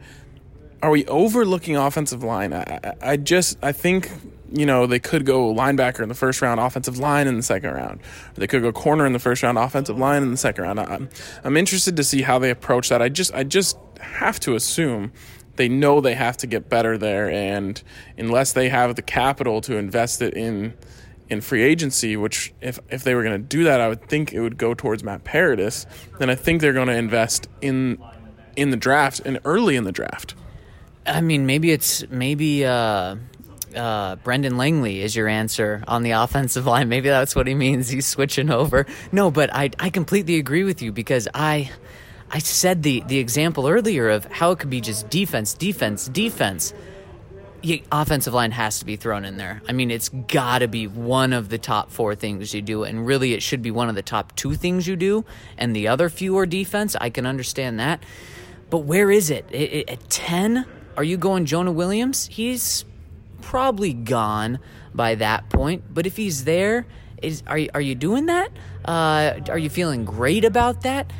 Are 0.81 0.89
we 0.89 1.05
overlooking 1.05 1.77
offensive 1.77 2.23
line? 2.23 2.51
I, 2.51 2.95
I 3.01 3.15
just 3.15 3.57
I 3.61 3.71
think 3.71 4.09
you 4.53 4.65
know 4.65 4.85
they 4.85 4.99
could 4.99 5.25
go 5.25 5.53
linebacker 5.53 6.01
in 6.01 6.09
the 6.09 6.15
first 6.15 6.41
round, 6.41 6.59
offensive 6.59 6.99
line 6.99 7.27
in 7.27 7.35
the 7.35 7.43
second 7.43 7.73
round. 7.73 7.99
They 8.35 8.47
could 8.47 8.61
go 8.61 8.71
corner 8.71 9.05
in 9.05 9.13
the 9.13 9.19
first 9.19 9.41
round, 9.41 9.57
offensive 9.57 9.97
line 9.97 10.21
in 10.21 10.31
the 10.31 10.37
second 10.37 10.63
round. 10.63 10.79
I'm, 10.79 11.09
I'm 11.43 11.57
interested 11.57 11.97
to 11.97 12.03
see 12.03 12.21
how 12.21 12.39
they 12.39 12.51
approach 12.51 12.89
that. 12.89 13.01
I 13.01 13.09
just 13.09 13.33
I 13.33 13.43
just 13.43 13.77
have 13.99 14.39
to 14.41 14.55
assume 14.55 15.11
they 15.55 15.67
know 15.67 16.01
they 16.01 16.15
have 16.15 16.37
to 16.37 16.47
get 16.47 16.69
better 16.69 16.97
there, 16.97 17.29
and 17.29 17.81
unless 18.17 18.53
they 18.53 18.69
have 18.69 18.95
the 18.95 19.01
capital 19.01 19.59
to 19.61 19.75
invest 19.75 20.21
it 20.21 20.35
in 20.35 20.75
in 21.29 21.41
free 21.41 21.63
agency, 21.63 22.15
which 22.15 22.53
if 22.61 22.79
if 22.89 23.03
they 23.03 23.15
were 23.15 23.23
going 23.23 23.41
to 23.41 23.47
do 23.47 23.63
that, 23.63 23.81
I 23.81 23.87
would 23.87 24.07
think 24.07 24.33
it 24.33 24.39
would 24.39 24.57
go 24.57 24.75
towards 24.75 25.03
Matt 25.03 25.23
Paradis. 25.23 25.87
Then 26.19 26.29
I 26.29 26.35
think 26.35 26.61
they're 26.61 26.73
going 26.73 26.87
to 26.87 26.95
invest 26.95 27.47
in 27.61 27.97
in 28.55 28.69
the 28.69 28.77
draft 28.77 29.19
and 29.25 29.39
early 29.45 29.75
in 29.75 29.83
the 29.83 29.91
draft. 29.91 30.35
I 31.05 31.21
mean, 31.21 31.45
maybe 31.45 31.71
it's 31.71 32.07
maybe 32.09 32.65
uh, 32.65 33.15
uh, 33.75 34.15
Brendan 34.17 34.57
Langley 34.57 35.01
is 35.01 35.15
your 35.15 35.27
answer 35.27 35.83
on 35.87 36.03
the 36.03 36.11
offensive 36.23 36.65
line. 36.65 36.89
Maybe 36.89 37.09
that's 37.09 37.35
what 37.35 37.47
he 37.47 37.55
means. 37.55 37.89
He's 37.89 38.07
switching 38.07 38.49
over. 38.49 38.85
No, 39.11 39.31
but 39.31 39.53
I 39.53 39.69
I 39.79 39.89
completely 39.89 40.37
agree 40.37 40.63
with 40.63 40.81
you 40.81 40.91
because 40.91 41.27
I 41.33 41.71
I 42.33 42.39
said 42.39 42.81
the, 42.81 43.03
the 43.05 43.19
example 43.19 43.67
earlier 43.67 44.09
of 44.09 44.25
how 44.25 44.51
it 44.51 44.59
could 44.59 44.71
be 44.71 44.81
just 44.81 45.07
defense, 45.11 45.53
defense, 45.53 46.07
defense. 46.07 46.73
You, 47.61 47.81
offensive 47.91 48.33
line 48.33 48.49
has 48.49 48.79
to 48.79 48.85
be 48.85 48.95
thrown 48.95 49.23
in 49.23 49.37
there. 49.37 49.61
I 49.69 49.71
mean, 49.71 49.91
it's 49.91 50.09
got 50.09 50.59
to 50.59 50.67
be 50.67 50.87
one 50.87 51.31
of 51.31 51.49
the 51.49 51.59
top 51.59 51.91
four 51.91 52.15
things 52.15 52.51
you 52.51 52.63
do, 52.63 52.83
and 52.83 53.05
really, 53.05 53.33
it 53.33 53.43
should 53.43 53.61
be 53.61 53.69
one 53.69 53.87
of 53.87 53.93
the 53.93 54.01
top 54.01 54.35
two 54.35 54.55
things 54.55 54.87
you 54.87 54.95
do. 54.95 55.23
And 55.59 55.75
the 55.75 55.87
other 55.87 56.09
few 56.09 56.35
are 56.39 56.47
defense. 56.47 56.95
I 56.99 57.11
can 57.11 57.27
understand 57.27 57.79
that, 57.79 58.03
but 58.71 58.79
where 58.79 59.11
is 59.11 59.29
it? 59.29 59.45
it, 59.51 59.71
it 59.71 59.89
at 59.91 60.09
ten? 60.09 60.65
Are 60.97 61.03
you 61.03 61.17
going 61.17 61.45
Jonah 61.45 61.71
Williams? 61.71 62.25
He's 62.25 62.83
probably 63.43 63.93
gone 63.93 64.59
by 64.93 65.15
that 65.15 65.49
point. 65.49 65.83
But 65.93 66.05
if 66.05 66.17
he's 66.17 66.43
there, 66.43 66.85
is 67.21 67.43
are 67.47 67.57
you, 67.57 67.69
are 67.73 67.81
you 67.81 67.95
doing 67.95 68.25
that? 68.27 68.51
Uh, 68.85 69.39
are 69.49 69.57
you 69.57 69.69
feeling 69.69 70.05
great 70.05 70.45
about 70.45 70.81
that? 70.81 71.11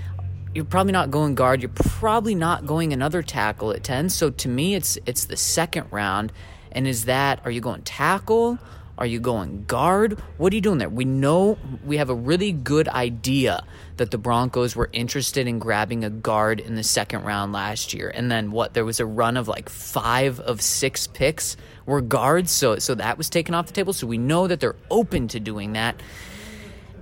you're 0.53 0.65
probably 0.65 0.93
not 0.93 1.09
going 1.09 1.35
guard. 1.35 1.61
You're 1.61 1.71
probably 1.73 2.35
not 2.35 2.65
going 2.65 2.93
another 2.93 3.23
tackle 3.23 3.71
at 3.71 3.83
10. 3.83 4.09
So 4.09 4.29
to 4.29 4.47
me, 4.47 4.75
it's 4.75 4.97
it's 5.05 5.25
the 5.25 5.37
second 5.37 5.87
round. 5.91 6.31
And 6.71 6.87
is 6.87 7.05
that, 7.05 7.39
are 7.45 7.51
you 7.51 7.61
going 7.61 7.81
tackle? 7.83 8.59
Are 8.97 9.05
you 9.05 9.19
going 9.19 9.65
guard? 9.65 10.19
What 10.37 10.53
are 10.53 10.55
you 10.55 10.61
doing 10.61 10.77
there? 10.77 10.89
We 10.89 11.05
know 11.05 11.57
we 11.85 11.97
have 11.97 12.09
a 12.09 12.15
really 12.15 12.51
good 12.51 12.87
idea 12.87 13.63
that 13.97 14.11
the 14.11 14.17
Broncos 14.17 14.75
were 14.75 14.89
interested 14.91 15.47
in 15.47 15.59
grabbing 15.59 16.03
a 16.03 16.09
guard 16.09 16.59
in 16.59 16.75
the 16.75 16.83
second 16.83 17.23
round 17.23 17.53
last 17.53 17.93
year. 17.93 18.11
And 18.13 18.31
then 18.31 18.51
what? 18.51 18.73
There 18.73 18.85
was 18.85 18.99
a 18.99 19.05
run 19.05 19.37
of 19.37 19.47
like 19.47 19.69
five 19.69 20.39
of 20.39 20.61
six 20.61 21.07
picks 21.07 21.55
were 21.85 22.01
guards. 22.01 22.51
So, 22.51 22.79
so 22.79 22.95
that 22.95 23.17
was 23.17 23.29
taken 23.29 23.53
off 23.53 23.67
the 23.67 23.73
table. 23.73 23.93
So 23.93 24.07
we 24.07 24.17
know 24.17 24.47
that 24.47 24.59
they're 24.59 24.75
open 24.89 25.27
to 25.29 25.39
doing 25.39 25.73
that. 25.73 26.01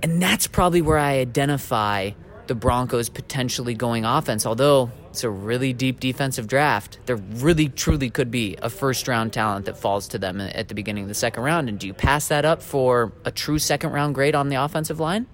And 0.02 0.20
that's 0.20 0.46
probably 0.46 0.82
where 0.82 0.98
I 0.98 1.18
identify 1.18 2.10
the 2.48 2.54
Broncos 2.54 3.08
potentially 3.08 3.74
going 3.74 4.04
offense, 4.04 4.44
although 4.44 4.90
it's 5.10 5.24
a 5.24 5.30
really 5.30 5.72
deep 5.72 6.00
defensive 6.00 6.48
draft. 6.48 6.98
There 7.06 7.16
really, 7.16 7.68
truly 7.68 8.10
could 8.10 8.30
be 8.30 8.56
a 8.60 8.68
first 8.68 9.06
round 9.06 9.32
talent 9.32 9.66
that 9.66 9.78
falls 9.78 10.08
to 10.08 10.18
them 10.18 10.40
at 10.40 10.68
the 10.68 10.74
beginning 10.74 11.04
of 11.04 11.08
the 11.08 11.14
second 11.14 11.44
round. 11.44 11.68
And 11.68 11.78
do 11.78 11.86
you 11.86 11.94
pass 11.94 12.28
that 12.28 12.44
up 12.44 12.60
for 12.60 13.12
a 13.24 13.30
true 13.30 13.58
second 13.58 13.92
round 13.92 14.14
grade 14.14 14.34
on 14.34 14.48
the 14.48 14.56
offensive 14.56 14.98
line? 14.98 15.26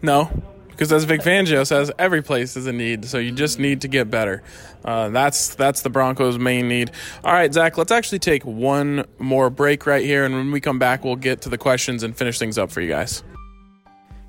No, 0.00 0.30
because 0.74 0.92
as 0.92 1.04
Vic 1.04 1.20
Fangio 1.20 1.66
says, 1.66 1.90
every 1.98 2.22
place 2.22 2.56
is 2.56 2.66
a 2.66 2.72
need. 2.72 3.04
So 3.04 3.18
you 3.18 3.32
just 3.32 3.58
need 3.58 3.80
to 3.82 3.88
get 3.88 4.10
better. 4.10 4.42
Uh, 4.84 5.08
that's 5.08 5.54
that's 5.54 5.82
the 5.82 5.90
Broncos' 5.90 6.38
main 6.38 6.68
need. 6.68 6.90
All 7.22 7.32
right, 7.32 7.52
Zach, 7.52 7.78
let's 7.78 7.92
actually 7.92 8.18
take 8.18 8.44
one 8.44 9.04
more 9.18 9.50
break 9.50 9.86
right 9.86 10.04
here, 10.04 10.24
and 10.24 10.34
when 10.34 10.50
we 10.50 10.60
come 10.60 10.78
back, 10.78 11.04
we'll 11.04 11.16
get 11.16 11.40
to 11.42 11.48
the 11.48 11.58
questions 11.58 12.02
and 12.02 12.16
finish 12.16 12.38
things 12.38 12.58
up 12.58 12.70
for 12.70 12.80
you 12.80 12.88
guys. 12.88 13.22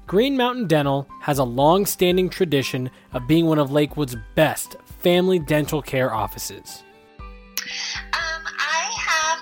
Green 0.07 0.37
Mountain 0.37 0.67
Dental 0.67 1.09
has 1.21 1.39
a 1.39 1.43
long 1.43 1.85
standing 1.87 2.29
tradition 2.29 2.91
of 3.13 3.27
being 3.27 3.47
one 3.47 3.57
of 3.57 3.71
Lakewood's 3.71 4.15
best 4.35 4.75
family 4.99 5.39
dental 5.39 5.81
care 5.81 6.13
offices. 6.13 6.83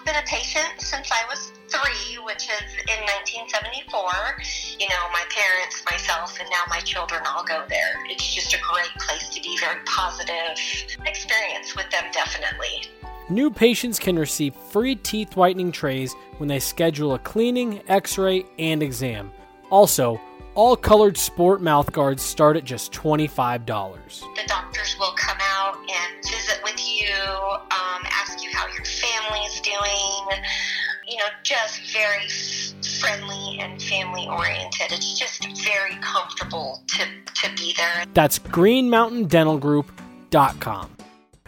Been 0.05 0.15
a 0.15 0.21
patient 0.27 0.81
since 0.81 1.09
I 1.09 1.23
was 1.29 1.53
three, 1.69 2.17
which 2.25 2.49
is 2.49 2.73
in 2.91 2.99
1974. 3.23 4.03
You 4.77 4.89
know, 4.89 5.09
my 5.13 5.23
parents, 5.29 5.81
myself, 5.89 6.37
and 6.41 6.49
now 6.49 6.63
my 6.69 6.79
children 6.79 7.21
all 7.25 7.45
go 7.45 7.63
there. 7.69 8.03
It's 8.09 8.35
just 8.35 8.53
a 8.53 8.57
great 8.59 8.91
place 8.99 9.29
to 9.29 9.41
be, 9.41 9.57
very 9.61 9.79
positive 9.85 10.59
experience 11.05 11.77
with 11.77 11.89
them, 11.89 12.03
definitely. 12.11 12.91
New 13.29 13.49
patients 13.49 13.97
can 13.97 14.19
receive 14.19 14.53
free 14.53 14.95
teeth 14.97 15.37
whitening 15.37 15.71
trays 15.71 16.13
when 16.37 16.49
they 16.49 16.59
schedule 16.59 17.13
a 17.13 17.19
cleaning, 17.19 17.81
x 17.87 18.17
ray, 18.17 18.43
and 18.59 18.83
exam. 18.83 19.31
Also, 19.69 20.19
all 20.55 20.75
colored 20.75 21.17
sport 21.17 21.61
mouth 21.61 21.91
guards 21.91 22.21
start 22.21 22.57
at 22.57 22.63
just 22.63 22.91
$25. 22.91 23.65
The 24.35 24.47
doctors 24.47 24.95
will 24.99 25.13
come 25.13 25.37
out 25.41 25.77
and 25.77 26.23
visit 26.23 26.61
with 26.63 26.79
you, 26.87 27.13
um, 27.15 28.03
ask 28.11 28.43
you 28.43 28.51
how 28.53 28.67
your 28.67 28.85
family's 28.85 29.52
doing. 30.23 30.39
You 31.07 31.17
know, 31.17 31.25
just 31.43 31.81
very 31.91 32.27
friendly 32.99 33.59
and 33.59 33.79
family 33.81 34.27
oriented. 34.27 34.91
It's 34.91 35.17
just 35.19 35.45
very 35.63 35.95
comfortable 36.01 36.81
to, 36.87 37.05
to 37.41 37.49
be 37.55 37.73
there. 37.77 38.03
That's 38.13 38.39
greenmountaindentalgroup.com. 38.39 40.89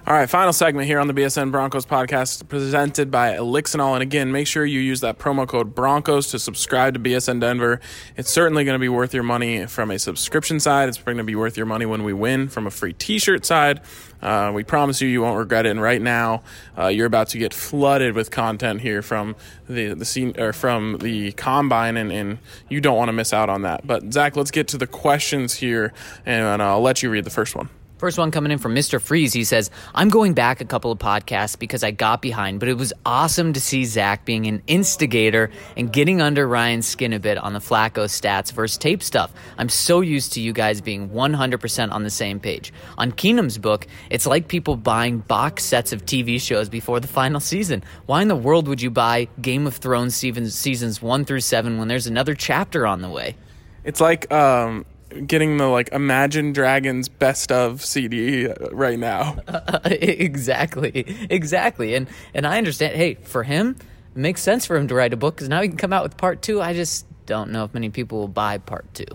All 0.08 0.14
right, 0.14 0.30
final 0.30 0.54
segment 0.54 0.86
here 0.86 1.00
on 1.00 1.08
the 1.08 1.16
BSN 1.16 1.50
Broncos 1.50 1.88
podcast 1.88 2.48
presented 2.48 3.10
by 3.10 3.34
Elixinol. 3.34 3.94
And 3.94 4.04
again, 4.04 4.32
make 4.32 4.46
sure 4.46 4.64
you 4.64 4.80
use 4.80 5.02
that 5.02 5.18
promo 5.18 5.48
code 5.48 5.74
Broncos 5.74 6.30
to 6.30 6.38
subscribe 6.38 6.94
to 6.94 7.00
BSN 7.00 7.42
Denver. 7.42 7.80
It's 8.16 8.30
certainly 8.30 8.66
going 8.66 8.76
to 8.76 8.80
be 8.80 8.88
worth 8.88 9.16
your 9.16 9.24
money 9.24 9.66
from 9.66 9.90
a 9.90 9.98
subscription 9.98 10.60
side. 10.60 10.90
It's 10.90 11.00
going 11.00 11.18
to 11.18 11.24
be 11.24 11.34
worth 11.34 11.58
your 11.58 11.66
money 11.66 11.88
when 11.88 12.04
we 12.04 12.14
win 12.14 12.50
from 12.50 12.68
a 12.68 12.70
free 12.70 12.94
t 12.94 13.18
shirt 13.18 13.48
side. 13.48 13.82
Uh, 14.22 14.52
we 14.54 14.64
promise 14.64 15.02
you, 15.02 15.08
you 15.08 15.24
won't 15.24 15.40
regret 15.40 15.66
it. 15.66 15.70
And 15.70 15.82
right 15.82 16.00
now, 16.02 16.44
uh, 16.78 16.86
you're 16.86 17.08
about 17.08 17.30
to 17.30 17.40
get 17.40 17.52
flooded 17.52 18.14
with 18.14 18.30
content 18.30 18.82
here 18.82 19.02
from 19.02 19.36
the 19.68 19.96
the 19.96 20.06
scene 20.06 20.40
or 20.40 20.54
from 20.54 21.00
the 21.00 21.32
combine, 21.32 21.98
and, 21.98 22.12
and 22.12 22.38
you 22.70 22.80
don't 22.80 22.96
want 22.96 23.10
to 23.10 23.14
miss 23.14 23.34
out 23.34 23.50
on 23.50 23.64
that. 23.64 23.88
But 23.88 24.14
Zach, 24.14 24.36
let's 24.36 24.52
get 24.52 24.68
to 24.68 24.78
the 24.78 24.86
questions 24.86 25.56
here, 25.56 25.94
and 26.28 26.62
I'll 26.62 26.82
let 26.82 27.02
you 27.02 27.10
read 27.10 27.24
the 27.24 27.32
first 27.32 27.56
one. 27.56 27.70
First 28.06 28.20
one 28.20 28.30
coming 28.30 28.52
in 28.52 28.60
from 28.60 28.76
Mr. 28.76 29.02
Freeze. 29.02 29.34
He 29.34 29.44
says, 29.44 29.72
I'm 29.96 30.10
going 30.10 30.36
back 30.36 30.62
a 30.62 30.66
couple 30.66 30.92
of 30.92 31.00
podcasts 31.00 31.58
because 31.58 31.84
I 31.84 31.90
got 31.90 32.22
behind, 32.22 32.60
but 32.60 32.70
it 32.70 32.76
was 32.76 32.94
awesome 33.04 33.52
to 33.54 33.60
see 33.60 33.84
Zach 33.84 34.26
being 34.26 34.46
an 34.46 34.62
instigator 34.68 35.50
and 35.76 35.92
getting 35.92 36.22
under 36.22 36.48
Ryan's 36.48 36.86
skin 36.86 37.14
a 37.14 37.20
bit 37.20 37.40
on 37.40 37.54
the 37.54 37.60
Flacco 37.60 38.06
stats 38.06 38.52
versus 38.52 38.78
tape 38.78 39.02
stuff. 39.02 39.34
I'm 39.58 39.70
so 39.70 40.02
used 40.02 40.34
to 40.34 40.40
you 40.40 40.54
guys 40.54 40.82
being 40.82 41.10
100% 41.10 41.92
on 41.92 42.04
the 42.04 42.12
same 42.12 42.40
page. 42.40 42.72
On 43.00 43.12
Keenum's 43.12 43.58
book, 43.58 43.88
it's 44.12 44.28
like 44.28 44.50
people 44.50 44.76
buying 44.76 45.18
box 45.18 45.64
sets 45.64 45.92
of 45.92 46.06
TV 46.06 46.40
shows 46.40 46.70
before 46.70 47.00
the 47.00 47.08
final 47.08 47.40
season. 47.40 47.84
Why 48.06 48.22
in 48.22 48.28
the 48.28 48.36
world 48.36 48.68
would 48.68 48.84
you 48.84 48.92
buy 48.92 49.30
Game 49.42 49.66
of 49.66 49.78
Thrones 49.78 50.16
seasons 50.16 51.02
1 51.02 51.26
through 51.26 51.40
7 51.40 51.80
when 51.80 51.88
there's 51.88 52.06
another 52.06 52.36
chapter 52.36 52.86
on 52.86 53.02
the 53.02 53.10
way? 53.10 53.36
It's 53.84 54.00
like 54.00 54.32
um, 54.32 54.86
getting 55.26 55.58
the 55.58 55.68
like 55.68 55.90
Imagine 55.92 56.54
Dragons 56.54 57.10
best 57.10 57.52
of 57.52 57.84
CD 57.84 58.48
right 58.72 59.00
now. 59.00 59.38
Uh, 59.48 59.80
exactly, 59.86 61.28
exactly, 61.30 61.96
and 61.96 62.08
and 62.34 62.46
I 62.46 62.58
understand. 62.58 62.96
Hey, 62.96 63.16
for 63.16 63.44
him, 63.44 63.76
it 64.16 64.18
makes 64.18 64.42
sense 64.42 64.66
for 64.66 64.76
him 64.76 64.88
to 64.88 64.96
write 64.96 65.14
a 65.14 65.18
book 65.18 65.36
because 65.36 65.50
now 65.50 65.62
he 65.62 65.68
can 65.68 65.78
come 65.78 65.94
out 65.94 66.04
with 66.04 66.18
part 66.18 66.42
two. 66.42 66.62
I 66.62 66.74
just 66.74 67.06
don't 67.26 67.52
know 67.52 67.64
if 67.64 67.74
many 67.74 67.90
people 67.90 68.20
will 68.20 68.28
buy 68.28 68.58
part 68.58 68.92
two. 68.94 69.06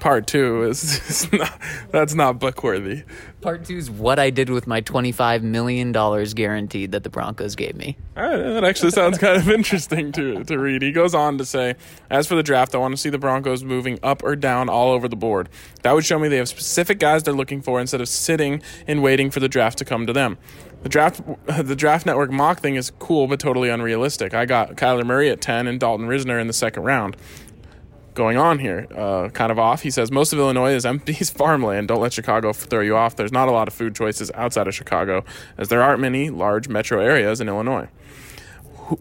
Part 0.00 0.26
two 0.26 0.64
is, 0.64 0.82
is 1.08 1.32
not, 1.32 1.60
that's 1.90 2.14
not 2.14 2.38
book 2.38 2.62
worthy. 2.62 3.02
Part 3.40 3.64
two 3.64 3.76
is 3.76 3.90
what 3.90 4.18
I 4.18 4.30
did 4.30 4.50
with 4.50 4.66
my 4.66 4.80
$25 4.80 5.42
million 5.42 5.92
guaranteed 5.92 6.92
that 6.92 7.04
the 7.04 7.10
Broncos 7.10 7.54
gave 7.54 7.76
me. 7.76 7.96
Uh, 8.16 8.36
that 8.36 8.64
actually 8.64 8.90
sounds 8.90 9.18
kind 9.18 9.36
of 9.36 9.48
interesting 9.48 10.10
to, 10.12 10.42
to 10.44 10.58
read. 10.58 10.82
He 10.82 10.92
goes 10.92 11.14
on 11.14 11.38
to 11.38 11.44
say, 11.44 11.76
As 12.10 12.26
for 12.26 12.34
the 12.34 12.42
draft, 12.42 12.74
I 12.74 12.78
want 12.78 12.94
to 12.94 12.96
see 12.96 13.10
the 13.10 13.18
Broncos 13.18 13.62
moving 13.62 13.98
up 14.02 14.22
or 14.24 14.34
down 14.34 14.68
all 14.68 14.90
over 14.90 15.08
the 15.08 15.16
board. 15.16 15.48
That 15.82 15.94
would 15.94 16.04
show 16.04 16.18
me 16.18 16.28
they 16.28 16.36
have 16.36 16.48
specific 16.48 16.98
guys 16.98 17.22
they're 17.22 17.34
looking 17.34 17.62
for 17.62 17.80
instead 17.80 18.00
of 18.00 18.08
sitting 18.08 18.62
and 18.86 19.02
waiting 19.02 19.30
for 19.30 19.40
the 19.40 19.48
draft 19.48 19.78
to 19.78 19.84
come 19.84 20.06
to 20.06 20.12
them. 20.12 20.36
The 20.82 20.88
draft, 20.88 21.20
the 21.46 21.76
draft 21.76 22.06
network 22.06 22.30
mock 22.30 22.60
thing 22.60 22.74
is 22.74 22.90
cool 22.98 23.26
but 23.26 23.38
totally 23.38 23.68
unrealistic. 23.68 24.34
I 24.34 24.46
got 24.46 24.76
Kyler 24.76 25.04
Murray 25.04 25.30
at 25.30 25.40
10 25.40 25.66
and 25.66 25.78
Dalton 25.78 26.06
Risner 26.06 26.40
in 26.40 26.46
the 26.46 26.52
second 26.52 26.84
round 26.84 27.16
going 28.18 28.36
on 28.36 28.58
here. 28.58 28.86
Uh, 28.94 29.30
kind 29.30 29.50
of 29.50 29.58
off. 29.58 29.80
He 29.80 29.90
says 29.90 30.10
most 30.10 30.34
of 30.34 30.38
Illinois 30.38 30.72
is 30.72 30.84
empty 30.84 31.14
farmland. 31.14 31.88
Don't 31.88 32.02
let 32.02 32.12
Chicago 32.12 32.52
throw 32.52 32.80
you 32.80 32.96
off. 32.96 33.16
There's 33.16 33.32
not 33.32 33.48
a 33.48 33.52
lot 33.52 33.68
of 33.68 33.72
food 33.72 33.94
choices 33.94 34.30
outside 34.34 34.66
of 34.66 34.74
Chicago, 34.74 35.24
as 35.56 35.68
there 35.68 35.82
aren't 35.82 36.00
many 36.00 36.28
large 36.28 36.68
metro 36.68 37.00
areas 37.00 37.40
in 37.40 37.48
Illinois. 37.48 37.88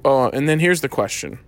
Uh, 0.06 0.30
and 0.30 0.48
then 0.48 0.60
here's 0.60 0.82
the 0.82 0.90
question. 0.90 1.40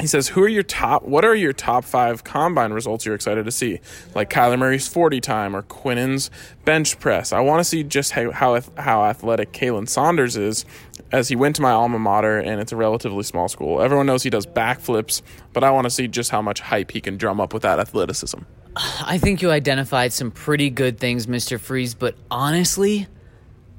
He 0.00 0.06
says, 0.06 0.28
"Who 0.28 0.42
are 0.42 0.48
your 0.48 0.62
top? 0.62 1.04
What 1.04 1.24
are 1.24 1.34
your 1.34 1.54
top 1.54 1.84
five 1.84 2.22
combine 2.22 2.72
results 2.72 3.06
you're 3.06 3.14
excited 3.14 3.46
to 3.46 3.50
see? 3.50 3.80
Like 4.14 4.28
Kyler 4.28 4.58
Murray's 4.58 4.86
40 4.86 5.22
time 5.22 5.56
or 5.56 5.62
Quinnen's 5.62 6.30
bench 6.66 6.98
press. 6.98 7.32
I 7.32 7.40
want 7.40 7.60
to 7.60 7.64
see 7.64 7.82
just 7.82 8.12
how 8.12 8.30
how, 8.30 8.60
how 8.76 9.04
athletic 9.04 9.52
Khalen 9.52 9.88
Saunders 9.88 10.36
is, 10.36 10.66
as 11.12 11.28
he 11.28 11.36
went 11.36 11.56
to 11.56 11.62
my 11.62 11.70
alma 11.70 11.98
mater 11.98 12.38
and 12.38 12.60
it's 12.60 12.72
a 12.72 12.76
relatively 12.76 13.22
small 13.22 13.48
school. 13.48 13.80
Everyone 13.80 14.06
knows 14.06 14.22
he 14.22 14.30
does 14.30 14.46
backflips, 14.46 15.22
but 15.52 15.64
I 15.64 15.70
want 15.70 15.84
to 15.84 15.90
see 15.90 16.08
just 16.08 16.30
how 16.30 16.42
much 16.42 16.60
hype 16.60 16.90
he 16.90 17.00
can 17.00 17.16
drum 17.16 17.40
up 17.40 17.52
with 17.52 17.62
that 17.62 17.78
athleticism." 17.78 18.40
I 18.76 19.16
think 19.16 19.40
you 19.40 19.50
identified 19.50 20.12
some 20.12 20.30
pretty 20.30 20.68
good 20.68 20.98
things, 20.98 21.26
Mr. 21.26 21.58
Freeze, 21.58 21.94
but 21.94 22.14
honestly, 22.30 23.06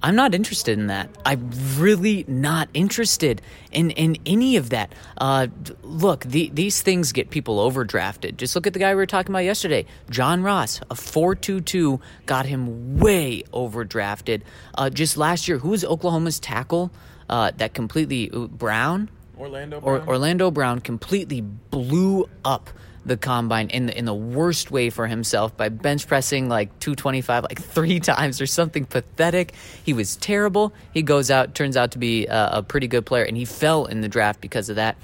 I'm 0.02 0.16
not 0.16 0.36
interested 0.36 0.78
in 0.78 0.88
that. 0.88 1.10
I'm 1.26 1.50
really 1.78 2.24
not 2.28 2.70
interested 2.74 3.42
in, 3.72 3.92
in 3.92 4.18
any 4.26 4.56
of 4.56 4.70
that. 4.70 4.94
Uh, 5.18 5.48
look, 5.82 6.24
the, 6.24 6.50
these 6.54 6.82
things 6.82 7.12
get 7.12 7.32
people 7.32 7.58
overdrafted. 7.58 8.38
Just 8.38 8.56
look 8.56 8.68
at 8.68 8.74
the 8.74 8.80
guy 8.80 8.92
we 8.92 8.96
were 8.96 9.08
talking 9.08 9.32
about 9.32 9.44
yesterday, 9.44 9.86
John 10.10 10.44
Ross, 10.44 10.82
a 10.92 10.96
4.22, 10.96 12.00
got 12.28 12.46
him 12.46 13.00
way 13.00 13.44
overdrafted. 13.54 14.42
Uh, 14.76 14.92
just 14.92 15.18
last 15.18 15.48
year, 15.48 15.58
who 15.58 15.70
was 15.70 15.84
Oklahoma's 15.84 16.40
tackle 16.40 16.92
uh, 17.30 17.52
that 17.58 17.74
completely 17.74 18.30
Brown? 18.30 19.10
Orlando 19.38 19.80
Or, 19.80 19.98
Brown? 19.98 20.08
Orlando 20.08 20.52
Brown 20.52 20.80
completely 20.80 21.42
blew 21.42 22.30
up 22.44 22.70
the 23.06 23.16
combine 23.18 23.70
in 23.70 23.86
the, 23.86 23.98
in 23.98 24.04
the 24.06 24.14
worst 24.14 24.70
way 24.70 24.90
for 24.90 25.08
himself 25.08 25.56
by 25.56 25.70
bench 25.70 26.08
pressing 26.08 26.50
like 26.50 26.78
225 26.80 27.44
like 27.44 27.62
three 27.62 28.00
times 28.02 28.42
or 28.42 28.46
something 28.46 28.86
pathetic. 28.86 29.54
He 29.84 29.94
was 29.94 30.18
terrible. 30.18 30.74
He 30.94 31.02
goes 31.04 31.32
out, 31.32 31.56
turns 31.56 31.78
out 31.78 31.92
to 31.92 32.00
be 32.00 32.28
a, 32.28 32.50
a 32.54 32.64
pretty 32.64 32.88
good 32.88 33.06
player, 33.06 33.24
and 33.24 33.38
he 33.38 33.46
fell 33.46 33.86
in 33.86 34.02
the 34.02 34.10
draft 34.10 34.42
because 34.42 34.70
of 34.70 34.76
that. 34.76 34.98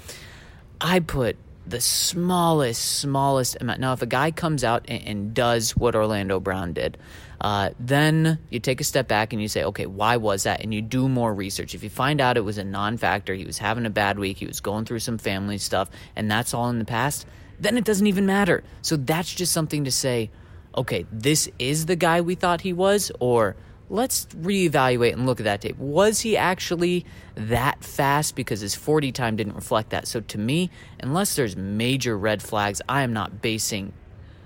I 0.80 1.00
put 1.00 1.36
the 1.66 1.80
smallest, 1.80 2.98
smallest 2.98 3.56
amount. 3.60 3.80
Now, 3.80 3.94
if 3.94 4.02
a 4.02 4.06
guy 4.06 4.30
comes 4.30 4.64
out 4.64 4.84
and, 4.86 5.02
and 5.06 5.34
does 5.34 5.74
what 5.74 5.94
Orlando 5.94 6.40
Brown 6.40 6.74
did, 6.74 6.98
uh, 7.40 7.70
then 7.78 8.38
you 8.50 8.60
take 8.60 8.80
a 8.80 8.84
step 8.84 9.08
back 9.08 9.32
and 9.32 9.42
you 9.42 9.48
say, 9.48 9.64
okay, 9.64 9.86
why 9.86 10.16
was 10.16 10.44
that? 10.44 10.60
And 10.60 10.72
you 10.72 10.82
do 10.82 11.08
more 11.08 11.34
research. 11.34 11.74
If 11.74 11.82
you 11.82 11.90
find 11.90 12.20
out 12.20 12.36
it 12.36 12.42
was 12.42 12.58
a 12.58 12.64
non 12.64 12.96
factor, 12.96 13.34
he 13.34 13.44
was 13.44 13.58
having 13.58 13.86
a 13.86 13.90
bad 13.90 14.18
week, 14.18 14.38
he 14.38 14.46
was 14.46 14.60
going 14.60 14.84
through 14.84 15.00
some 15.00 15.18
family 15.18 15.58
stuff, 15.58 15.90
and 16.16 16.30
that's 16.30 16.54
all 16.54 16.68
in 16.68 16.78
the 16.78 16.84
past, 16.84 17.26
then 17.58 17.76
it 17.76 17.84
doesn't 17.84 18.06
even 18.06 18.26
matter. 18.26 18.62
So 18.82 18.96
that's 18.96 19.32
just 19.32 19.52
something 19.52 19.84
to 19.84 19.90
say, 19.90 20.30
okay, 20.76 21.06
this 21.12 21.48
is 21.58 21.86
the 21.86 21.96
guy 21.96 22.20
we 22.20 22.34
thought 22.34 22.60
he 22.60 22.72
was, 22.72 23.12
or 23.20 23.56
let's 23.90 24.26
reevaluate 24.26 25.12
and 25.12 25.26
look 25.26 25.40
at 25.40 25.44
that 25.44 25.60
tape. 25.60 25.78
Was 25.78 26.20
he 26.20 26.36
actually 26.36 27.04
that 27.34 27.84
fast? 27.84 28.34
Because 28.34 28.60
his 28.60 28.74
40 28.74 29.12
time 29.12 29.36
didn't 29.36 29.54
reflect 29.54 29.90
that. 29.90 30.08
So 30.08 30.20
to 30.20 30.38
me, 30.38 30.70
unless 31.00 31.36
there's 31.36 31.56
major 31.56 32.16
red 32.16 32.42
flags, 32.42 32.80
I 32.88 33.02
am 33.02 33.12
not 33.12 33.40
basing 33.42 33.92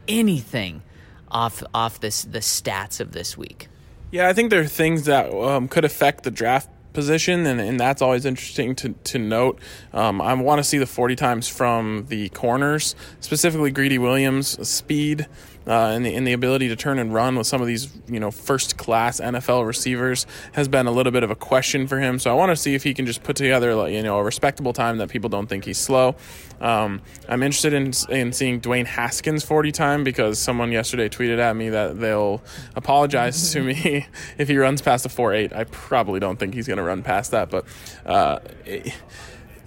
anything 0.06 0.82
off 1.30 1.62
off 1.74 2.00
this 2.00 2.24
the 2.24 2.40
stats 2.40 3.00
of 3.00 3.12
this 3.12 3.36
week. 3.36 3.68
Yeah, 4.10 4.28
I 4.28 4.32
think 4.32 4.50
there 4.50 4.60
are 4.60 4.66
things 4.66 5.04
that 5.04 5.32
um, 5.32 5.68
could 5.68 5.84
affect 5.84 6.24
the 6.24 6.30
draft 6.30 6.70
position, 6.94 7.46
and, 7.46 7.60
and 7.60 7.78
that's 7.78 8.00
always 8.00 8.24
interesting 8.24 8.74
to, 8.74 8.88
to 9.04 9.18
note. 9.18 9.60
Um, 9.92 10.20
I 10.20 10.34
want 10.34 10.58
to 10.58 10.64
see 10.64 10.78
the 10.78 10.86
40 10.86 11.14
times 11.14 11.46
from 11.46 12.06
the 12.08 12.28
corners, 12.30 12.96
specifically 13.20 13.70
Greedy 13.70 13.98
Williams' 13.98 14.66
speed 14.68 15.26
uh, 15.68 15.90
and, 15.94 16.04
the, 16.04 16.14
and 16.14 16.26
the 16.26 16.32
ability 16.32 16.68
to 16.68 16.76
turn 16.76 16.98
and 16.98 17.12
run 17.12 17.36
with 17.36 17.46
some 17.46 17.60
of 17.60 17.66
these 17.66 17.88
you 18.08 18.18
know 18.18 18.30
first 18.30 18.78
class 18.78 19.20
NFL 19.20 19.66
receivers 19.66 20.26
has 20.52 20.66
been 20.66 20.86
a 20.86 20.90
little 20.90 21.12
bit 21.12 21.22
of 21.22 21.30
a 21.30 21.34
question 21.36 21.86
for 21.86 21.98
him. 21.98 22.18
So 22.18 22.30
I 22.30 22.34
want 22.34 22.50
to 22.50 22.56
see 22.56 22.74
if 22.74 22.82
he 22.82 22.94
can 22.94 23.06
just 23.06 23.22
put 23.22 23.36
together 23.36 23.88
you 23.88 24.02
know 24.02 24.18
a 24.18 24.24
respectable 24.24 24.72
time 24.72 24.98
that 24.98 25.10
people 25.10 25.28
don't 25.28 25.46
think 25.46 25.64
he's 25.64 25.78
slow. 25.78 26.16
Um, 26.60 27.02
I'm 27.28 27.42
interested 27.42 27.74
in 27.74 27.92
in 28.08 28.32
seeing 28.32 28.60
Dwayne 28.60 28.86
Haskins 28.86 29.44
40 29.44 29.70
time 29.72 30.04
because 30.04 30.38
someone 30.38 30.72
yesterday 30.72 31.08
tweeted 31.08 31.38
at 31.38 31.54
me 31.54 31.68
that 31.68 32.00
they'll 32.00 32.42
apologize 32.74 33.52
to 33.52 33.62
me 33.62 34.06
if 34.38 34.48
he 34.48 34.56
runs 34.56 34.80
past 34.80 35.04
a 35.04 35.08
4.8. 35.08 35.54
I 35.54 35.64
probably 35.64 36.18
don't 36.18 36.38
think 36.38 36.54
he's 36.54 36.66
going 36.66 36.78
to 36.78 36.82
run 36.82 37.02
past 37.02 37.30
that, 37.32 37.50
but. 37.50 37.64
Uh, 38.06 38.38
it, 38.64 38.94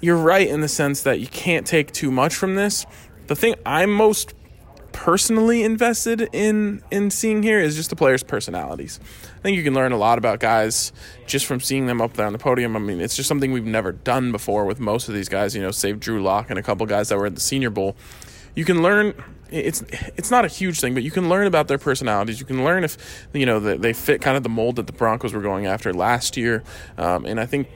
you're 0.01 0.17
right 0.17 0.47
in 0.47 0.61
the 0.61 0.67
sense 0.67 1.03
that 1.03 1.19
you 1.19 1.27
can't 1.27 1.67
take 1.67 1.91
too 1.91 2.09
much 2.09 2.33
from 2.33 2.55
this. 2.55 2.87
The 3.27 3.35
thing 3.35 3.53
I'm 3.65 3.91
most 3.91 4.33
personally 4.93 5.63
invested 5.63 6.29
in 6.33 6.81
in 6.91 7.09
seeing 7.11 7.43
here 7.43 7.59
is 7.59 7.75
just 7.75 7.89
the 7.89 7.95
players' 7.95 8.23
personalities. 8.23 8.99
I 9.35 9.39
think 9.41 9.57
you 9.57 9.63
can 9.63 9.73
learn 9.73 9.91
a 9.91 9.97
lot 9.97 10.17
about 10.17 10.39
guys 10.39 10.91
just 11.25 11.45
from 11.45 11.59
seeing 11.59 11.87
them 11.87 12.01
up 12.01 12.13
there 12.13 12.25
on 12.25 12.33
the 12.33 12.39
podium. 12.39 12.75
I 12.75 12.79
mean, 12.79 13.01
it's 13.01 13.15
just 13.15 13.27
something 13.27 13.51
we've 13.51 13.65
never 13.65 13.91
done 13.91 14.31
before 14.31 14.65
with 14.65 14.79
most 14.79 15.07
of 15.07 15.15
these 15.15 15.29
guys. 15.29 15.55
You 15.55 15.61
know, 15.61 15.71
save 15.71 15.99
Drew 15.99 16.21
Lock 16.21 16.49
and 16.49 16.59
a 16.59 16.63
couple 16.63 16.85
guys 16.85 17.09
that 17.09 17.17
were 17.17 17.25
at 17.25 17.35
the 17.35 17.41
Senior 17.41 17.69
Bowl. 17.69 17.95
You 18.55 18.65
can 18.65 18.81
learn. 18.81 19.13
It's 19.49 19.81
it's 20.15 20.31
not 20.31 20.45
a 20.45 20.47
huge 20.47 20.79
thing, 20.79 20.93
but 20.93 21.03
you 21.03 21.11
can 21.11 21.29
learn 21.29 21.47
about 21.47 21.67
their 21.67 21.77
personalities. 21.77 22.39
You 22.39 22.45
can 22.45 22.63
learn 22.63 22.83
if 22.83 23.27
you 23.33 23.45
know 23.45 23.59
that 23.59 23.81
they 23.81 23.93
fit 23.93 24.21
kind 24.21 24.37
of 24.37 24.43
the 24.43 24.49
mold 24.49 24.77
that 24.77 24.87
the 24.87 24.93
Broncos 24.93 25.33
were 25.33 25.41
going 25.41 25.65
after 25.65 25.93
last 25.93 26.37
year. 26.37 26.63
Um, 26.97 27.25
and 27.25 27.39
I 27.39 27.45
think 27.45 27.67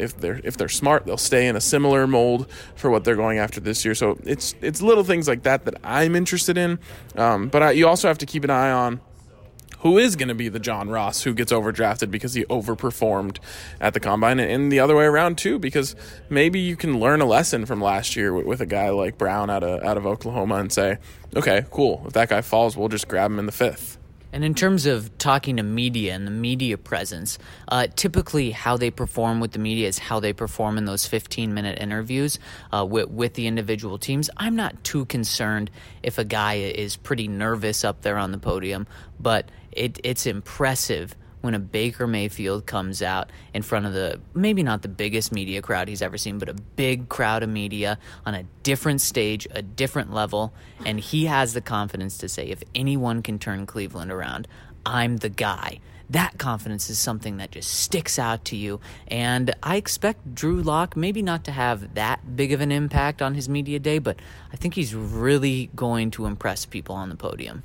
if 0.00 0.18
they're 0.18 0.40
if 0.42 0.56
they're 0.56 0.68
smart, 0.68 1.06
they'll 1.06 1.16
stay 1.16 1.46
in 1.46 1.56
a 1.56 1.60
similar 1.60 2.06
mold 2.06 2.50
for 2.74 2.90
what 2.90 3.04
they're 3.04 3.16
going 3.16 3.38
after 3.38 3.60
this 3.60 3.84
year. 3.84 3.94
So 3.94 4.18
it's 4.24 4.54
it's 4.60 4.82
little 4.82 5.04
things 5.04 5.28
like 5.28 5.42
that 5.44 5.64
that 5.66 5.74
I'm 5.84 6.16
interested 6.16 6.56
in. 6.56 6.78
Um, 7.16 7.48
but 7.48 7.62
I, 7.62 7.70
you 7.72 7.86
also 7.86 8.08
have 8.08 8.18
to 8.18 8.26
keep 8.26 8.44
an 8.44 8.50
eye 8.50 8.70
on 8.70 9.00
who 9.80 9.98
is 9.98 10.14
going 10.14 10.28
to 10.28 10.34
be 10.34 10.48
the 10.48 10.58
John 10.58 10.90
Ross 10.90 11.22
who 11.22 11.32
gets 11.32 11.52
overdrafted 11.52 12.10
because 12.10 12.34
he 12.34 12.44
overperformed 12.44 13.38
at 13.80 13.94
the 13.94 14.00
combine, 14.00 14.38
and 14.38 14.70
the 14.70 14.80
other 14.80 14.94
way 14.94 15.04
around 15.04 15.38
too, 15.38 15.58
because 15.58 15.96
maybe 16.28 16.60
you 16.60 16.76
can 16.76 17.00
learn 17.00 17.20
a 17.20 17.26
lesson 17.26 17.64
from 17.66 17.80
last 17.80 18.14
year 18.14 18.32
with, 18.32 18.46
with 18.46 18.60
a 18.60 18.66
guy 18.66 18.90
like 18.90 19.16
Brown 19.16 19.50
out 19.50 19.62
of 19.62 19.82
out 19.82 19.96
of 19.96 20.06
Oklahoma 20.06 20.56
and 20.56 20.72
say, 20.72 20.98
okay, 21.34 21.64
cool, 21.70 22.04
if 22.06 22.12
that 22.12 22.28
guy 22.28 22.42
falls, 22.42 22.76
we'll 22.76 22.88
just 22.88 23.08
grab 23.08 23.30
him 23.30 23.38
in 23.38 23.46
the 23.46 23.52
fifth. 23.52 23.99
And 24.32 24.44
in 24.44 24.54
terms 24.54 24.86
of 24.86 25.16
talking 25.18 25.56
to 25.56 25.62
media 25.62 26.14
and 26.14 26.26
the 26.26 26.30
media 26.30 26.78
presence, 26.78 27.38
uh, 27.68 27.88
typically 27.94 28.52
how 28.52 28.76
they 28.76 28.90
perform 28.90 29.40
with 29.40 29.52
the 29.52 29.58
media 29.58 29.88
is 29.88 29.98
how 29.98 30.20
they 30.20 30.32
perform 30.32 30.78
in 30.78 30.84
those 30.84 31.06
15 31.06 31.52
minute 31.52 31.78
interviews 31.80 32.38
uh, 32.72 32.84
with, 32.84 33.08
with 33.08 33.34
the 33.34 33.46
individual 33.46 33.98
teams. 33.98 34.30
I'm 34.36 34.56
not 34.56 34.84
too 34.84 35.04
concerned 35.06 35.70
if 36.02 36.18
a 36.18 36.24
guy 36.24 36.54
is 36.54 36.96
pretty 36.96 37.28
nervous 37.28 37.84
up 37.84 38.02
there 38.02 38.18
on 38.18 38.32
the 38.32 38.38
podium, 38.38 38.86
but 39.18 39.50
it, 39.72 39.98
it's 40.04 40.26
impressive 40.26 41.14
when 41.40 41.54
a 41.54 41.58
Baker 41.58 42.06
Mayfield 42.06 42.66
comes 42.66 43.02
out 43.02 43.30
in 43.54 43.62
front 43.62 43.86
of 43.86 43.92
the 43.92 44.20
maybe 44.34 44.62
not 44.62 44.82
the 44.82 44.88
biggest 44.88 45.32
media 45.32 45.62
crowd 45.62 45.88
he's 45.88 46.02
ever 46.02 46.18
seen, 46.18 46.38
but 46.38 46.48
a 46.48 46.54
big 46.54 47.08
crowd 47.08 47.42
of 47.42 47.48
media 47.48 47.98
on 48.26 48.34
a 48.34 48.44
different 48.62 49.00
stage, 49.00 49.46
a 49.50 49.62
different 49.62 50.12
level, 50.12 50.52
and 50.84 51.00
he 51.00 51.26
has 51.26 51.54
the 51.54 51.60
confidence 51.60 52.18
to 52.18 52.28
say, 52.28 52.48
if 52.48 52.62
anyone 52.74 53.22
can 53.22 53.38
turn 53.38 53.66
Cleveland 53.66 54.10
around, 54.10 54.46
I'm 54.84 55.18
the 55.18 55.28
guy. 55.28 55.80
That 56.10 56.38
confidence 56.38 56.90
is 56.90 56.98
something 56.98 57.36
that 57.36 57.52
just 57.52 57.70
sticks 57.70 58.18
out 58.18 58.44
to 58.46 58.56
you. 58.56 58.80
And 59.06 59.54
I 59.62 59.76
expect 59.76 60.34
Drew 60.34 60.60
Lock 60.60 60.96
maybe 60.96 61.22
not 61.22 61.44
to 61.44 61.52
have 61.52 61.94
that 61.94 62.34
big 62.34 62.52
of 62.52 62.60
an 62.60 62.72
impact 62.72 63.22
on 63.22 63.34
his 63.34 63.48
media 63.48 63.78
day, 63.78 64.00
but 64.00 64.18
I 64.52 64.56
think 64.56 64.74
he's 64.74 64.92
really 64.92 65.70
going 65.76 66.10
to 66.12 66.26
impress 66.26 66.66
people 66.66 66.96
on 66.96 67.10
the 67.10 67.14
podium. 67.14 67.62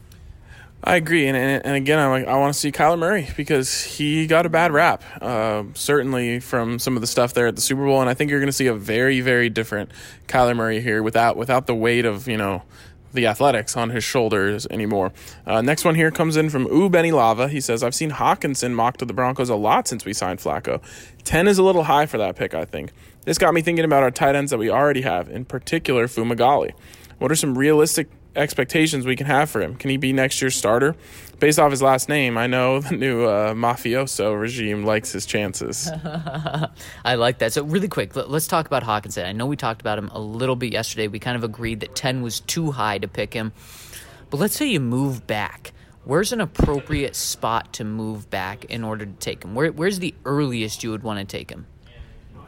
I 0.88 0.98
agree, 0.98 1.28
and 1.28 1.36
and, 1.36 1.66
and 1.66 1.76
again, 1.76 1.98
I'm 1.98 2.12
like, 2.12 2.28
I 2.28 2.38
want 2.38 2.54
to 2.54 2.60
see 2.60 2.72
Kyler 2.72 3.00
Murray 3.00 3.28
because 3.36 3.84
he 3.84 4.28
got 4.28 4.46
a 4.46 4.50
bad 4.50 4.72
rap, 4.72 5.04
uh, 5.20 5.64
certainly 5.74 6.40
from 6.40 6.78
some 6.78 6.96
of 6.96 7.02
the 7.02 7.08
stuff 7.08 7.34
there 7.34 7.48
at 7.48 7.56
the 7.56 7.62
Super 7.62 7.84
Bowl, 7.84 8.02
and 8.02 8.10
I 8.10 8.14
think 8.14 8.30
you're 8.30 8.40
going 8.40 8.50
to 8.50 8.54
see 8.54 8.68
a 8.68 8.74
very, 8.76 9.20
very 9.20 9.50
different 9.50 9.90
Kyler 10.28 10.56
Murray 10.56 10.82
here 10.82 11.02
without 11.02 11.38
without 11.38 11.66
the 11.66 11.74
weight 11.74 12.06
of 12.06 12.28
you 12.28 12.38
know 12.38 12.62
the 13.14 13.26
athletics 13.26 13.76
on 13.76 13.90
his 13.90 14.04
shoulders 14.04 14.68
anymore. 14.70 15.12
Uh, 15.48 15.62
next 15.62 15.86
one 15.86 15.96
here 15.96 16.12
comes 16.12 16.38
in 16.38 16.50
from 16.52 16.68
Ooh 16.68 16.90
Benny 16.90 17.12
Lava. 17.12 17.48
He 17.48 17.62
says, 17.62 17.82
I've 17.82 17.96
seen 17.96 18.12
Hockenson 18.12 18.74
mocked 18.74 19.00
to 19.00 19.06
the 19.06 19.14
Broncos 19.14 19.50
a 19.50 19.56
lot 19.56 19.88
since 19.88 20.06
we 20.06 20.14
signed 20.14 20.40
Flacco. 20.40 20.82
10 21.24 21.48
is 21.48 21.58
a 21.58 21.64
little 21.64 21.86
high 21.86 22.06
for 22.06 22.18
that 22.18 22.36
pick, 22.36 22.54
I 22.54 22.66
think. 22.66 22.92
This 23.24 23.38
got 23.38 23.54
me 23.54 23.62
thinking 23.62 23.86
about 23.86 24.04
our 24.04 24.12
tight 24.12 24.36
ends 24.36 24.52
that 24.52 24.58
we 24.58 24.70
already 24.70 25.02
have, 25.02 25.30
in 25.30 25.46
particular 25.46 26.08
Fumagalli. 26.08 26.74
What 27.18 27.32
are 27.32 27.36
some 27.36 27.58
realistic 27.58 28.10
expectations 28.36 29.06
we 29.06 29.16
can 29.16 29.28
have 29.28 29.50
for 29.50 29.62
him. 29.62 29.76
Can 29.76 29.90
he 29.90 29.98
be 29.98 30.14
next 30.14 30.42
year's 30.42 30.56
starter? 30.56 30.96
Based 31.40 31.60
off 31.60 31.72
his 31.72 31.82
last 31.82 32.08
name, 32.10 32.38
I 32.38 32.48
know 32.48 32.80
the 32.82 32.96
new 32.96 33.26
uh, 33.26 33.54
mafioso 33.54 34.40
regime 34.40 34.86
likes 34.86 35.12
his 35.12 35.26
chances. 35.26 35.90
I 37.06 37.16
like 37.16 37.40
that. 37.40 37.54
So, 37.54 37.64
really 37.64 37.88
quick, 37.88 38.16
let, 38.16 38.30
us 38.30 38.48
talk 38.48 38.68
about 38.68 38.84
Hockenson. 38.84 39.26
I 39.26 39.32
know 39.32 39.46
we 39.46 39.56
talked 39.56 39.82
about 39.82 39.98
him 39.98 40.10
a 40.10 40.20
little 40.20 40.56
bit 40.56 40.72
yesterday. 40.74 41.08
We 41.08 41.20
kind 41.20 41.36
of 41.36 41.44
agreed 41.44 41.82
that 41.82 41.96
10 41.96 42.22
was 42.22 42.40
too 42.42 42.72
high 42.72 42.98
to 43.00 43.08
pick 43.08 43.34
him. 43.34 43.52
But 44.30 44.40
let's 44.40 44.56
say 44.56 44.68
you 44.68 44.80
move 44.80 45.28
back. 45.28 45.74
Where's 46.04 46.32
an 46.32 46.40
appropriate 46.40 47.16
spot 47.16 47.74
to 47.74 47.84
move 47.84 48.30
back 48.30 48.66
in 48.66 48.84
order 48.84 49.06
to 49.06 49.14
take 49.14 49.44
him? 49.44 49.56
Where, 49.56 49.72
where's 49.72 50.00
the 50.00 50.14
earliest 50.24 50.84
you 50.84 50.92
would 50.92 51.02
want 51.02 51.20
to 51.20 51.26
take 51.26 51.50
him? 51.50 51.66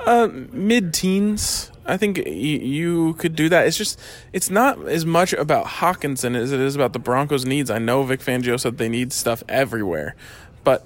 Uh, 0.06 0.30
mid 0.52 0.94
teens. 0.94 1.72
I 1.86 1.98
think 1.98 2.18
y- 2.18 2.32
you 2.32 3.14
could 3.14 3.36
do 3.36 3.50
that. 3.50 3.68
It's 3.68 3.78
just, 3.78 4.00
it's 4.34 4.50
not 4.50 4.88
as 4.88 5.06
much 5.06 5.34
about 5.34 5.66
Hockenson 5.66 6.36
as 6.36 6.52
it 6.52 6.60
is 6.60 6.76
about 6.76 6.94
the 6.94 7.00
Broncos' 7.00 7.46
needs. 7.46 7.70
I 7.70 7.80
know 7.80 8.04
Vic 8.04 8.20
Fangio 8.20 8.60
said 8.60 8.78
they 8.78 8.90
need 8.90 9.14
stuff 9.14 9.44
everywhere, 9.48 10.16
but 10.64 10.86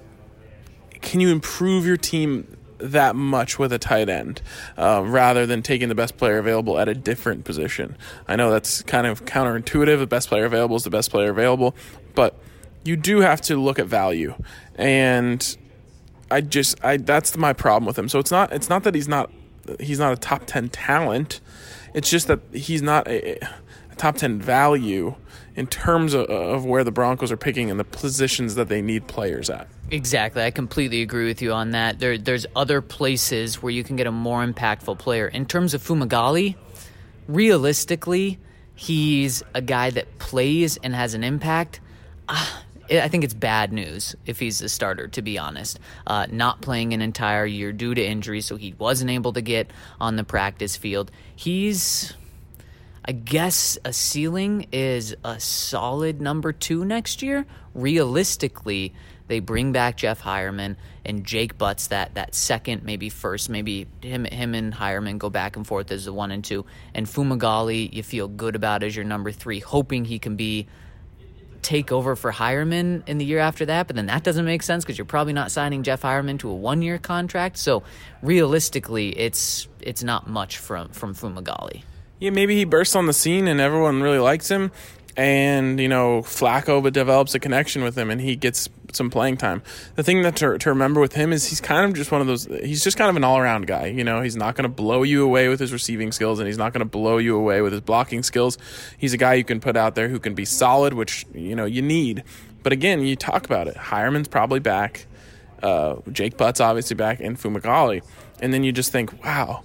can 1.00 1.20
you 1.20 1.30
improve 1.30 1.84
your 1.84 1.96
team 1.96 2.56
that 2.78 3.14
much 3.14 3.58
with 3.58 3.72
a 3.72 3.78
tight 3.78 4.08
end 4.08 4.42
uh, 4.76 5.02
rather 5.04 5.46
than 5.46 5.62
taking 5.62 5.88
the 5.88 5.94
best 5.94 6.16
player 6.16 6.38
available 6.38 6.78
at 6.78 6.88
a 6.88 6.94
different 6.94 7.44
position? 7.44 7.96
I 8.28 8.36
know 8.36 8.50
that's 8.50 8.82
kind 8.82 9.06
of 9.06 9.24
counterintuitive. 9.24 9.98
The 9.98 10.06
best 10.06 10.28
player 10.28 10.44
available 10.44 10.76
is 10.76 10.84
the 10.84 10.90
best 10.90 11.10
player 11.10 11.30
available, 11.30 11.74
but 12.14 12.38
you 12.84 12.96
do 12.96 13.20
have 13.20 13.40
to 13.42 13.56
look 13.56 13.78
at 13.78 13.86
value 13.86 14.34
and 14.76 15.56
I 16.32 16.40
just 16.40 16.82
I 16.84 16.96
that's 16.96 17.36
my 17.36 17.52
problem 17.52 17.86
with 17.86 17.98
him. 17.98 18.08
So 18.08 18.18
it's 18.18 18.30
not 18.30 18.52
it's 18.52 18.68
not 18.68 18.84
that 18.84 18.94
he's 18.94 19.08
not 19.08 19.30
he's 19.78 19.98
not 19.98 20.12
a 20.12 20.16
top 20.16 20.44
10 20.46 20.70
talent. 20.70 21.40
It's 21.94 22.10
just 22.10 22.26
that 22.28 22.40
he's 22.52 22.82
not 22.82 23.06
a, 23.06 23.44
a 23.44 23.94
top 23.96 24.16
10 24.16 24.40
value 24.40 25.14
in 25.54 25.66
terms 25.66 26.14
of, 26.14 26.26
of 26.26 26.64
where 26.64 26.82
the 26.82 26.90
Broncos 26.90 27.30
are 27.30 27.36
picking 27.36 27.70
and 27.70 27.78
the 27.78 27.84
positions 27.84 28.54
that 28.54 28.68
they 28.68 28.80
need 28.80 29.06
players 29.06 29.50
at. 29.50 29.68
Exactly. 29.90 30.42
I 30.42 30.50
completely 30.50 31.02
agree 31.02 31.26
with 31.26 31.42
you 31.42 31.52
on 31.52 31.72
that. 31.72 31.98
There, 31.98 32.16
there's 32.16 32.46
other 32.56 32.80
places 32.80 33.62
where 33.62 33.70
you 33.70 33.84
can 33.84 33.96
get 33.96 34.06
a 34.06 34.12
more 34.12 34.44
impactful 34.44 34.98
player. 34.98 35.28
In 35.28 35.44
terms 35.44 35.74
of 35.74 35.82
Fumagalli, 35.82 36.56
realistically, 37.28 38.38
he's 38.74 39.42
a 39.54 39.60
guy 39.60 39.90
that 39.90 40.18
plays 40.18 40.78
and 40.82 40.94
has 40.94 41.12
an 41.12 41.22
impact. 41.22 41.80
Uh, 42.28 42.46
I 43.00 43.08
think 43.08 43.24
it's 43.24 43.34
bad 43.34 43.72
news 43.72 44.14
if 44.26 44.38
he's 44.38 44.58
the 44.58 44.68
starter, 44.68 45.08
to 45.08 45.22
be 45.22 45.38
honest. 45.38 45.80
Uh, 46.06 46.26
not 46.30 46.60
playing 46.60 46.92
an 46.92 47.00
entire 47.00 47.46
year 47.46 47.72
due 47.72 47.94
to 47.94 48.04
injury, 48.04 48.40
so 48.40 48.56
he 48.56 48.74
wasn't 48.78 49.10
able 49.10 49.32
to 49.32 49.40
get 49.40 49.70
on 50.00 50.16
the 50.16 50.24
practice 50.24 50.76
field. 50.76 51.10
He's, 51.34 52.12
I 53.04 53.12
guess, 53.12 53.78
a 53.84 53.92
ceiling 53.92 54.66
is 54.72 55.16
a 55.24 55.40
solid 55.40 56.20
number 56.20 56.52
two 56.52 56.84
next 56.84 57.22
year. 57.22 57.46
Realistically, 57.74 58.92
they 59.28 59.40
bring 59.40 59.72
back 59.72 59.96
Jeff 59.96 60.20
Heuerman 60.20 60.76
and 61.04 61.24
Jake 61.24 61.56
Butts 61.56 61.86
that 61.86 62.14
that 62.14 62.34
second, 62.34 62.82
maybe 62.82 63.08
first, 63.08 63.48
maybe 63.48 63.86
him 64.02 64.26
him 64.26 64.54
and 64.54 64.74
Heuerman 64.74 65.16
go 65.16 65.30
back 65.30 65.56
and 65.56 65.66
forth 65.66 65.90
as 65.90 66.04
the 66.04 66.12
one 66.12 66.30
and 66.30 66.44
two, 66.44 66.66
and 66.94 67.06
Fumagalli 67.06 67.90
you 67.92 68.02
feel 68.02 68.28
good 68.28 68.54
about 68.54 68.82
as 68.82 68.94
your 68.94 69.06
number 69.06 69.32
three, 69.32 69.60
hoping 69.60 70.04
he 70.04 70.18
can 70.18 70.36
be 70.36 70.66
take 71.62 71.92
over 71.92 72.16
for 72.16 72.32
Heuerman 72.32 73.08
in 73.08 73.18
the 73.18 73.24
year 73.24 73.38
after 73.38 73.64
that, 73.66 73.86
but 73.86 73.96
then 73.96 74.06
that 74.06 74.24
doesn't 74.24 74.44
make 74.44 74.62
sense 74.62 74.84
because 74.84 74.98
you're 74.98 75.04
probably 75.04 75.32
not 75.32 75.50
signing 75.50 75.82
Jeff 75.82 76.02
Heuerman 76.02 76.38
to 76.40 76.50
a 76.50 76.54
one 76.54 76.82
year 76.82 76.98
contract. 76.98 77.58
So 77.58 77.82
realistically, 78.22 79.10
it's 79.18 79.68
it's 79.80 80.02
not 80.02 80.28
much 80.28 80.58
from 80.58 80.88
from 80.88 81.14
Fumagalli. 81.14 81.82
Yeah, 82.18 82.30
maybe 82.30 82.56
he 82.56 82.64
bursts 82.64 82.94
on 82.94 83.06
the 83.06 83.12
scene 83.12 83.48
and 83.48 83.60
everyone 83.60 84.02
really 84.02 84.18
likes 84.18 84.50
him, 84.50 84.70
and 85.16 85.80
you 85.80 85.88
know 85.88 86.22
Flacco 86.22 86.92
develops 86.92 87.34
a 87.34 87.40
connection 87.40 87.82
with 87.82 87.96
him 87.96 88.10
and 88.10 88.20
he 88.20 88.36
gets 88.36 88.68
some 88.96 89.10
playing 89.10 89.36
time. 89.36 89.62
The 89.94 90.02
thing 90.02 90.22
that 90.22 90.36
to, 90.36 90.58
to 90.58 90.70
remember 90.70 91.00
with 91.00 91.14
him 91.14 91.32
is 91.32 91.48
he's 91.48 91.60
kind 91.60 91.86
of 91.86 91.94
just 91.96 92.10
one 92.10 92.20
of 92.20 92.26
those. 92.26 92.46
He's 92.46 92.82
just 92.82 92.96
kind 92.96 93.10
of 93.10 93.16
an 93.16 93.24
all 93.24 93.38
around 93.38 93.66
guy. 93.66 93.86
You 93.86 94.04
know, 94.04 94.20
he's 94.20 94.36
not 94.36 94.54
going 94.54 94.64
to 94.64 94.68
blow 94.68 95.02
you 95.02 95.24
away 95.24 95.48
with 95.48 95.60
his 95.60 95.72
receiving 95.72 96.12
skills 96.12 96.38
and 96.38 96.46
he's 96.46 96.58
not 96.58 96.72
going 96.72 96.80
to 96.80 96.86
blow 96.86 97.18
you 97.18 97.36
away 97.36 97.62
with 97.62 97.72
his 97.72 97.80
blocking 97.80 98.22
skills. 98.22 98.58
He's 98.98 99.12
a 99.12 99.18
guy 99.18 99.34
you 99.34 99.44
can 99.44 99.60
put 99.60 99.76
out 99.76 99.94
there 99.94 100.08
who 100.08 100.18
can 100.18 100.34
be 100.34 100.44
solid, 100.44 100.94
which 100.94 101.26
you 101.34 101.54
know 101.54 101.64
you 101.64 101.82
need. 101.82 102.24
But 102.62 102.72
again, 102.72 103.00
you 103.00 103.16
talk 103.16 103.44
about 103.44 103.68
it. 103.68 103.76
Heuerman's 103.76 104.28
probably 104.28 104.60
back. 104.60 105.06
Uh, 105.62 105.96
Jake 106.10 106.36
Butt's 106.36 106.60
obviously 106.60 106.96
back, 106.96 107.20
and 107.20 107.38
Fumagalli, 107.38 108.02
and 108.40 108.52
then 108.52 108.64
you 108.64 108.72
just 108.72 108.90
think, 108.90 109.24
wow 109.24 109.62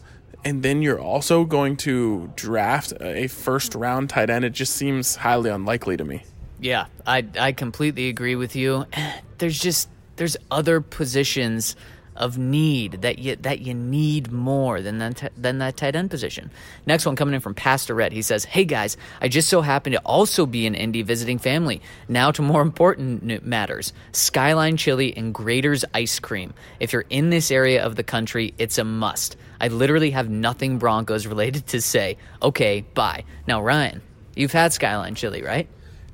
and 0.47 0.63
then 0.63 0.82
you're 0.82 0.99
also 0.99 1.43
going 1.43 1.75
to 1.75 2.32
draft 2.38 2.93
a 3.01 3.28
first 3.28 3.75
round 3.75 4.09
tight 4.09 4.30
end, 4.30 4.45
it 4.45 4.51
just 4.51 4.73
seems 4.73 5.17
highly 5.17 5.49
unlikely 5.49 5.97
to 5.97 6.05
me. 6.05 6.23
Yeah, 6.60 6.88
I 7.05 7.26
I 7.39 7.51
completely 7.51 8.10
agree 8.10 8.36
with 8.36 8.55
you. 8.55 8.86
There's 9.38 9.60
just 9.60 9.89
there's 10.16 10.36
other 10.49 10.82
positions 10.82 11.76
of 12.16 12.38
need 12.39 13.03
that 13.03 13.20
you 13.20 13.36
that 13.36 13.60
you 13.60 13.74
need 13.76 14.32
more 14.32 14.82
than 14.82 14.97
that 14.97 15.32
than 15.38 15.60
that 15.60 15.78
tight 15.78 15.95
end 15.95 16.10
position. 16.10 16.49
Next 16.88 17.05
one 17.05 17.16
coming 17.16 17.36
in 17.36 17.41
from 17.41 17.53
Pastor 17.53 17.93
Red. 17.93 18.12
He 18.12 18.24
says, 18.24 18.43
"Hey 18.43 18.66
guys, 18.66 18.97
I 19.22 19.28
just 19.28 19.47
so 19.47 19.62
happen 19.62 19.93
to 19.93 19.99
also 19.99 20.47
be 20.47 20.66
in 20.66 20.74
Indy 20.74 21.03
visiting 21.03 21.38
family. 21.38 21.82
Now 22.08 22.32
to 22.32 22.41
more 22.41 22.64
important 22.64 23.45
matters: 23.45 23.93
Skyline 24.12 24.78
Chili 24.78 25.16
and 25.16 25.34
Graeter's 25.34 25.86
ice 25.93 26.20
cream. 26.20 26.55
If 26.80 26.91
you're 26.91 27.05
in 27.12 27.30
this 27.30 27.51
area 27.51 27.86
of 27.86 27.95
the 27.95 28.03
country, 28.03 28.55
it's 28.58 28.80
a 28.80 28.84
must. 28.84 29.38
I 29.62 29.68
literally 29.68 30.12
have 30.12 30.30
nothing 30.30 30.80
Broncos 30.80 31.28
related 31.28 31.68
to 31.68 31.82
say. 31.82 32.18
Okay, 32.41 32.82
bye. 32.95 33.24
Now 33.47 33.62
Ryan, 33.62 34.01
you've 34.36 34.53
had 34.53 34.74
Skyline 34.74 35.14
Chili, 35.14 35.43
right?" 35.43 35.68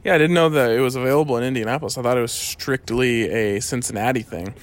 Yeah, 0.04 0.16
I 0.16 0.18
didn't 0.18 0.34
know 0.34 0.50
that 0.50 0.72
it 0.72 0.82
was 0.82 0.96
available 0.96 1.38
in 1.38 1.44
Indianapolis. 1.44 1.98
I 1.98 2.02
thought 2.02 2.18
it 2.18 2.22
was 2.22 2.34
strictly 2.34 3.30
a 3.30 3.62
Cincinnati 3.62 4.22
thing. 4.22 4.54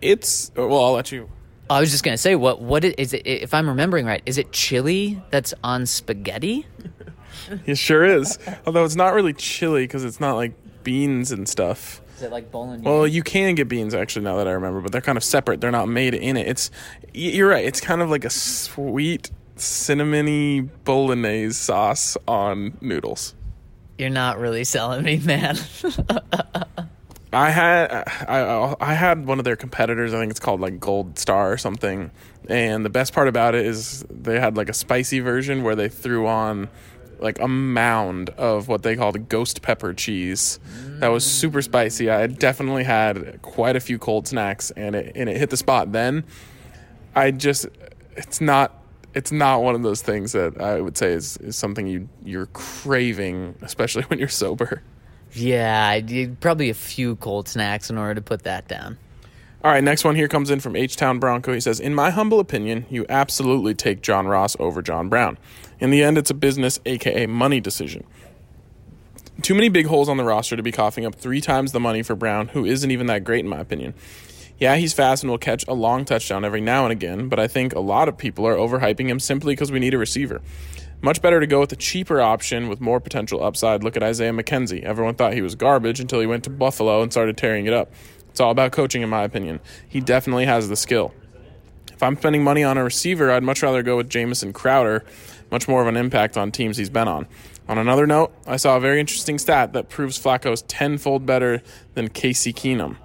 It's 0.00 0.50
well, 0.56 0.82
I'll 0.82 0.92
let 0.92 1.12
you. 1.12 1.28
I 1.68 1.80
was 1.80 1.90
just 1.90 2.04
gonna 2.04 2.18
say 2.18 2.34
what 2.34 2.60
what 2.62 2.84
is 2.84 3.12
it? 3.12 3.26
If 3.26 3.52
I'm 3.52 3.68
remembering 3.68 4.06
right, 4.06 4.22
is 4.26 4.38
it 4.38 4.52
chili 4.52 5.22
that's 5.30 5.52
on 5.62 5.86
spaghetti? 5.86 6.66
it 7.66 7.76
sure 7.76 8.04
is. 8.04 8.38
Although 8.66 8.84
it's 8.84 8.96
not 8.96 9.14
really 9.14 9.32
chili 9.32 9.84
because 9.84 10.04
it's 10.04 10.20
not 10.20 10.34
like 10.34 10.54
beans 10.82 11.30
and 11.30 11.48
stuff. 11.48 12.00
Is 12.16 12.22
it 12.22 12.30
like 12.30 12.50
bolognese? 12.50 12.88
Well, 12.88 13.06
you 13.06 13.22
can 13.22 13.54
get 13.54 13.68
beans 13.68 13.94
actually 13.94 14.24
now 14.24 14.36
that 14.36 14.46
I 14.46 14.52
remember, 14.52 14.80
but 14.80 14.92
they're 14.92 15.00
kind 15.00 15.18
of 15.18 15.24
separate. 15.24 15.60
They're 15.60 15.70
not 15.70 15.88
made 15.88 16.14
in 16.14 16.36
it. 16.36 16.46
It's 16.46 16.70
you're 17.12 17.48
right. 17.48 17.64
It's 17.64 17.80
kind 17.80 18.00
of 18.00 18.08
like 18.08 18.24
a 18.24 18.30
sweet 18.30 19.30
cinnamony 19.56 20.68
bolognese 20.84 21.54
sauce 21.54 22.16
on 22.26 22.78
noodles. 22.80 23.34
You're 23.98 24.10
not 24.10 24.38
really 24.38 24.64
selling 24.64 25.04
me, 25.04 25.18
man. 25.18 25.56
I 27.32 27.50
had 27.50 27.90
I 28.28 28.76
I 28.80 28.94
had 28.94 29.26
one 29.26 29.38
of 29.38 29.44
their 29.44 29.56
competitors. 29.56 30.14
I 30.14 30.20
think 30.20 30.30
it's 30.30 30.40
called 30.40 30.60
like 30.60 30.78
Gold 30.78 31.18
Star 31.18 31.52
or 31.52 31.58
something. 31.58 32.10
And 32.48 32.84
the 32.84 32.90
best 32.90 33.12
part 33.12 33.28
about 33.28 33.54
it 33.54 33.66
is 33.66 34.04
they 34.10 34.38
had 34.38 34.56
like 34.56 34.68
a 34.68 34.74
spicy 34.74 35.20
version 35.20 35.62
where 35.62 35.74
they 35.74 35.88
threw 35.88 36.26
on 36.26 36.68
like 37.18 37.40
a 37.40 37.48
mound 37.48 38.30
of 38.30 38.68
what 38.68 38.82
they 38.82 38.96
called 38.96 39.28
ghost 39.28 39.62
pepper 39.62 39.94
cheese. 39.94 40.58
That 41.00 41.08
was 41.08 41.24
super 41.24 41.62
spicy. 41.62 42.10
I 42.10 42.26
definitely 42.26 42.84
had 42.84 43.40
quite 43.42 43.76
a 43.76 43.80
few 43.80 43.98
cold 43.98 44.28
snacks, 44.28 44.70
and 44.72 44.94
it 44.94 45.12
and 45.14 45.28
it 45.28 45.36
hit 45.36 45.50
the 45.50 45.56
spot. 45.56 45.92
Then 45.92 46.24
I 47.14 47.30
just 47.30 47.66
it's 48.16 48.40
not 48.40 48.83
it's 49.14 49.32
not 49.32 49.62
one 49.62 49.74
of 49.74 49.82
those 49.82 50.02
things 50.02 50.32
that 50.32 50.60
I 50.60 50.80
would 50.80 50.96
say 50.96 51.12
is, 51.12 51.36
is 51.38 51.56
something 51.56 51.86
you 51.86 52.08
you're 52.24 52.46
craving, 52.46 53.54
especially 53.62 54.02
when 54.08 54.18
you're 54.18 54.28
sober. 54.28 54.82
Yeah, 55.32 56.00
probably 56.40 56.70
a 56.70 56.74
few 56.74 57.16
cold 57.16 57.48
snacks 57.48 57.90
in 57.90 57.98
order 57.98 58.14
to 58.14 58.22
put 58.22 58.44
that 58.44 58.68
down. 58.68 58.98
All 59.64 59.70
right, 59.70 59.82
next 59.82 60.04
one 60.04 60.14
here 60.14 60.28
comes 60.28 60.50
in 60.50 60.60
from 60.60 60.76
H 60.76 60.94
Town 60.94 61.18
Bronco. 61.18 61.52
He 61.52 61.60
says, 61.60 61.80
In 61.80 61.94
my 61.94 62.10
humble 62.10 62.38
opinion, 62.38 62.84
you 62.90 63.06
absolutely 63.08 63.74
take 63.74 64.02
John 64.02 64.26
Ross 64.26 64.54
over 64.60 64.82
John 64.82 65.08
Brown. 65.08 65.38
In 65.80 65.90
the 65.90 66.02
end, 66.02 66.18
it's 66.18 66.30
a 66.30 66.34
business, 66.34 66.78
aka 66.84 67.26
money 67.26 67.60
decision. 67.60 68.04
Too 69.42 69.54
many 69.54 69.68
big 69.68 69.86
holes 69.86 70.08
on 70.08 70.18
the 70.18 70.24
roster 70.24 70.54
to 70.54 70.62
be 70.62 70.70
coughing 70.70 71.06
up 71.06 71.14
three 71.14 71.40
times 71.40 71.72
the 71.72 71.80
money 71.80 72.02
for 72.02 72.14
Brown, 72.14 72.48
who 72.48 72.64
isn't 72.64 72.90
even 72.90 73.06
that 73.06 73.24
great 73.24 73.40
in 73.40 73.48
my 73.48 73.58
opinion. 73.58 73.94
Yeah, 74.58 74.76
he's 74.76 74.92
fast 74.92 75.22
and 75.22 75.30
will 75.30 75.38
catch 75.38 75.66
a 75.66 75.74
long 75.74 76.04
touchdown 76.04 76.44
every 76.44 76.60
now 76.60 76.84
and 76.84 76.92
again, 76.92 77.28
but 77.28 77.40
I 77.40 77.48
think 77.48 77.74
a 77.74 77.80
lot 77.80 78.08
of 78.08 78.16
people 78.16 78.46
are 78.46 78.54
overhyping 78.54 79.08
him 79.08 79.18
simply 79.18 79.52
because 79.52 79.72
we 79.72 79.80
need 79.80 79.94
a 79.94 79.98
receiver. 79.98 80.40
Much 81.02 81.20
better 81.20 81.40
to 81.40 81.46
go 81.46 81.60
with 81.60 81.72
a 81.72 81.76
cheaper 81.76 82.20
option 82.20 82.68
with 82.68 82.80
more 82.80 83.00
potential 83.00 83.42
upside. 83.42 83.82
Look 83.82 83.96
at 83.96 84.02
Isaiah 84.02 84.32
McKenzie. 84.32 84.82
Everyone 84.84 85.14
thought 85.16 85.34
he 85.34 85.42
was 85.42 85.54
garbage 85.54 86.00
until 86.00 86.20
he 86.20 86.26
went 86.26 86.44
to 86.44 86.50
Buffalo 86.50 87.02
and 87.02 87.12
started 87.12 87.36
tearing 87.36 87.66
it 87.66 87.74
up. 87.74 87.92
It's 88.30 88.40
all 88.40 88.50
about 88.50 88.72
coaching, 88.72 89.02
in 89.02 89.08
my 89.08 89.22
opinion. 89.22 89.60
He 89.88 90.00
definitely 90.00 90.46
has 90.46 90.68
the 90.68 90.76
skill. 90.76 91.12
If 91.92 92.02
I'm 92.02 92.16
spending 92.16 92.42
money 92.42 92.64
on 92.64 92.78
a 92.78 92.84
receiver, 92.84 93.30
I'd 93.30 93.42
much 93.42 93.62
rather 93.62 93.82
go 93.82 93.96
with 93.96 94.08
Jamison 94.08 94.52
Crowder, 94.52 95.04
much 95.50 95.68
more 95.68 95.82
of 95.82 95.88
an 95.88 95.96
impact 95.96 96.36
on 96.36 96.50
teams 96.50 96.76
he's 96.76 96.90
been 96.90 97.06
on. 97.06 97.26
On 97.68 97.76
another 97.76 98.06
note, 98.06 98.32
I 98.46 98.56
saw 98.56 98.76
a 98.76 98.80
very 98.80 98.98
interesting 98.98 99.38
stat 99.38 99.72
that 99.74 99.88
proves 99.88 100.18
Flacco's 100.18 100.62
tenfold 100.62 101.26
better 101.26 101.62
than 101.94 102.08
Casey 102.08 102.52
Keenum. 102.52 102.96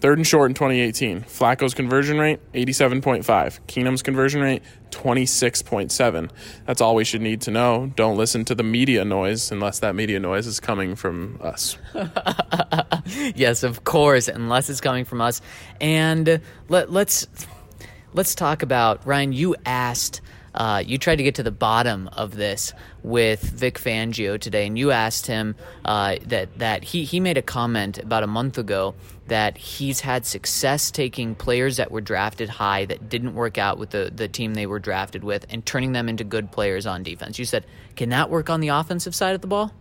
Third 0.00 0.16
and 0.16 0.26
short 0.26 0.50
in 0.50 0.54
2018. 0.54 1.22
Flacco's 1.22 1.74
conversion 1.74 2.18
rate, 2.18 2.40
87.5. 2.54 3.60
Keenum's 3.66 4.02
conversion 4.02 4.40
rate, 4.40 4.62
26.7. 4.92 6.30
That's 6.64 6.80
all 6.80 6.94
we 6.94 7.04
should 7.04 7.20
need 7.20 7.42
to 7.42 7.50
know. 7.50 7.92
Don't 7.96 8.16
listen 8.16 8.46
to 8.46 8.54
the 8.54 8.62
media 8.62 9.04
noise 9.04 9.52
unless 9.52 9.78
that 9.80 9.94
media 9.94 10.18
noise 10.18 10.46
is 10.46 10.58
coming 10.58 10.96
from 10.96 11.38
us. 11.42 11.76
yes, 13.34 13.62
of 13.62 13.84
course, 13.84 14.28
unless 14.28 14.70
it's 14.70 14.80
coming 14.80 15.04
from 15.04 15.20
us. 15.20 15.42
And 15.82 16.40
let, 16.68 16.90
let's 16.90 17.26
let's 18.14 18.34
talk 18.34 18.62
about 18.62 19.06
Ryan. 19.06 19.34
You 19.34 19.54
asked, 19.66 20.22
uh, 20.54 20.82
you 20.84 20.98
tried 20.98 21.16
to 21.16 21.22
get 21.22 21.36
to 21.36 21.42
the 21.42 21.50
bottom 21.50 22.08
of 22.08 22.36
this 22.36 22.72
with 23.02 23.40
Vic 23.40 23.78
Fangio 23.78 24.38
today, 24.38 24.66
and 24.66 24.78
you 24.78 24.90
asked 24.90 25.26
him 25.26 25.54
uh, 25.84 26.16
that 26.26 26.58
that 26.58 26.84
he 26.84 27.04
he 27.04 27.20
made 27.20 27.38
a 27.38 27.42
comment 27.42 27.98
about 27.98 28.22
a 28.22 28.26
month 28.26 28.58
ago 28.58 28.94
that 29.28 29.56
he's 29.56 30.00
had 30.00 30.26
success 30.26 30.90
taking 30.90 31.34
players 31.34 31.76
that 31.76 31.92
were 31.92 32.00
drafted 32.00 32.48
high 32.48 32.84
that 32.84 33.08
didn't 33.08 33.34
work 33.34 33.58
out 33.58 33.78
with 33.78 33.90
the 33.90 34.10
the 34.14 34.28
team 34.28 34.54
they 34.54 34.66
were 34.66 34.80
drafted 34.80 35.22
with 35.22 35.46
and 35.50 35.64
turning 35.64 35.92
them 35.92 36.08
into 36.08 36.24
good 36.24 36.50
players 36.50 36.86
on 36.86 37.02
defense. 37.02 37.38
You 37.38 37.44
said, 37.44 37.64
can 37.96 38.08
that 38.10 38.30
work 38.30 38.50
on 38.50 38.60
the 38.60 38.68
offensive 38.68 39.14
side 39.14 39.34
of 39.34 39.40
the 39.40 39.46
ball? 39.46 39.72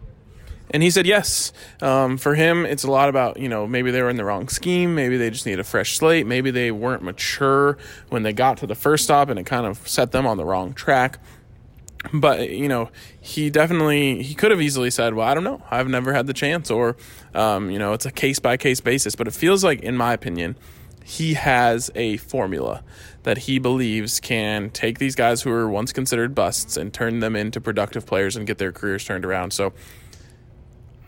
And 0.72 0.84
he 0.84 0.92
said 0.92 1.06
yes. 1.06 1.52
Um, 1.82 2.18
for 2.18 2.36
him, 2.36 2.66
it's 2.66 2.84
a 2.84 2.92
lot 2.92 3.10
about, 3.10 3.38
you 3.38 3.50
know, 3.50 3.66
maybe 3.66 3.92
they 3.92 4.02
were 4.02 4.10
in 4.10 4.18
the 4.18 4.26
wrong 4.26 4.48
scheme. 4.50 4.94
Maybe 4.96 5.18
they 5.18 5.30
just 5.30 5.46
need 5.46 5.60
a 5.60 5.64
fresh 5.64 5.98
slate. 5.98 6.28
Maybe 6.28 6.52
they 6.52 6.72
weren't 6.72 7.02
mature 7.02 7.78
when 8.10 8.24
they 8.24 8.34
got 8.34 8.58
to 8.58 8.68
the 8.68 8.76
first 8.76 9.04
stop 9.04 9.30
and 9.30 9.40
it 9.40 9.46
kind 9.46 9.66
of 9.66 9.88
set 9.88 10.12
them 10.12 10.28
on 10.28 10.38
the 10.38 10.46
wrong 10.46 10.74
track. 10.74 11.20
But, 12.14 12.52
you 12.52 12.70
know, 12.70 12.90
he 13.20 13.50
definitely, 13.50 14.24
he 14.24 14.34
could 14.34 14.52
have 14.52 14.62
easily 14.62 14.90
said, 14.90 15.16
well, 15.16 15.28
I 15.28 15.34
don't 15.34 15.44
know. 15.44 15.62
I've 15.70 15.90
never 15.90 16.14
had 16.14 16.28
the 16.28 16.34
chance. 16.34 16.72
Or, 16.72 16.96
um, 17.34 17.70
you 17.70 17.80
know, 17.80 17.94
it's 17.94 18.06
a 18.06 18.12
case 18.12 18.40
by 18.40 18.56
case 18.56 18.80
basis. 18.80 19.16
But 19.16 19.28
it 19.28 19.34
feels 19.34 19.64
like, 19.64 19.82
in 19.82 19.98
my 19.98 20.14
opinion, 20.14 20.56
he 21.04 21.34
has 21.34 21.90
a 21.96 22.18
formula 22.18 22.84
that 23.24 23.40
he 23.40 23.60
believes 23.60 24.20
can 24.20 24.70
take 24.70 25.00
these 25.00 25.16
guys 25.16 25.42
who 25.42 25.50
were 25.50 25.68
once 25.68 25.92
considered 25.92 26.34
busts 26.36 26.78
and 26.78 26.94
turn 26.94 27.20
them 27.20 27.36
into 27.36 27.60
productive 27.60 28.06
players 28.06 28.36
and 28.36 28.48
get 28.48 28.60
their 28.60 28.72
careers 28.72 29.04
turned 29.04 29.26
around. 29.26 29.52
So, 29.52 29.74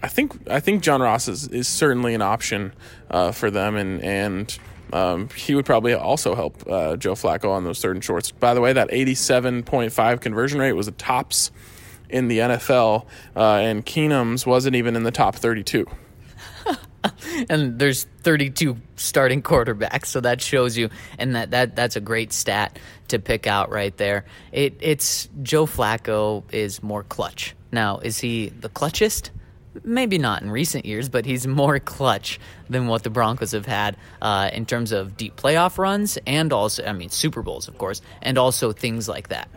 I 0.03 0.07
think 0.07 0.49
I 0.49 0.59
think 0.59 0.83
John 0.83 1.01
Ross 1.01 1.27
is, 1.27 1.47
is 1.47 1.67
certainly 1.67 2.13
an 2.13 2.21
option 2.21 2.73
uh, 3.09 3.31
for 3.31 3.51
them, 3.51 3.75
and 3.75 4.01
and 4.01 4.59
um, 4.93 5.29
he 5.35 5.55
would 5.55 5.65
probably 5.65 5.93
also 5.93 6.35
help 6.35 6.63
uh, 6.67 6.97
Joe 6.97 7.13
Flacco 7.13 7.49
on 7.49 7.63
those 7.63 7.79
third 7.79 7.95
and 7.95 8.03
shorts. 8.03 8.31
By 8.31 8.53
the 8.53 8.61
way, 8.61 8.73
that 8.73 8.89
eighty 8.91 9.15
seven 9.15 9.63
point 9.63 9.91
five 9.93 10.19
conversion 10.19 10.59
rate 10.59 10.73
was 10.73 10.87
a 10.87 10.91
tops 10.91 11.51
in 12.09 12.27
the 12.27 12.39
NFL, 12.39 13.05
uh, 13.35 13.39
and 13.39 13.85
Keenum's 13.85 14.45
wasn't 14.45 14.75
even 14.75 14.95
in 14.95 15.03
the 15.03 15.11
top 15.11 15.35
thirty 15.35 15.63
two. 15.63 15.85
and 17.49 17.79
there's 17.79 18.05
32 18.21 18.77
starting 18.95 19.41
quarterbacks, 19.41 20.05
so 20.05 20.21
that 20.21 20.41
shows 20.41 20.77
you, 20.77 20.89
and 21.17 21.35
that, 21.35 21.51
that 21.51 21.75
that's 21.75 21.95
a 21.95 22.01
great 22.01 22.31
stat 22.31 22.77
to 23.07 23.19
pick 23.19 23.47
out 23.47 23.71
right 23.71 23.95
there. 23.97 24.25
It 24.51 24.77
it's 24.79 25.29
Joe 25.41 25.65
Flacco 25.65 26.43
is 26.51 26.83
more 26.83 27.03
clutch 27.03 27.55
now. 27.71 27.99
Is 27.99 28.19
he 28.19 28.49
the 28.49 28.69
clutchest? 28.69 29.31
Maybe 29.83 30.17
not 30.17 30.41
in 30.41 30.51
recent 30.51 30.85
years, 30.85 31.09
but 31.09 31.25
he's 31.25 31.47
more 31.47 31.79
clutch 31.79 32.39
than 32.69 32.87
what 32.87 33.03
the 33.03 33.09
Broncos 33.09 33.51
have 33.51 33.65
had 33.65 33.97
uh, 34.21 34.49
in 34.53 34.65
terms 34.65 34.91
of 34.91 35.17
deep 35.17 35.35
playoff 35.35 35.77
runs 35.77 36.17
and 36.27 36.51
also, 36.51 36.83
I 36.85 36.93
mean, 36.93 37.09
Super 37.09 37.41
Bowls, 37.41 37.67
of 37.67 37.77
course, 37.77 38.01
and 38.21 38.37
also 38.37 38.71
things 38.71 39.07
like 39.07 39.29
that. 39.29 39.49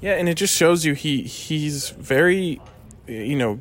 Yeah, 0.00 0.14
and 0.14 0.28
it 0.28 0.34
just 0.34 0.56
shows 0.56 0.84
you 0.84 0.94
he 0.94 1.22
he's 1.22 1.90
very, 1.90 2.60
you 3.06 3.36
know, 3.36 3.60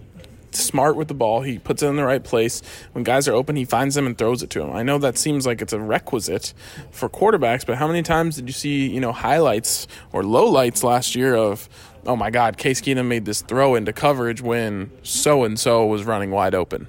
smart 0.56 0.96
with 0.96 1.08
the 1.08 1.14
ball. 1.14 1.42
He 1.42 1.60
puts 1.60 1.84
it 1.84 1.88
in 1.88 1.96
the 1.96 2.04
right 2.04 2.24
place. 2.24 2.62
When 2.94 3.04
guys 3.04 3.28
are 3.28 3.34
open, 3.34 3.56
he 3.56 3.66
finds 3.66 3.96
them 3.96 4.06
and 4.06 4.18
throws 4.18 4.44
it 4.44 4.50
to 4.52 4.60
them. 4.60 4.72
I 4.72 4.84
know 4.84 4.98
that 4.98 5.18
seems 5.18 5.46
like 5.46 5.62
it's 5.62 5.74
a 5.74 5.80
requisite 5.80 6.54
for 6.92 7.10
quarterbacks, 7.10 7.66
but 7.66 7.78
how 7.78 7.88
many 7.88 8.02
times 8.02 8.36
did 8.36 8.48
you 8.48 8.54
see, 8.54 8.88
you 8.90 9.00
know, 9.00 9.12
highlights 9.12 9.88
or 10.12 10.24
lowlights 10.24 10.84
last 10.84 11.16
year 11.16 11.36
of 11.36 11.70
oh 12.06 12.16
my 12.16 12.30
God, 12.30 12.58
Case 12.58 12.82
Keenum 12.82 13.08
made 13.08 13.26
this 13.26 13.42
throw 13.42 13.76
into 13.76 13.94
coverage 13.94 14.42
when 14.42 14.92
so 15.04 15.44
and 15.44 15.60
so 15.60 15.86
was 15.86 16.04
running 16.04 16.32
wide 16.32 16.56
open. 16.56 16.88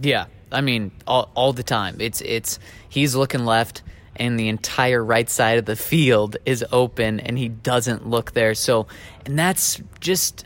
Yeah, 0.00 0.26
I 0.50 0.60
mean, 0.60 0.92
all, 1.06 1.30
all 1.34 1.52
the 1.52 1.62
time. 1.62 1.96
It's 2.00 2.20
it's 2.22 2.58
he's 2.88 3.14
looking 3.14 3.44
left, 3.44 3.82
and 4.16 4.38
the 4.38 4.48
entire 4.48 5.04
right 5.04 5.28
side 5.28 5.58
of 5.58 5.66
the 5.66 5.76
field 5.76 6.36
is 6.44 6.64
open, 6.72 7.20
and 7.20 7.38
he 7.38 7.48
doesn't 7.48 8.06
look 8.08 8.32
there. 8.32 8.54
So, 8.54 8.86
and 9.24 9.38
that's 9.38 9.80
just, 10.00 10.44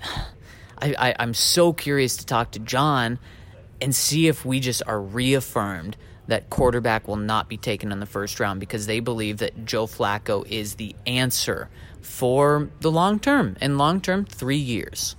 I, 0.78 0.94
I 0.98 1.14
I'm 1.18 1.34
so 1.34 1.72
curious 1.72 2.16
to 2.18 2.26
talk 2.26 2.52
to 2.52 2.58
John 2.58 3.18
and 3.80 3.94
see 3.94 4.28
if 4.28 4.44
we 4.44 4.60
just 4.60 4.82
are 4.86 5.00
reaffirmed 5.00 5.96
that 6.26 6.48
quarterback 6.48 7.06
will 7.06 7.16
not 7.16 7.48
be 7.48 7.56
taken 7.56 7.92
in 7.92 8.00
the 8.00 8.06
first 8.06 8.40
round 8.40 8.60
because 8.60 8.86
they 8.86 9.00
believe 9.00 9.38
that 9.38 9.64
Joe 9.66 9.86
Flacco 9.86 10.46
is 10.46 10.76
the 10.76 10.96
answer 11.06 11.68
for 12.04 12.68
the 12.80 12.90
long 12.90 13.18
term. 13.18 13.56
And 13.60 13.78
long 13.78 14.00
term, 14.00 14.24
three 14.24 14.56
years. 14.56 15.16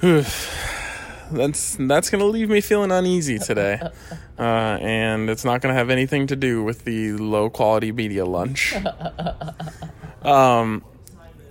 that's 0.00 1.76
that's 1.78 2.10
going 2.10 2.20
to 2.20 2.26
leave 2.26 2.48
me 2.48 2.60
feeling 2.60 2.90
uneasy 2.90 3.38
today, 3.38 3.80
uh, 4.38 4.42
and 4.80 5.28
it's 5.28 5.44
not 5.44 5.60
going 5.60 5.72
to 5.72 5.78
have 5.78 5.90
anything 5.90 6.26
to 6.28 6.36
do 6.36 6.64
with 6.64 6.84
the 6.84 7.12
low 7.12 7.50
quality 7.50 7.92
media 7.92 8.24
lunch. 8.24 8.74
um, 10.22 10.82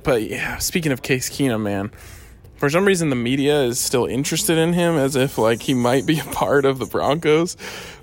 but 0.03 0.23
yeah, 0.23 0.57
speaking 0.57 0.91
of 0.91 1.01
Case 1.01 1.29
Keenum, 1.29 1.61
man, 1.61 1.91
for 2.59 2.69
some 2.69 2.85
reason 2.85 3.09
the 3.09 3.15
media 3.15 3.61
is 3.63 3.79
still 3.79 4.05
interested 4.05 4.57
in 4.57 4.73
him 4.73 4.95
as 4.95 5.15
if 5.15 5.37
like 5.37 5.61
he 5.61 5.73
might 5.73 6.05
be 6.05 6.19
a 6.19 6.23
part 6.25 6.65
of 6.65 6.77
the 6.77 6.85
Broncos. 6.85 7.55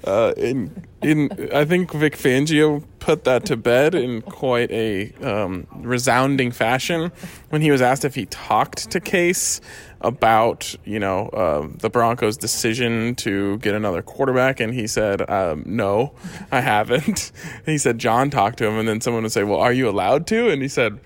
Uh, 0.03 0.33
in 0.37 0.87
in 1.03 1.51
I 1.53 1.65
think 1.65 1.93
Vic 1.93 2.17
Fangio 2.17 2.83
put 2.99 3.25
that 3.25 3.45
to 3.47 3.57
bed 3.57 3.95
in 3.95 4.23
quite 4.23 4.71
a 4.71 5.13
um, 5.23 5.67
resounding 5.77 6.51
fashion 6.51 7.13
when 7.51 7.61
he 7.61 7.71
was 7.71 7.83
asked 7.83 8.05
if 8.05 8.15
he 8.15 8.27
talked 8.27 8.91
to 8.91 9.01
Case 9.01 9.61
about 10.01 10.75
you 10.85 10.99
know 10.99 11.29
uh, 11.29 11.69
the 11.79 11.91
Broncos' 11.91 12.39
decision 12.39 13.15
to 13.17 13.59
get 13.59 13.75
another 13.75 14.01
quarterback, 14.01 14.59
and 14.59 14.73
he 14.73 14.87
said, 14.87 15.29
um, 15.31 15.65
"No, 15.67 16.15
I 16.51 16.61
haven't." 16.61 17.31
he 17.67 17.77
said 17.77 17.99
John 17.99 18.31
talked 18.31 18.59
to 18.59 18.67
him, 18.67 18.79
and 18.79 18.89
then 18.89 19.03
someone 19.03 19.23
would 19.23 19.33
say, 19.33 19.45
"Well, 19.45 19.61
are 19.61 19.73
you 19.73 19.89
allowed 19.89 20.27
to?" 20.29 20.49
And 20.49 20.63
he 20.63 20.69
said 20.69 20.99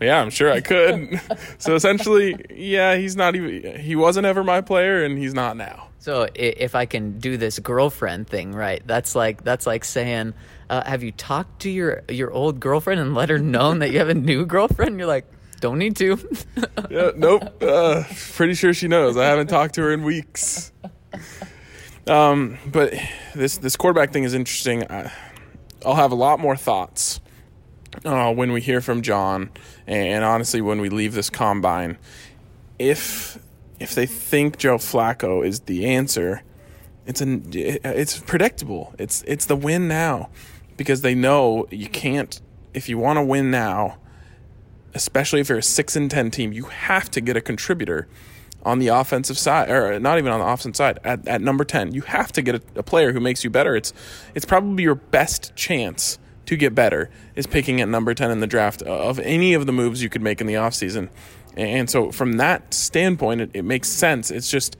yeah, 0.00 0.20
I'm 0.20 0.30
sure 0.30 0.50
I 0.50 0.60
could. 0.60 1.20
so 1.58 1.74
essentially, 1.74 2.34
yeah, 2.50 2.96
he's 2.96 3.16
not 3.16 3.36
even 3.36 3.80
he 3.80 3.96
wasn't 3.96 4.26
ever 4.26 4.42
my 4.42 4.60
player 4.60 5.04
and 5.04 5.18
he's 5.18 5.34
not 5.34 5.56
now. 5.56 5.88
So 5.98 6.26
if 6.34 6.74
I 6.74 6.86
can 6.86 7.18
do 7.18 7.36
this 7.36 7.58
girlfriend 7.58 8.26
thing, 8.26 8.52
right? 8.52 8.82
That's 8.86 9.14
like 9.14 9.44
that's 9.44 9.66
like 9.66 9.84
saying, 9.84 10.32
uh, 10.70 10.82
"Have 10.84 11.02
you 11.02 11.12
talked 11.12 11.60
to 11.62 11.70
your 11.70 12.02
your 12.08 12.30
old 12.30 12.58
girlfriend 12.58 13.00
and 13.00 13.14
let 13.14 13.28
her 13.28 13.38
know 13.38 13.74
that 13.74 13.90
you 13.90 13.98
have 13.98 14.08
a 14.08 14.14
new 14.14 14.46
girlfriend?" 14.46 14.98
You're 14.98 15.06
like, 15.06 15.26
"Don't 15.60 15.78
need 15.78 15.96
to." 15.96 16.18
yeah, 16.90 17.10
nope. 17.14 17.62
Uh, 17.62 18.04
pretty 18.34 18.54
sure 18.54 18.72
she 18.72 18.88
knows. 18.88 19.18
I 19.18 19.26
haven't 19.26 19.48
talked 19.48 19.74
to 19.74 19.82
her 19.82 19.92
in 19.92 20.02
weeks. 20.02 20.72
Um, 22.06 22.56
but 22.66 22.94
this 23.34 23.58
this 23.58 23.76
quarterback 23.76 24.10
thing 24.10 24.24
is 24.24 24.32
interesting. 24.32 24.90
I, 24.90 25.12
I'll 25.84 25.96
have 25.96 26.12
a 26.12 26.16
lot 26.16 26.40
more 26.40 26.56
thoughts 26.56 27.20
uh, 28.04 28.32
when 28.32 28.52
we 28.52 28.60
hear 28.60 28.80
from 28.80 29.02
John, 29.02 29.50
and 29.90 30.24
honestly, 30.24 30.60
when 30.60 30.80
we 30.80 30.88
leave 30.88 31.14
this 31.14 31.30
combine, 31.30 31.98
if 32.78 33.38
if 33.78 33.94
they 33.94 34.06
think 34.06 34.56
Joe 34.58 34.76
Flacco 34.76 35.44
is 35.44 35.60
the 35.60 35.86
answer, 35.86 36.42
it's 37.06 37.20
an 37.20 37.50
it's 37.52 38.18
predictable. 38.20 38.94
It's 38.98 39.24
it's 39.26 39.46
the 39.46 39.56
win 39.56 39.88
now, 39.88 40.30
because 40.76 41.00
they 41.02 41.14
know 41.14 41.66
you 41.70 41.88
can't 41.88 42.40
if 42.72 42.88
you 42.88 42.98
want 42.98 43.16
to 43.16 43.22
win 43.24 43.50
now, 43.50 43.98
especially 44.94 45.40
if 45.40 45.48
you're 45.48 45.58
a 45.58 45.62
six 45.62 45.96
and 45.96 46.10
ten 46.10 46.30
team, 46.30 46.52
you 46.52 46.64
have 46.64 47.10
to 47.10 47.20
get 47.20 47.36
a 47.36 47.40
contributor 47.40 48.06
on 48.62 48.78
the 48.78 48.88
offensive 48.88 49.38
side, 49.38 49.70
or 49.70 49.98
not 49.98 50.18
even 50.18 50.30
on 50.30 50.38
the 50.38 50.46
offensive 50.46 50.76
side, 50.76 50.98
at, 51.02 51.26
at 51.26 51.40
number 51.40 51.64
ten. 51.64 51.92
You 51.92 52.02
have 52.02 52.30
to 52.32 52.42
get 52.42 52.54
a, 52.54 52.62
a 52.76 52.82
player 52.82 53.12
who 53.12 53.18
makes 53.18 53.42
you 53.42 53.50
better. 53.50 53.74
It's 53.74 53.92
it's 54.34 54.44
probably 54.44 54.84
your 54.84 54.94
best 54.94 55.56
chance 55.56 56.18
to 56.50 56.56
get 56.56 56.74
better 56.74 57.08
is 57.36 57.46
picking 57.46 57.80
at 57.80 57.88
number 57.88 58.12
10 58.12 58.28
in 58.32 58.40
the 58.40 58.46
draft 58.48 58.82
of 58.82 59.20
any 59.20 59.54
of 59.54 59.66
the 59.66 59.72
moves 59.72 60.02
you 60.02 60.08
could 60.08 60.20
make 60.20 60.40
in 60.40 60.48
the 60.48 60.54
offseason. 60.54 61.08
And 61.56 61.88
so, 61.88 62.10
from 62.10 62.38
that 62.38 62.74
standpoint, 62.74 63.40
it, 63.40 63.50
it 63.54 63.62
makes 63.62 63.88
sense. 63.88 64.32
It's 64.32 64.50
just, 64.50 64.76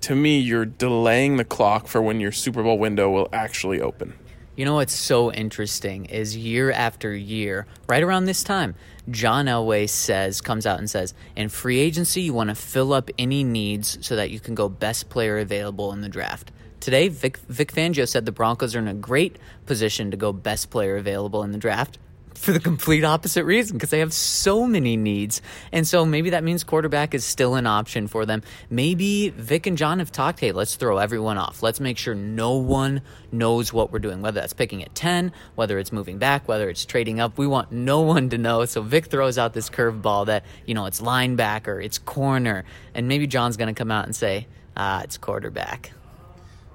to 0.00 0.16
me, 0.16 0.40
you're 0.40 0.64
delaying 0.64 1.36
the 1.36 1.44
clock 1.44 1.86
for 1.86 2.02
when 2.02 2.18
your 2.18 2.32
Super 2.32 2.60
Bowl 2.64 2.76
window 2.76 3.08
will 3.08 3.28
actually 3.32 3.80
open. 3.80 4.14
You 4.56 4.64
know 4.64 4.74
what's 4.74 4.94
so 4.94 5.32
interesting 5.32 6.06
is 6.06 6.36
year 6.36 6.72
after 6.72 7.14
year, 7.14 7.66
right 7.88 8.02
around 8.02 8.24
this 8.24 8.42
time, 8.42 8.74
John 9.08 9.46
Elway 9.46 9.88
says, 9.88 10.40
comes 10.40 10.66
out 10.66 10.80
and 10.80 10.90
says, 10.90 11.14
in 11.36 11.50
free 11.50 11.78
agency, 11.78 12.22
you 12.22 12.32
want 12.32 12.50
to 12.50 12.56
fill 12.56 12.92
up 12.92 13.10
any 13.16 13.44
needs 13.44 14.04
so 14.04 14.16
that 14.16 14.30
you 14.30 14.40
can 14.40 14.56
go 14.56 14.68
best 14.68 15.08
player 15.08 15.38
available 15.38 15.92
in 15.92 16.00
the 16.00 16.08
draft. 16.08 16.50
Today, 16.86 17.08
Vic, 17.08 17.38
Vic 17.48 17.72
Fangio 17.72 18.06
said 18.06 18.26
the 18.26 18.30
Broncos 18.30 18.76
are 18.76 18.78
in 18.78 18.86
a 18.86 18.94
great 18.94 19.40
position 19.66 20.12
to 20.12 20.16
go 20.16 20.32
best 20.32 20.70
player 20.70 20.96
available 20.96 21.42
in 21.42 21.50
the 21.50 21.58
draft. 21.58 21.98
for 22.34 22.52
the 22.52 22.60
complete 22.60 23.02
opposite 23.02 23.44
reason 23.44 23.76
because 23.76 23.90
they 23.90 23.98
have 23.98 24.12
so 24.12 24.68
many 24.68 24.96
needs. 24.96 25.42
And 25.72 25.84
so 25.84 26.04
maybe 26.04 26.30
that 26.30 26.44
means 26.44 26.62
quarterback 26.62 27.12
is 27.12 27.24
still 27.24 27.56
an 27.56 27.66
option 27.66 28.06
for 28.06 28.24
them. 28.24 28.44
Maybe 28.70 29.30
Vic 29.30 29.66
and 29.66 29.76
John 29.76 29.98
have 29.98 30.12
talked, 30.12 30.38
hey, 30.38 30.52
let's 30.52 30.76
throw 30.76 30.98
everyone 30.98 31.38
off. 31.38 31.60
Let's 31.60 31.80
make 31.80 31.98
sure 31.98 32.14
no 32.14 32.54
one 32.54 33.02
knows 33.32 33.72
what 33.72 33.90
we're 33.90 33.98
doing, 33.98 34.22
whether 34.22 34.40
that's 34.40 34.52
picking 34.52 34.84
at 34.84 34.94
10, 34.94 35.32
whether 35.56 35.80
it's 35.80 35.90
moving 35.90 36.18
back, 36.18 36.46
whether 36.46 36.70
it's 36.70 36.84
trading 36.84 37.18
up. 37.18 37.36
We 37.36 37.48
want 37.48 37.72
no 37.72 38.02
one 38.02 38.30
to 38.30 38.38
know. 38.38 38.64
So 38.64 38.80
Vic 38.80 39.06
throws 39.06 39.38
out 39.38 39.54
this 39.54 39.70
curveball 39.70 40.26
that, 40.26 40.44
you 40.66 40.74
know, 40.74 40.86
it's 40.86 41.00
linebacker, 41.00 41.84
it's 41.84 41.98
corner. 41.98 42.64
And 42.94 43.08
maybe 43.08 43.26
John's 43.26 43.56
going 43.56 43.74
to 43.74 43.76
come 43.76 43.90
out 43.90 44.04
and 44.04 44.14
say, 44.14 44.46
ah, 44.76 45.02
it's 45.02 45.18
quarterback. 45.18 45.90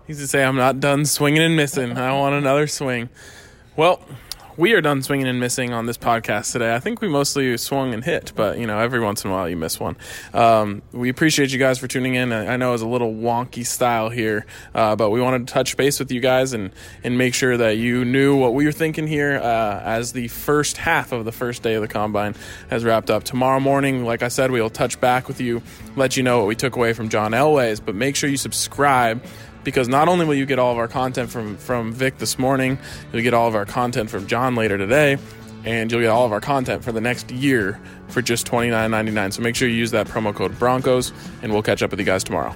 He's 0.07 0.19
to 0.19 0.27
say, 0.27 0.43
I'm 0.43 0.55
not 0.55 0.79
done 0.79 1.05
swinging 1.05 1.41
and 1.41 1.55
missing. 1.55 1.97
I 1.97 2.13
want 2.13 2.35
another 2.35 2.67
swing. 2.67 3.09
Well, 3.75 4.01
we 4.57 4.73
are 4.73 4.81
done 4.81 5.01
swinging 5.01 5.27
and 5.27 5.39
missing 5.39 5.71
on 5.73 5.85
this 5.85 5.97
podcast 5.97 6.51
today. 6.51 6.75
I 6.75 6.79
think 6.79 7.01
we 7.01 7.07
mostly 7.07 7.55
swung 7.57 7.93
and 7.93 8.03
hit, 8.03 8.33
but 8.35 8.57
you 8.57 8.67
know, 8.67 8.79
every 8.79 8.99
once 8.99 9.23
in 9.23 9.31
a 9.31 9.33
while 9.33 9.47
you 9.47 9.55
miss 9.55 9.79
one. 9.79 9.95
Um, 10.33 10.81
we 10.91 11.09
appreciate 11.09 11.51
you 11.51 11.59
guys 11.59 11.79
for 11.79 11.87
tuning 11.87 12.15
in. 12.15 12.33
I 12.33 12.57
know 12.57 12.73
it's 12.73 12.83
a 12.83 12.87
little 12.87 13.13
wonky 13.13 13.65
style 13.65 14.09
here, 14.09 14.45
uh, 14.75 14.95
but 14.95 15.09
we 15.09 15.21
wanted 15.21 15.47
to 15.47 15.53
touch 15.53 15.77
base 15.77 15.99
with 15.99 16.11
you 16.11 16.19
guys 16.19 16.53
and 16.53 16.71
and 17.03 17.17
make 17.17 17.33
sure 17.33 17.55
that 17.57 17.77
you 17.77 18.03
knew 18.03 18.35
what 18.35 18.53
we 18.53 18.65
were 18.65 18.71
thinking 18.71 19.07
here 19.07 19.37
uh, 19.37 19.79
as 19.83 20.11
the 20.11 20.27
first 20.27 20.77
half 20.77 21.11
of 21.11 21.25
the 21.25 21.31
first 21.31 21.63
day 21.63 21.75
of 21.75 21.81
the 21.81 21.87
combine 21.87 22.35
has 22.69 22.83
wrapped 22.83 23.09
up. 23.09 23.23
Tomorrow 23.23 23.61
morning, 23.61 24.03
like 24.03 24.21
I 24.21 24.27
said, 24.27 24.51
we'll 24.51 24.69
touch 24.69 24.99
back 24.99 25.27
with 25.27 25.39
you, 25.39 25.61
let 25.95 26.17
you 26.17 26.23
know 26.23 26.39
what 26.39 26.47
we 26.47 26.55
took 26.55 26.75
away 26.75 26.93
from 26.93 27.09
John 27.09 27.31
Elway's, 27.31 27.79
but 27.79 27.95
make 27.95 28.15
sure 28.15 28.29
you 28.29 28.37
subscribe 28.37 29.23
because 29.63 29.87
not 29.87 30.07
only 30.07 30.25
will 30.25 30.35
you 30.35 30.45
get 30.45 30.59
all 30.59 30.71
of 30.71 30.77
our 30.77 30.87
content 30.87 31.29
from 31.29 31.57
from 31.57 31.93
Vic 31.93 32.17
this 32.17 32.37
morning, 32.39 32.77
you'll 33.11 33.23
get 33.23 33.33
all 33.33 33.47
of 33.47 33.55
our 33.55 33.65
content 33.65 34.09
from 34.09 34.27
John 34.27 34.55
later 34.55 34.77
today, 34.77 35.17
and 35.65 35.91
you'll 35.91 36.01
get 36.01 36.09
all 36.09 36.25
of 36.25 36.31
our 36.31 36.41
content 36.41 36.83
for 36.83 36.91
the 36.91 37.01
next 37.01 37.31
year 37.31 37.79
for 38.07 38.21
just 38.21 38.45
twenty 38.45 38.69
nine 38.69 38.91
ninety 38.91 39.11
nine. 39.11 39.31
So 39.31 39.41
make 39.41 39.55
sure 39.55 39.67
you 39.67 39.75
use 39.75 39.91
that 39.91 40.07
promo 40.07 40.33
code 40.33 40.57
Broncos, 40.57 41.13
and 41.41 41.51
we'll 41.51 41.63
catch 41.63 41.83
up 41.83 41.91
with 41.91 41.99
you 41.99 42.05
guys 42.05 42.23
tomorrow. 42.23 42.55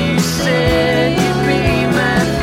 say 0.21 1.11
you 1.11 1.33
be 1.47 1.85
my 1.97 2.40